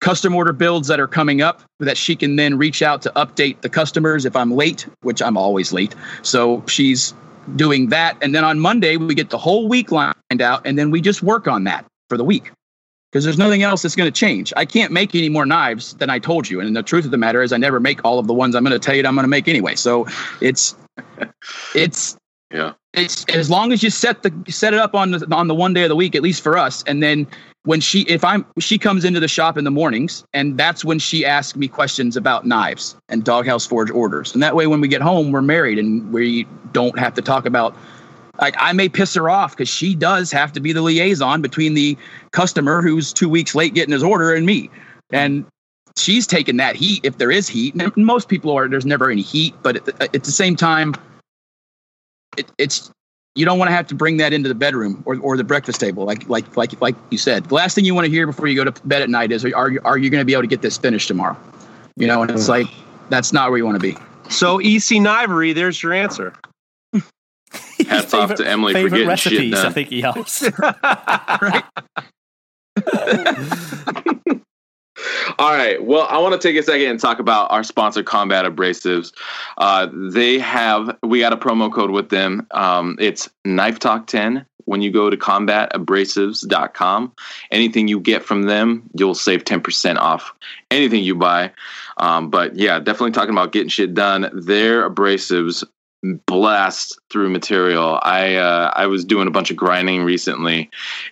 [0.00, 3.60] custom order builds that are coming up that she can then reach out to update
[3.60, 5.94] the customers if I'm late, which I'm always late.
[6.22, 7.14] So she's
[7.56, 8.16] doing that.
[8.22, 11.22] And then on Monday, we get the whole week lined out and then we just
[11.22, 12.50] work on that for the week
[13.10, 14.52] because there's nothing else that's going to change.
[14.56, 16.60] I can't make any more knives than I told you.
[16.60, 18.64] And the truth of the matter is, I never make all of the ones I'm
[18.64, 19.74] going to tell you I'm going to make anyway.
[19.74, 20.06] So
[20.40, 20.76] it's,
[21.74, 22.16] it's,
[22.52, 22.72] Yeah.
[22.94, 25.74] it's as long as you set the set it up on the on the one
[25.74, 27.26] day of the week, at least for us, and then
[27.64, 30.98] when she if I'm she comes into the shop in the mornings, and that's when
[30.98, 34.88] she asks me questions about knives and Doghouse Forge orders, and that way when we
[34.88, 37.76] get home, we're married and we don't have to talk about.
[38.40, 41.74] Like I may piss her off because she does have to be the liaison between
[41.74, 41.98] the
[42.32, 44.70] customer who's two weeks late getting his order and me,
[45.12, 45.44] and
[45.98, 47.74] she's taking that heat if there is heat.
[47.74, 50.94] And most people are there's never any heat, but at the, at the same time,
[52.38, 52.90] it, it's
[53.36, 55.80] you don't want to have to bring that into the bedroom or, or the breakfast
[55.80, 58.46] table like like like like you said the last thing you want to hear before
[58.46, 60.42] you go to bed at night is are you, are you going to be able
[60.42, 61.36] to get this finished tomorrow
[61.96, 62.66] you know and it's like
[63.08, 63.96] that's not where you want to be
[64.30, 66.32] So EC Knivery, there's your answer.
[67.88, 69.58] Hats off to Emily for favorite getting shit recipes.
[69.58, 70.42] I think he asked.
[75.40, 75.82] All right.
[75.82, 79.14] Well, I want to take a second and talk about our sponsor, Combat Abrasives.
[79.56, 82.46] Uh, they have we got a promo code with them.
[82.50, 84.44] Um, it's Knife Talk 10.
[84.66, 87.12] When you go to combatabrasives.com,
[87.50, 90.34] anything you get from them, you'll save 10% off
[90.70, 91.52] anything you buy.
[91.96, 94.28] Um, but yeah, definitely talking about getting shit done.
[94.34, 95.64] Their abrasives
[96.26, 97.98] blast through material.
[98.02, 100.68] I uh, I was doing a bunch of grinding recently,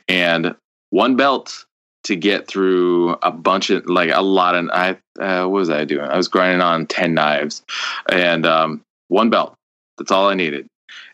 [0.06, 0.54] and
[0.90, 1.64] one belt
[2.08, 5.84] to get through a bunch of like a lot of I uh, what was I
[5.84, 6.06] doing?
[6.06, 7.62] I was grinding on ten knives,
[8.10, 9.54] and um, one belt.
[9.98, 10.66] That's all I needed.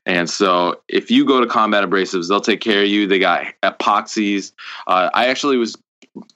[0.06, 3.08] And so, if you go to Combat Abrasives, they'll take care of you.
[3.08, 4.52] They got epoxies.
[4.86, 5.76] Uh, I actually was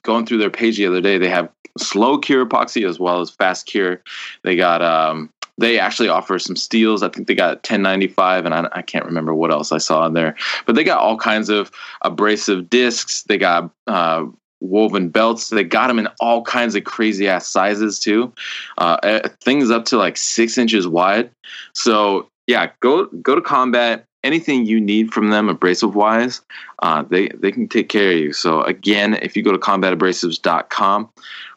[0.03, 1.17] going through their page the other day.
[1.17, 4.01] They have slow cure epoxy as well as fast cure.
[4.43, 5.29] They got um,
[5.59, 7.03] they actually offer some steels.
[7.03, 10.13] I think they got 1095, and I, I, can't remember what else I saw in
[10.13, 10.35] there.
[10.65, 11.69] But they got all kinds of
[12.01, 13.23] abrasive discs.
[13.23, 14.25] They got uh,
[14.61, 15.49] woven belts.
[15.49, 18.33] They got them in all kinds of crazy ass sizes too.
[18.77, 21.29] Uh, eh, things up to like six inches wide.
[21.73, 24.05] So yeah, go go to combat.
[24.21, 26.41] Anything you need from them abrasive wise,
[26.79, 28.33] uh, they they can take care of you.
[28.33, 31.09] So again, if you go to combatabrasives.com,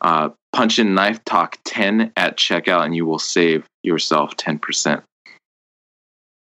[0.03, 5.03] uh, punch in knife talk 10 at checkout and you will save yourself 10%.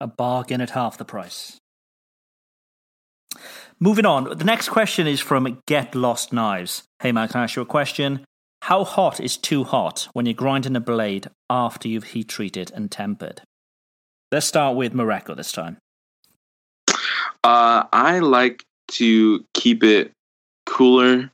[0.01, 1.59] A bargain at half the price.
[3.79, 6.85] Moving on, the next question is from Get Lost Knives.
[7.01, 8.25] Hey man, can I ask you a question?
[8.63, 12.91] How hot is too hot when you're grinding a blade after you've heat treated and
[12.91, 13.43] tempered?
[14.33, 15.77] Let's start with Mareko this time.
[17.45, 20.11] Uh, I like to keep it
[20.65, 21.31] cooler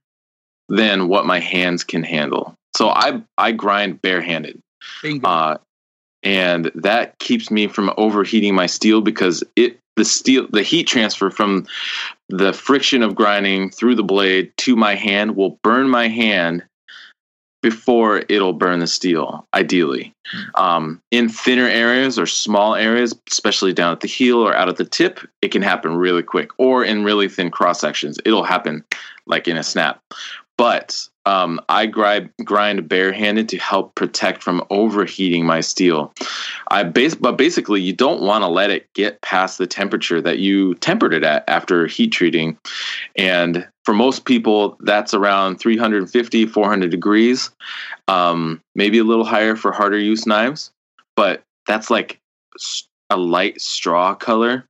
[0.68, 2.56] than what my hands can handle.
[2.76, 4.58] So I I grind barehanded.
[5.22, 5.58] Uh,
[6.22, 11.30] and that keeps me from overheating my steel because it the steel the heat transfer
[11.30, 11.66] from
[12.28, 16.64] the friction of grinding through the blade to my hand will burn my hand
[17.62, 20.12] before it'll burn the steel ideally.
[20.56, 24.76] Um, in thinner areas or small areas especially down at the heel or out at
[24.76, 28.18] the tip it can happen really quick or in really thin cross sections.
[28.24, 28.84] It'll happen
[29.26, 30.00] like in a snap.
[30.56, 36.12] But um, I grind, grind barehanded to help protect from overheating my steel.
[36.68, 40.38] I base, but basically, you don't want to let it get past the temperature that
[40.38, 42.58] you tempered it at after heat treating.
[43.16, 47.50] And for most people, that's around 350, 400 degrees,
[48.08, 50.72] um, maybe a little higher for harder use knives.
[51.14, 52.18] But that's like
[53.10, 54.66] a light straw color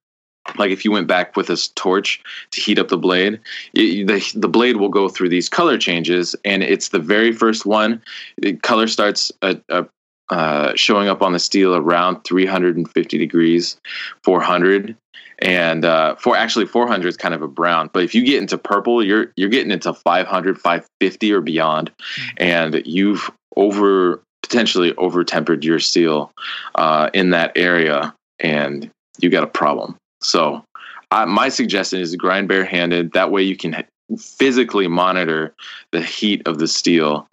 [0.59, 3.41] like if you went back with a torch to heat up the blade
[3.75, 7.67] it, the, the blade will go through these color changes and it's the very first
[7.67, 8.03] one
[8.39, 9.87] the color starts a, a,
[10.31, 13.77] uh, showing up on the steel around 350 degrees
[14.25, 14.97] 400
[15.41, 18.57] and uh, for actually 400 is kind of a brown but if you get into
[18.57, 22.35] purple you're you're getting into 500 550 or beyond mm-hmm.
[22.39, 26.33] and you've over potentially over tempered your steel
[26.77, 28.91] uh, in that area and
[29.21, 30.65] you got a problem so,
[31.11, 33.13] I, my suggestion is to grind barehanded.
[33.13, 33.85] That way, you can
[34.19, 35.55] physically monitor
[35.91, 37.29] the heat of the steel.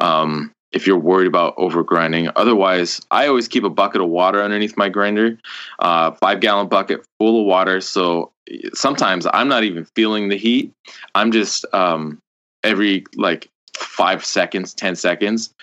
[0.00, 4.42] Um, if you're worried about over grinding, otherwise, I always keep a bucket of water
[4.42, 5.38] underneath my grinder,
[5.78, 7.80] uh, five gallon bucket full of water.
[7.80, 8.32] So
[8.72, 10.72] sometimes I'm not even feeling the heat.
[11.14, 12.18] I'm just um,
[12.64, 15.54] every like five seconds, ten seconds,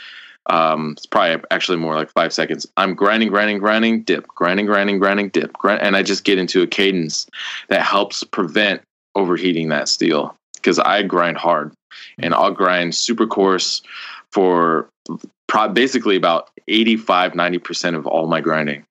[0.48, 2.66] um, it's probably actually more like five seconds.
[2.78, 6.62] I'm grinding, grinding, grinding, dip, grinding, grinding, grinding, dip, grind, and I just get into
[6.62, 7.28] a cadence
[7.70, 8.82] that helps prevent
[9.16, 11.74] overheating that steel because I grind hard
[12.18, 13.82] and I'll grind super coarse
[14.32, 14.90] for
[15.48, 18.86] pro- basically about 85 90% of all my grinding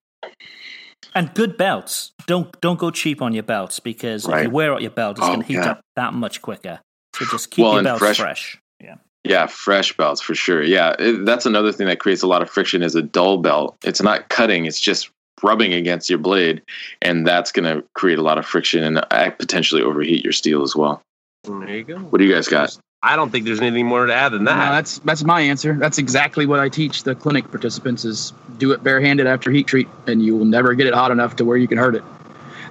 [1.15, 4.41] and good belts don't don't go cheap on your belts because right.
[4.41, 5.71] if you wear out your belt it's oh, going to heat yeah.
[5.71, 6.81] up that much quicker
[7.17, 10.63] so just keep well, your belts fresh, fresh yeah yeah, fresh belts for sure.
[10.63, 13.77] Yeah, it, that's another thing that creates a lot of friction is a dull belt.
[13.85, 15.11] It's not cutting; it's just
[15.43, 16.63] rubbing against your blade,
[17.03, 20.63] and that's going to create a lot of friction and uh, potentially overheat your steel
[20.63, 21.03] as well.
[21.45, 21.99] There you go.
[21.99, 22.77] What do you guys got?
[23.03, 24.57] I don't think there's anything more to add than that.
[24.57, 25.75] No, that's that's my answer.
[25.75, 29.89] That's exactly what I teach the clinic participants: is do it barehanded after heat treat,
[30.07, 32.03] and you will never get it hot enough to where you can hurt it.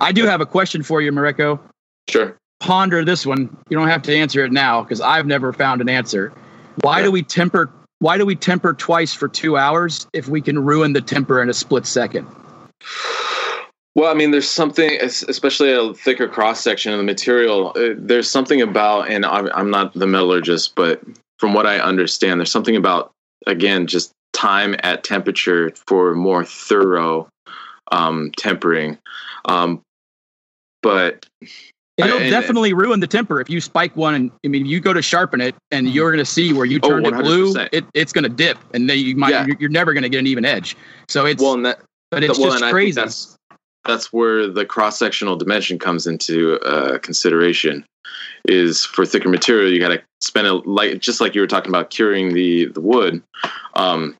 [0.02, 1.60] I do have a question for you, Mareko.
[2.10, 3.56] Sure ponder this one.
[3.69, 6.34] You don't have to answer it now because I've never found an answer.
[6.81, 7.72] Why do we temper?
[7.99, 11.49] Why do we temper twice for two hours if we can ruin the temper in
[11.49, 12.27] a split second?
[13.95, 17.73] Well, I mean, there's something, especially a thicker cross section of the material.
[17.76, 21.02] Uh, there's something about, and I'm, I'm not the metallurgist, but
[21.40, 23.11] from what I understand, there's something about,
[23.48, 27.27] again, just time at temperature for more thorough
[27.91, 28.98] um, tempering.
[29.45, 29.81] Um,
[30.81, 31.26] but
[32.00, 34.16] It'll and, definitely ruin the temper if you spike one.
[34.16, 35.96] And I mean, you go to sharpen it, and mm-hmm.
[35.96, 37.56] you're going to see where you oh, turned oh, it blue.
[37.72, 39.46] It, it's going to dip, and then you might yeah.
[39.46, 40.78] you're, you're, never going to get an even edge.
[41.08, 41.82] So it's well, that,
[42.12, 43.00] but it's well, just crazy.
[43.00, 43.38] That's,
[43.86, 47.86] that's where the cross sectional dimension comes into uh, consideration.
[48.46, 51.70] Is for thicker material, you got to spend a like just like you were talking
[51.70, 53.22] about curing the the wood.
[53.76, 54.16] Um,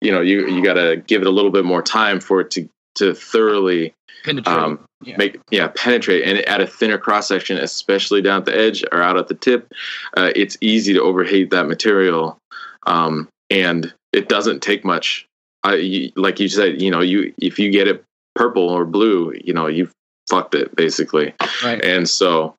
[0.00, 2.50] you know, you you got to give it a little bit more time for it
[2.52, 4.56] to to thoroughly penetrate.
[4.56, 5.16] Um, yeah.
[5.16, 9.02] make yeah penetrate and at a thinner cross section especially down at the edge or
[9.02, 9.72] out at the tip
[10.16, 12.38] uh, it's easy to overheat that material
[12.86, 15.26] um, and it doesn't take much
[15.64, 18.04] I, you, like you said you know you if you get it
[18.34, 19.90] purple or blue you know you
[20.30, 21.34] fucked it basically
[21.64, 21.84] right.
[21.84, 22.54] and so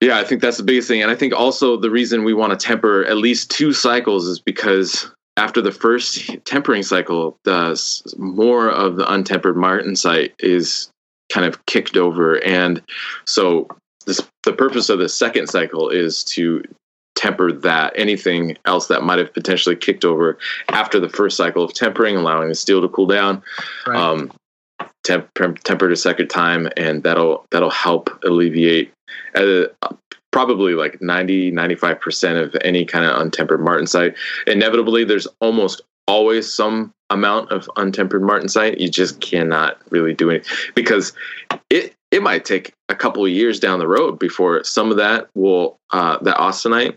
[0.00, 1.02] Yeah, I think that's the biggest thing.
[1.02, 4.38] And I think also the reason we want to temper at least two cycles is
[4.38, 7.80] because after the first tempering cycle, the
[8.18, 10.90] more of the untempered martensite is
[11.32, 12.42] kind of kicked over.
[12.44, 12.82] And
[13.24, 13.68] so
[14.04, 16.62] this, the purpose of the second cycle is to
[17.14, 20.38] temper that anything else that might have potentially kicked over
[20.70, 23.42] after the first cycle of tempering, allowing the steel to cool down.
[23.86, 23.96] Right.
[23.96, 24.32] Um,
[25.04, 28.92] temp- temp- tempered a second time, and that'll that'll help alleviate
[29.34, 29.64] uh,
[30.38, 34.14] probably like 90 95% of any kind of untempered martensite
[34.46, 40.46] inevitably there's almost always some amount of untempered martensite you just cannot really do it
[40.76, 41.12] because
[41.70, 45.28] it it might take a couple of years down the road before some of that
[45.34, 46.96] will uh that austenite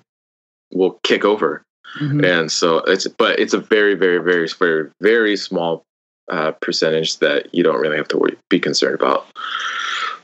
[0.72, 1.64] will kick over.
[2.00, 2.24] Mhm.
[2.24, 5.84] and so it's but it's a very very very very very small
[6.30, 9.26] uh, percentage that you don't really have to worry be concerned about.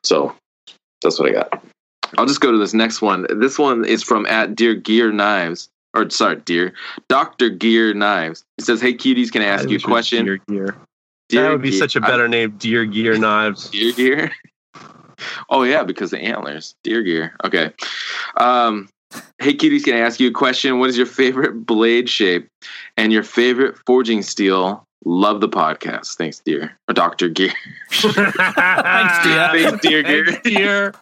[0.03, 0.35] So
[1.01, 1.63] that's what i got
[2.17, 3.25] i'll just go to this next one.
[3.39, 6.73] This one is from at dear gear knives or sorry dear
[7.09, 8.43] dr gear knives.
[8.57, 10.25] He says hey cuties can i ask I you a wish it was question?
[10.25, 10.75] Dear Gear.
[11.29, 13.69] Dear that would be Gear- such a better name, Dear Gear Knives.
[13.69, 14.31] deer gear?
[15.49, 16.75] Oh yeah because the antlers.
[16.83, 17.35] Deer gear.
[17.43, 17.71] Okay.
[18.37, 18.87] Um
[19.39, 20.79] hey cuties can i ask you a question?
[20.79, 22.47] What is your favorite blade shape
[22.97, 27.51] and your favorite forging steel love the podcast thanks dear or dr gear
[27.91, 29.49] Thanks, dear.
[29.51, 30.93] thanks dear gear Thanks, dear.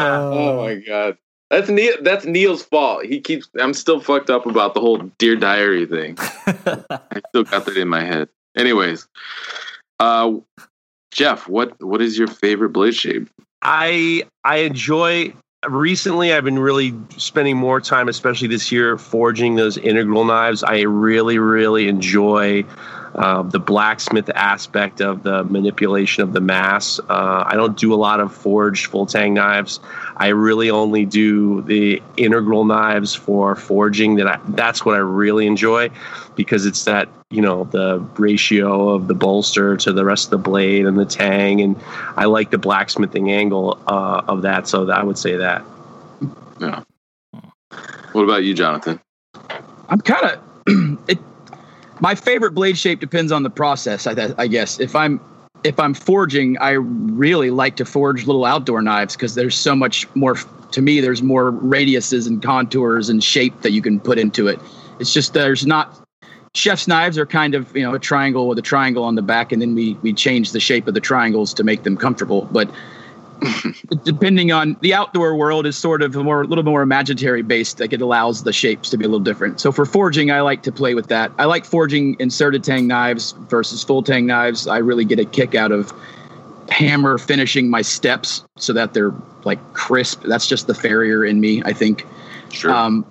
[0.00, 1.16] oh my god
[1.48, 1.94] that's Neil.
[2.02, 3.04] That's Neil's fault.
[3.04, 3.48] He keeps.
[3.60, 6.16] I'm still fucked up about the whole Dear Diary thing.
[6.18, 8.28] I still got that in my head.
[8.56, 9.06] Anyways,
[10.00, 10.32] uh,
[11.12, 13.28] Jeff, what what is your favorite blade shape?
[13.62, 15.32] I I enjoy.
[15.64, 20.62] Recently, I've been really spending more time, especially this year, forging those integral knives.
[20.62, 22.64] I really, really enjoy
[23.16, 27.00] uh, the blacksmith aspect of the manipulation of the mass.
[27.00, 29.80] Uh, I don't do a lot of forged full tang knives.
[30.16, 34.16] I really only do the integral knives for forging.
[34.16, 35.90] That I, that's what I really enjoy
[36.34, 40.38] because it's that you know the ratio of the bolster to the rest of the
[40.38, 41.76] blade and the tang, and
[42.16, 44.68] I like the blacksmithing angle uh, of that.
[44.68, 45.64] So I would say that.
[46.60, 46.82] Yeah.
[48.12, 49.00] What about you, Jonathan?
[49.88, 51.18] I'm kind of it.
[52.00, 54.06] My favorite blade shape depends on the process.
[54.06, 55.20] I, I guess if I'm
[55.64, 60.06] if I'm forging, I really like to forge little outdoor knives because there's so much
[60.14, 60.36] more.
[60.72, 64.60] To me, there's more radiuses and contours and shape that you can put into it.
[64.98, 66.02] It's just there's not.
[66.54, 69.52] Chef's knives are kind of you know a triangle with a triangle on the back,
[69.52, 72.48] and then we we change the shape of the triangles to make them comfortable.
[72.52, 72.70] But
[74.04, 77.80] depending on the outdoor world is sort of a more a little more imaginary based
[77.80, 80.62] like it allows the shapes to be a little different so for forging i like
[80.62, 84.78] to play with that i like forging inserted tang knives versus full tang knives i
[84.78, 85.92] really get a kick out of
[86.70, 89.12] hammer finishing my steps so that they're
[89.44, 92.06] like crisp that's just the farrier in me i think
[92.50, 92.70] Sure.
[92.70, 93.04] um,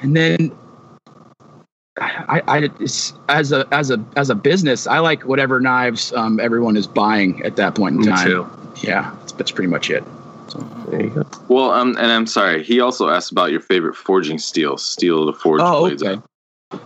[0.00, 0.52] and then
[2.00, 6.40] I, I it's, as a as a as a business, I like whatever knives um,
[6.40, 8.26] everyone is buying at that point in Me time.
[8.26, 8.46] too.
[8.80, 10.04] Yeah, that's, that's pretty much it.
[10.48, 10.58] So,
[10.88, 11.24] There you go.
[11.48, 12.62] well, um, and I'm sorry.
[12.62, 16.02] He also asked about your favorite forging steel, steel to forge Oh, blades.
[16.02, 16.20] okay.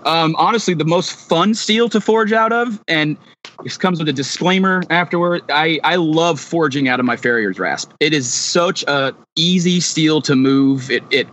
[0.04, 3.16] Um, honestly, the most fun steel to forge out of, and
[3.62, 5.42] this comes with a disclaimer afterward.
[5.48, 7.92] I I love forging out of my Farrier's rasp.
[8.00, 10.90] It is such a easy steel to move.
[10.90, 11.28] It it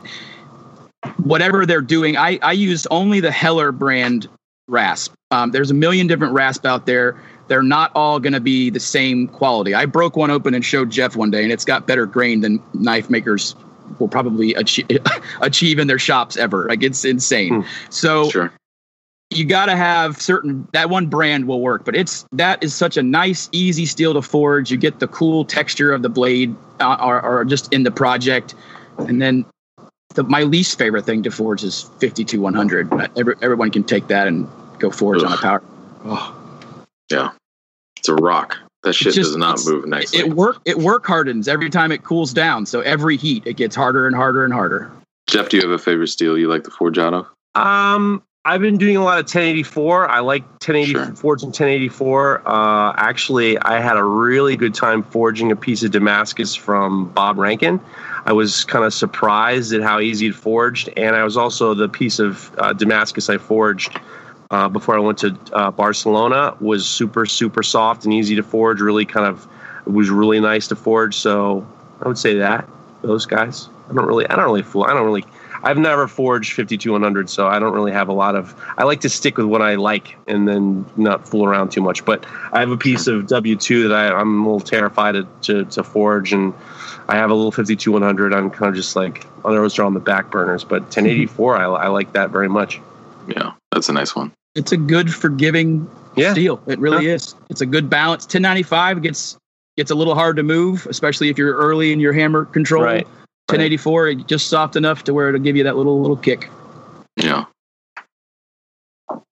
[1.18, 2.16] whatever they're doing.
[2.16, 4.28] I I use only the Heller brand
[4.68, 5.14] rasp.
[5.32, 7.20] Um, there's a million different rasp out there.
[7.54, 9.76] They're not all going to be the same quality.
[9.76, 12.60] I broke one open and showed Jeff one day, and it's got better grain than
[12.74, 13.56] knife makers
[14.00, 14.88] will probably achieve,
[15.42, 16.66] achieve in their shops ever.
[16.68, 17.64] Like it's insane.
[17.92, 18.52] So Sure.
[19.30, 22.98] you got to have certain that one brand will work, but it's that is such
[22.98, 24.72] a nice, easy steel to forge.
[24.72, 28.56] You get the cool texture of the blade, uh, or, or just in the project,
[28.98, 29.46] and then
[30.16, 33.12] the, my least favorite thing to forge is 52100.
[33.16, 34.48] Every, everyone can take that and
[34.80, 35.62] go forge on a power.
[36.04, 36.36] Oh,
[37.12, 37.30] Yeah.
[38.04, 38.58] It's a rock.
[38.84, 40.20] That shit just- does not move nicely.
[40.20, 42.66] it work it work hardens every time it cools down.
[42.66, 44.92] So every heat it gets harder and harder and harder.
[45.28, 47.28] Jeff, do you have a favorite steel you like to forge out of?
[47.56, 50.10] Um, I've been doing a lot of 1084.
[50.10, 51.06] I like 1080 Sure.
[51.16, 52.42] forging 1084.
[52.46, 57.38] Uh, actually, I had a really good time forging a piece of Damascus from Bob
[57.38, 57.80] Rankin.
[58.26, 61.88] I was kind of surprised at how easy it forged, and I was also the
[61.88, 63.98] piece of uh, Damascus I forged
[64.54, 68.82] uh, before I went to uh, Barcelona was super super soft and easy to forge.
[68.82, 69.48] Really kind of
[69.88, 71.16] it was really nice to forge.
[71.16, 71.68] So
[72.02, 72.70] I would say that
[73.02, 73.68] those guys.
[73.90, 74.84] I don't really I don't really fool.
[74.84, 75.26] I don't really.
[75.66, 78.54] I've never forged 52100, so I don't really have a lot of.
[78.78, 82.06] I like to stick with what I like and then not fool around too much.
[82.06, 85.66] But I have a piece of W2 that I, I'm a little terrified to, to,
[85.66, 86.54] to forge, and
[87.08, 88.34] I have a little 52100.
[88.34, 91.88] I'm kind of just like those are on the back burners, but 1084, I, I
[91.88, 92.80] like that very much.
[93.28, 94.32] Yeah, that's a nice one.
[94.56, 96.32] It's a good forgiving Yeah.
[96.34, 96.62] steel.
[96.68, 97.36] It really is.
[97.50, 98.26] It's a good balance.
[98.26, 99.38] 1095 gets
[99.76, 102.84] gets a little hard to move, especially if you're early in your hammer control.
[102.84, 103.08] Right.
[103.50, 106.50] 1084, it just soft enough to where it'll give you that little little kick.
[107.18, 107.46] Yeah.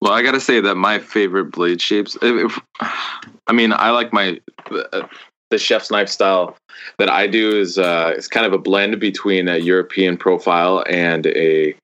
[0.01, 2.17] Well, I gotta say that my favorite blade shapes.
[2.21, 4.39] If, I mean, I like my
[4.71, 5.07] uh,
[5.51, 6.57] the chef's knife style
[6.97, 11.27] that I do is uh, it's kind of a blend between a European profile and
[11.27, 11.75] a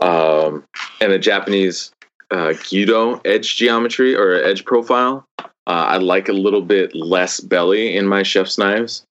[0.00, 0.64] um,
[1.00, 1.90] and a Japanese
[2.30, 5.26] uh, Gyuto edge geometry or edge profile.
[5.38, 9.04] Uh, I like a little bit less belly in my chef's knives.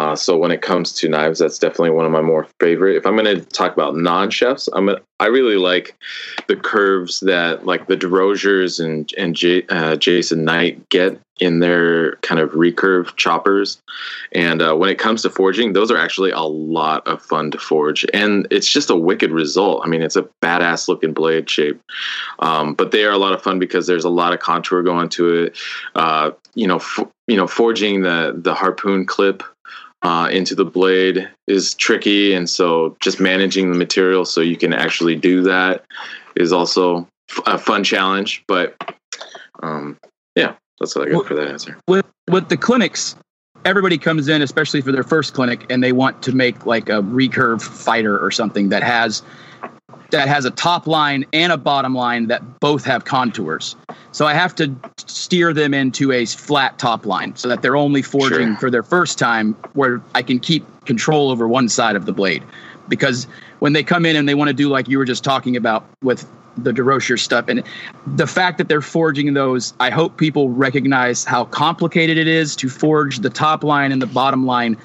[0.00, 2.96] Uh, so when it comes to knives, that's definitely one of my more favorite.
[2.96, 5.94] If I'm going to talk about non-chefs, I'm gonna, I really like
[6.48, 12.16] the curves that like the DeRochers and and J, uh, Jason Knight get in their
[12.16, 13.78] kind of recurve choppers.
[14.32, 17.58] And uh, when it comes to forging, those are actually a lot of fun to
[17.58, 19.82] forge, and it's just a wicked result.
[19.84, 21.78] I mean, it's a badass looking blade shape,
[22.38, 25.10] um, but they are a lot of fun because there's a lot of contour going
[25.10, 25.58] to it.
[25.94, 29.42] Uh, you know, f- you know, forging the the harpoon clip
[30.02, 34.72] uh, into the blade is tricky, and so just managing the material so you can
[34.72, 35.84] actually do that
[36.36, 38.42] is also f- a fun challenge.
[38.48, 38.76] But
[39.62, 39.98] um,
[40.36, 41.78] yeah, that's what I got for that answer.
[41.86, 43.16] with with the clinics
[43.64, 47.02] everybody comes in especially for their first clinic and they want to make like a
[47.02, 49.22] recurve fighter or something that has
[50.10, 53.76] that has a top line and a bottom line that both have contours
[54.12, 54.74] so i have to
[55.06, 58.56] steer them into a flat top line so that they're only forging Sure.
[58.56, 62.42] for their first time where i can keep control over one side of the blade
[62.88, 63.26] because
[63.60, 65.84] when they come in and they want to do like you were just talking about
[66.02, 67.62] with the DeRocher stuff and
[68.06, 72.68] the fact that they're forging those, I hope people recognize how complicated it is to
[72.68, 74.76] forge the top line and the bottom line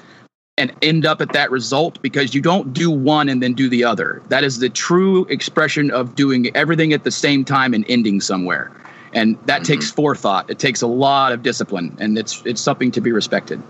[0.58, 3.84] and end up at that result because you don't do one and then do the
[3.84, 4.22] other.
[4.28, 8.72] That is the true expression of doing everything at the same time and ending somewhere.
[9.12, 10.48] And that takes forethought.
[10.50, 13.62] It takes a lot of discipline and it's it's something to be respected.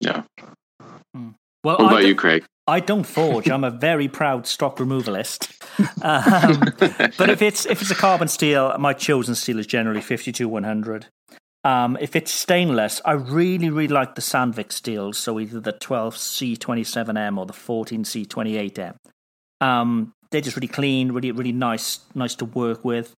[0.00, 0.22] Yeah.
[1.14, 2.44] Well, What about d- you, Craig?
[2.66, 3.48] I don't forge.
[3.50, 5.54] I'm a very proud stock removalist.
[6.02, 6.74] Um,
[7.16, 11.06] but if it's if it's a carbon steel, my chosen steel is generally 52 100.
[11.64, 15.18] Um, if it's stainless, I really really like the Sandvik steels.
[15.18, 18.94] So either the 12C27M or the 14C28N.
[19.60, 23.14] Um, they're just really clean, really really nice nice to work with.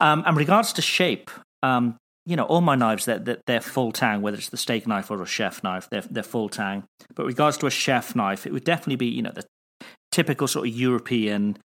[0.00, 1.30] Um, and regards to shape,
[1.62, 1.96] um,
[2.26, 5.10] you know, all my knives they're, they're, they're full tang, whether it's the steak knife
[5.10, 6.84] or a chef knife, they're they're full tang.
[7.14, 9.44] But regards to a chef knife, it would definitely be you know the
[10.10, 11.58] typical sort of European,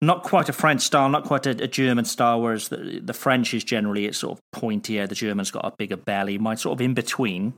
[0.00, 2.40] not quite a French style, not quite a, a German style.
[2.40, 5.08] Whereas the the French is generally it's sort of pointier.
[5.08, 6.38] The German's got a bigger belly.
[6.38, 7.54] Mine sort of in between.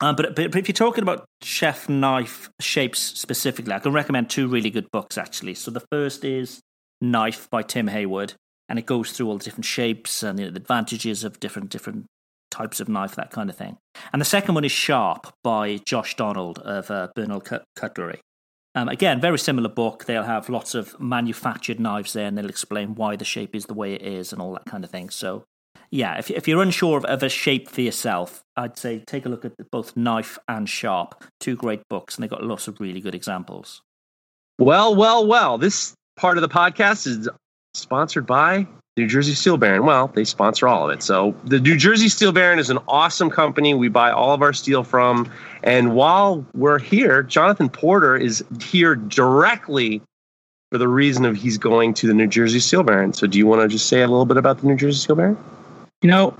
[0.00, 4.48] But, but but if you're talking about chef knife shapes specifically, I can recommend two
[4.48, 5.54] really good books actually.
[5.54, 6.60] So the first is
[7.02, 8.34] Knife by Tim Hayward,
[8.68, 11.68] and it goes through all the different shapes and you know, the advantages of different
[11.68, 12.06] different
[12.50, 13.76] types of knife, that kind of thing.
[14.12, 17.42] And the second one is Sharp by Josh Donald of uh, Bernal
[17.76, 18.20] Cutlery.
[18.74, 20.04] Um, again, very similar book.
[20.04, 23.74] They'll have lots of manufactured knives there, and they'll explain why the shape is the
[23.74, 25.10] way it is and all that kind of thing.
[25.10, 25.44] So,
[25.90, 29.28] yeah, if, if you're unsure of, of a shape for yourself, I'd say take a
[29.28, 31.24] look at both Knife and Sharp.
[31.40, 33.82] Two great books, and they've got lots of really good examples.
[34.58, 35.58] Well, well, well.
[35.58, 37.28] This part of the podcast is
[37.74, 38.68] sponsored by
[39.00, 39.84] New Jersey Steel Baron.
[39.84, 41.02] Well, they sponsor all of it.
[41.02, 43.74] So the New Jersey Steel Baron is an awesome company.
[43.74, 45.30] We buy all of our steel from.
[45.62, 50.02] And while we're here, Jonathan Porter is here directly
[50.70, 53.12] for the reason of he's going to the New Jersey Steel Baron.
[53.12, 55.16] So do you want to just say a little bit about the New Jersey Steel
[55.16, 55.36] Baron?
[56.02, 56.36] You know,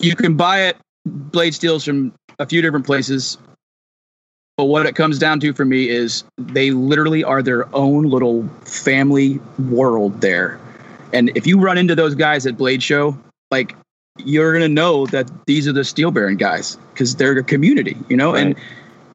[0.00, 0.76] you can buy it
[1.06, 3.38] blade steels from a few different places.
[4.56, 8.48] But what it comes down to for me is they literally are their own little
[8.64, 9.40] family
[9.70, 10.58] world there.
[11.12, 13.18] And if you run into those guys at Blade Show,
[13.50, 13.74] like
[14.18, 18.16] you're gonna know that these are the Steel Baron guys because they're a community, you
[18.16, 18.56] know, and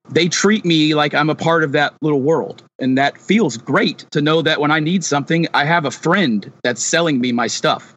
[0.09, 2.63] they treat me like I'm a part of that little world.
[2.79, 6.51] And that feels great to know that when I need something, I have a friend
[6.63, 7.93] that's selling me my stuff.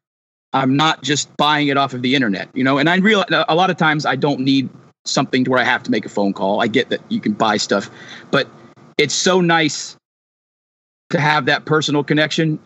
[0.53, 2.79] I'm not just buying it off of the internet, you know.
[2.79, 4.69] And I realize a lot of times I don't need
[5.05, 6.61] something to where I have to make a phone call.
[6.61, 7.91] I get that you can buy stuff,
[8.31, 8.49] but
[8.99, 9.97] it's so nice
[11.11, 12.59] to have that personal connection.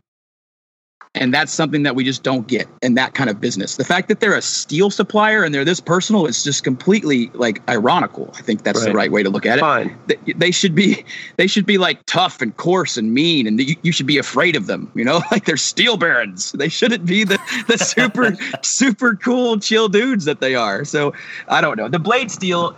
[1.17, 3.77] And that's something that we just don't get in that kind of business.
[3.77, 7.61] The fact that they're a steel supplier and they're this personal is just completely like
[7.69, 8.33] ironical.
[8.39, 8.95] I think that's the Right.
[8.95, 9.61] right way to look at it.
[9.61, 9.97] Fine.
[10.07, 11.05] They- They should be
[11.37, 14.55] they should be like tough and coarse and mean and you, you should be afraid
[14.55, 15.21] of them, you know?
[15.33, 16.53] Like they're steel barons.
[16.53, 20.85] They shouldn't be the the super super cool chill dudes that they are.
[20.85, 21.13] So,
[21.49, 21.89] I don't know.
[21.89, 22.77] The blade steel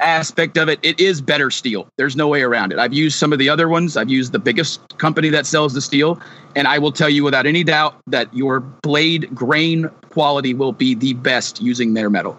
[0.00, 1.88] aspect of it, it is better steel.
[1.96, 2.78] There's no way around it.
[2.78, 3.96] I've used some of the other ones.
[3.96, 6.20] I've used the biggest company that sells the steel,
[6.54, 10.94] and I will tell you without any doubt that your blade grain quality will be
[10.94, 12.38] the best using their metal.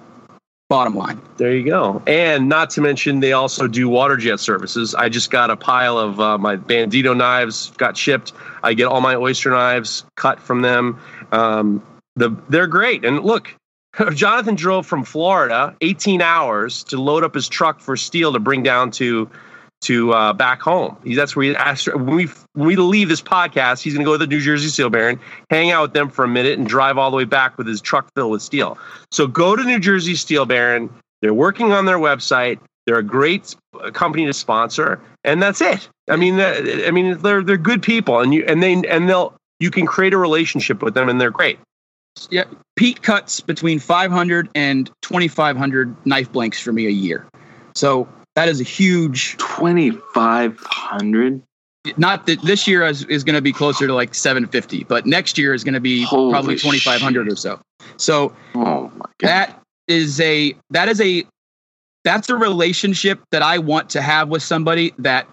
[0.70, 1.20] Bottom line.
[1.38, 2.00] There you go.
[2.06, 4.94] And not to mention, they also do water jet services.
[4.94, 8.34] I just got a pile of uh, my Bandito knives got shipped.
[8.62, 11.00] I get all my oyster knives cut from them.
[11.32, 11.82] Um,
[12.16, 13.04] the they're great.
[13.04, 13.56] And look,
[14.14, 18.64] Jonathan drove from Florida 18 hours to load up his truck for steel to bring
[18.64, 19.30] down to
[19.82, 20.98] to uh, back home.
[21.06, 23.82] He, that's where he asked when we when we leave this podcast.
[23.82, 26.26] He's going to go to the New Jersey Steel Baron, hang out with them for
[26.26, 28.78] a minute, and drive all the way back with his truck filled with steel.
[29.12, 30.90] So go to New Jersey Steel Baron.
[31.22, 32.60] They're working on their website.
[32.86, 35.90] They're a great uh, company to sponsor, and that's it.
[36.10, 39.34] I mean, uh, I mean, they're they're good people, and you and they and they'll
[39.60, 41.60] you can create a relationship with them, and they're great.
[42.32, 47.28] Yeah, Pete cuts between 500 and 2,500 knife blanks for me a year.
[47.76, 49.38] So that is a huge.
[49.38, 51.42] Twenty five hundred.
[51.98, 55.38] Not that this year is, is going to be closer to like 750, but next
[55.38, 57.60] year is going to be Holy probably 2,500 or so.
[57.98, 61.26] So Oh my that is a that is a
[62.04, 65.28] that's a relationship that I want to have with somebody that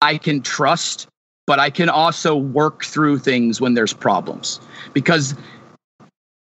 [0.00, 1.08] I can trust,
[1.46, 4.60] but I can also work through things when there's problems
[4.92, 5.34] because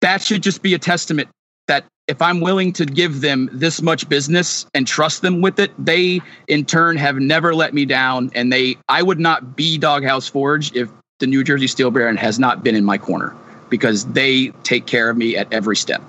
[0.01, 1.29] that should just be a testament
[1.67, 5.71] that if I'm willing to give them this much business and trust them with it,
[5.77, 10.27] they in turn have never let me down and they I would not be Doghouse
[10.27, 13.35] Forge if the New Jersey Steel Baron has not been in my corner
[13.69, 16.01] because they take care of me at every step.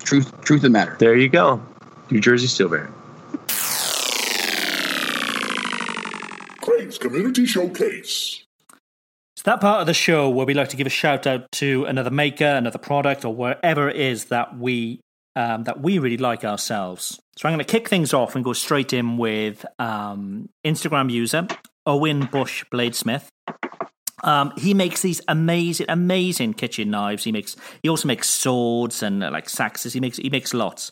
[0.00, 0.96] Truth truth of the matter.
[0.98, 1.62] There you go,
[2.10, 2.92] New Jersey Steel Baron.
[6.60, 8.45] Craig's Community Showcase.
[9.46, 12.10] That part of the show where we like to give a shout out to another
[12.10, 15.00] maker, another product, or wherever it is that we
[15.36, 17.20] um, that we really like ourselves.
[17.38, 21.46] So I'm going to kick things off and go straight in with um, Instagram user
[21.86, 23.28] Owen Bush Bladesmith.
[24.24, 27.22] Um, he makes these amazing, amazing kitchen knives.
[27.22, 27.54] He makes,
[27.84, 29.92] he also makes swords and uh, like saxes.
[29.92, 30.90] He makes, he makes lots.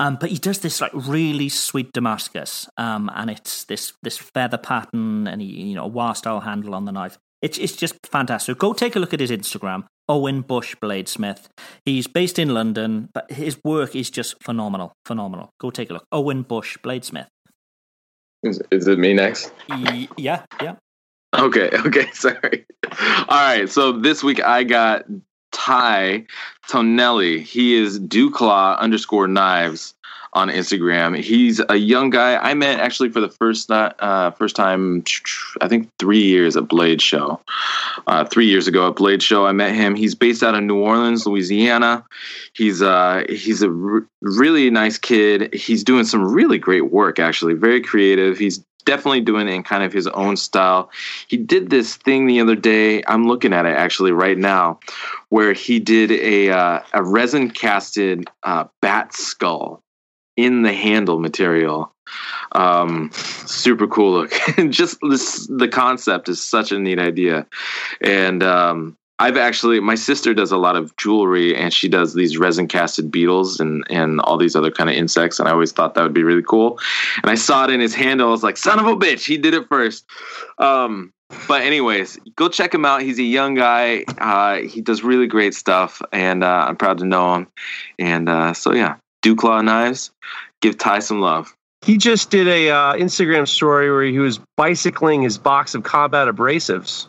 [0.00, 4.58] Um, but he does this like really sweet Damascus, um, and it's this this feather
[4.58, 7.16] pattern and he, you know, a war style handle on the knife.
[7.42, 8.56] It's it's just fantastic.
[8.58, 11.48] Go take a look at his Instagram, Owen Bush Bladesmith.
[11.84, 15.50] He's based in London, but his work is just phenomenal, phenomenal.
[15.60, 17.26] Go take a look, Owen Bush Bladesmith.
[18.44, 19.52] Is, is it me next?
[19.66, 20.76] He, yeah, yeah.
[21.36, 22.64] Okay, okay, sorry.
[22.90, 25.04] All right, so this week I got
[25.50, 26.26] Ty
[26.68, 27.40] Tonelli.
[27.40, 29.94] He is Duclaw underscore knives
[30.34, 31.18] on Instagram.
[31.18, 35.04] He's a young guy I met actually for the first uh, first time
[35.60, 37.40] I think three years at Blade Show.
[38.06, 39.94] Uh, three years ago at Blade Show, I met him.
[39.94, 42.04] He's based out of New Orleans, Louisiana.
[42.54, 45.52] He's uh he's a r- really nice kid.
[45.54, 48.38] He's doing some really great work actually, very creative.
[48.38, 50.90] He's definitely doing it in kind of his own style.
[51.28, 53.02] He did this thing the other day.
[53.06, 54.80] I'm looking at it actually right now,
[55.28, 59.81] where he did a uh, a resin casted uh, bat skull
[60.36, 61.92] in the handle material.
[62.52, 64.32] Um, super cool look.
[64.70, 67.46] Just this, the concept is such a neat idea,
[68.00, 72.38] and um, I've actually my sister does a lot of jewelry and she does these
[72.38, 75.94] resin casted beetles and and all these other kind of insects and I always thought
[75.94, 76.80] that would be really cool.
[77.22, 78.26] And I saw it in his handle.
[78.26, 80.04] I was like, son of a bitch, he did it first.
[80.58, 81.12] Um,
[81.46, 83.02] but anyways, go check him out.
[83.02, 84.04] He's a young guy.
[84.18, 87.46] Uh, he does really great stuff, and uh, I'm proud to know him.
[87.98, 90.10] And uh, so yeah, Duclaw knives.
[90.60, 91.54] Give Ty some love.
[91.84, 96.28] He just did a uh, Instagram story where he was bicycling his box of combat
[96.28, 97.08] abrasives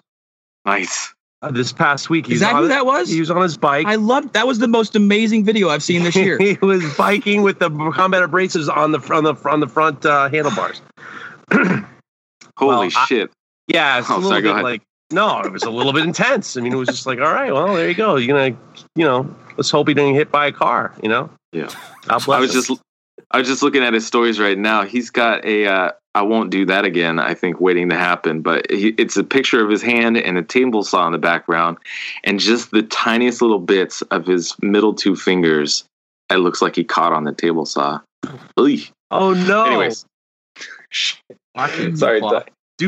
[0.65, 1.13] Nice.
[1.43, 2.27] uh, this past week.
[2.31, 3.09] Is that on- who that was?
[3.09, 3.85] He was on his bike.
[3.85, 6.37] I loved that was the most amazing video I've seen this year.
[6.39, 10.29] he was biking with the combat abrasives on the on the on the front uh,
[10.29, 10.81] handlebars.
[11.51, 11.87] Holy
[12.61, 13.31] Well, I- shit.
[13.67, 14.63] Yeah, it's a Oh, little sorry, go bit ahead.
[14.63, 14.81] like
[15.13, 16.57] no, it was a little bit intense.
[16.57, 18.15] I mean, it was just like, all right, well, there you go.
[18.17, 18.57] You're gonna,
[18.95, 20.93] you know, let's hope he didn't get hit by a car.
[21.01, 21.69] You know, Yeah.
[22.09, 22.25] I was
[22.55, 22.61] him.
[22.61, 22.81] just
[23.31, 24.83] I was just looking at his stories right now.
[24.83, 27.19] He's got a uh, I won't do that again.
[27.19, 30.43] I think waiting to happen, but he, it's a picture of his hand and a
[30.43, 31.77] table saw in the background,
[32.23, 35.85] and just the tiniest little bits of his middle two fingers.
[36.29, 37.99] It looks like he caught on the table saw.
[39.11, 39.65] Oh no.
[39.65, 40.05] Anyways,
[41.95, 42.21] sorry.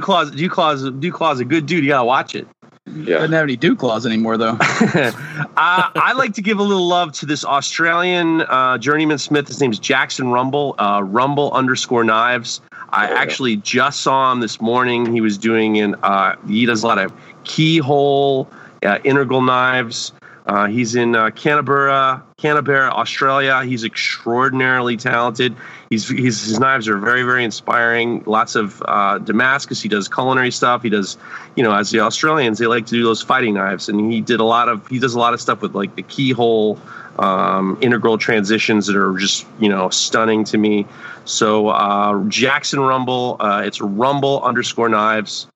[0.02, 0.30] Duclaw.
[0.30, 0.36] Ty.
[0.36, 1.84] Duclaw's Duclaw's Duclaw's a good dude.
[1.84, 2.48] You gotta watch it.
[2.88, 3.18] Yeah.
[3.18, 4.58] Doesn't have any dew claws anymore, though.
[4.60, 5.12] uh,
[5.58, 9.48] I like to give a little love to this Australian uh, journeyman smith.
[9.48, 12.62] His name's Jackson Rumble, uh, Rumble underscore knives.
[12.90, 15.12] I actually just saw him this morning.
[15.12, 17.12] He was doing an, uh, he does a lot of
[17.44, 18.48] keyhole,
[18.84, 20.14] uh, integral knives.
[20.46, 23.64] Uh, he's in uh, Canberra, Canberra, Australia.
[23.64, 25.56] He's extraordinarily talented.
[25.90, 28.24] He's, he's his knives are very very inspiring.
[28.26, 29.82] Lots of uh, Damascus.
[29.82, 30.84] He does culinary stuff.
[30.84, 31.18] He does,
[31.56, 34.40] you know, as the Australians, they like to do those fighting knives, and he did
[34.40, 36.80] a lot of he does a lot of stuff with like the keyhole
[37.18, 40.86] um, integral transitions that are just you know stunning to me.
[41.26, 45.48] So uh, Jackson Rumble, uh, it's Rumble underscore knives.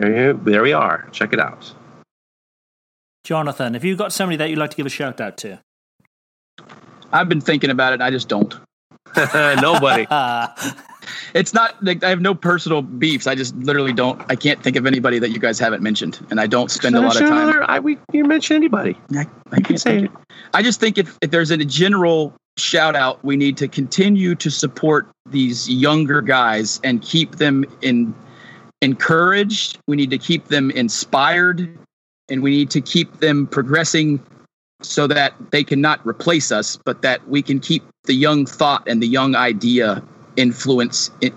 [0.00, 1.08] There, we are.
[1.12, 1.72] Check it out.
[3.24, 5.60] Jonathan, have you got somebody that you'd like to give a shout out to?
[7.12, 8.00] I've been thinking about it.
[8.00, 8.54] I just don't.
[9.16, 10.06] Nobody.
[11.34, 13.26] It's not like I have no personal beefs.
[13.26, 14.22] I just literally don't.
[14.30, 17.00] I can't think of anybody that you guys haven't mentioned, and I don't spend a
[17.00, 17.62] lot of time.
[17.66, 18.96] I, we, you mention anybody.
[19.14, 20.12] I, I can't say think-
[20.54, 24.48] I just think if, if there's a general shout out, we need to continue to
[24.50, 28.14] support these younger guys and keep them in
[28.80, 29.78] encouraged.
[29.88, 31.78] We need to keep them inspired,
[32.30, 34.20] and we need to keep them progressing
[34.82, 39.02] so that they cannot replace us, but that we can keep the young thought and
[39.02, 40.02] the young idea
[40.36, 41.10] influence.
[41.20, 41.32] It.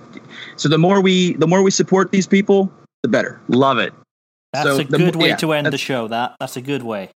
[0.56, 2.72] So the more we the more we support these people,
[3.04, 3.40] the better.
[3.48, 3.94] Love it.
[4.54, 6.08] That's So a the good mo- way yeah, to end the show.
[6.08, 7.12] That that's a good way.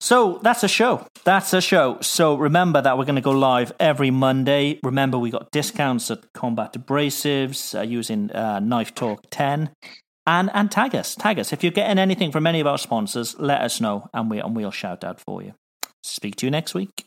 [0.00, 1.06] So that's a show.
[1.24, 1.98] That's a show.
[2.02, 4.78] So remember that we're going to go live every Monday.
[4.82, 9.70] Remember we got discounts at Combat Abrasives uh, using uh, Knife Talk ten,
[10.26, 11.52] and and tag us, tag us.
[11.52, 14.56] If you're getting anything from any of our sponsors, let us know, and we and
[14.56, 15.54] we'll shout out for you.
[16.02, 17.06] Speak to you next week.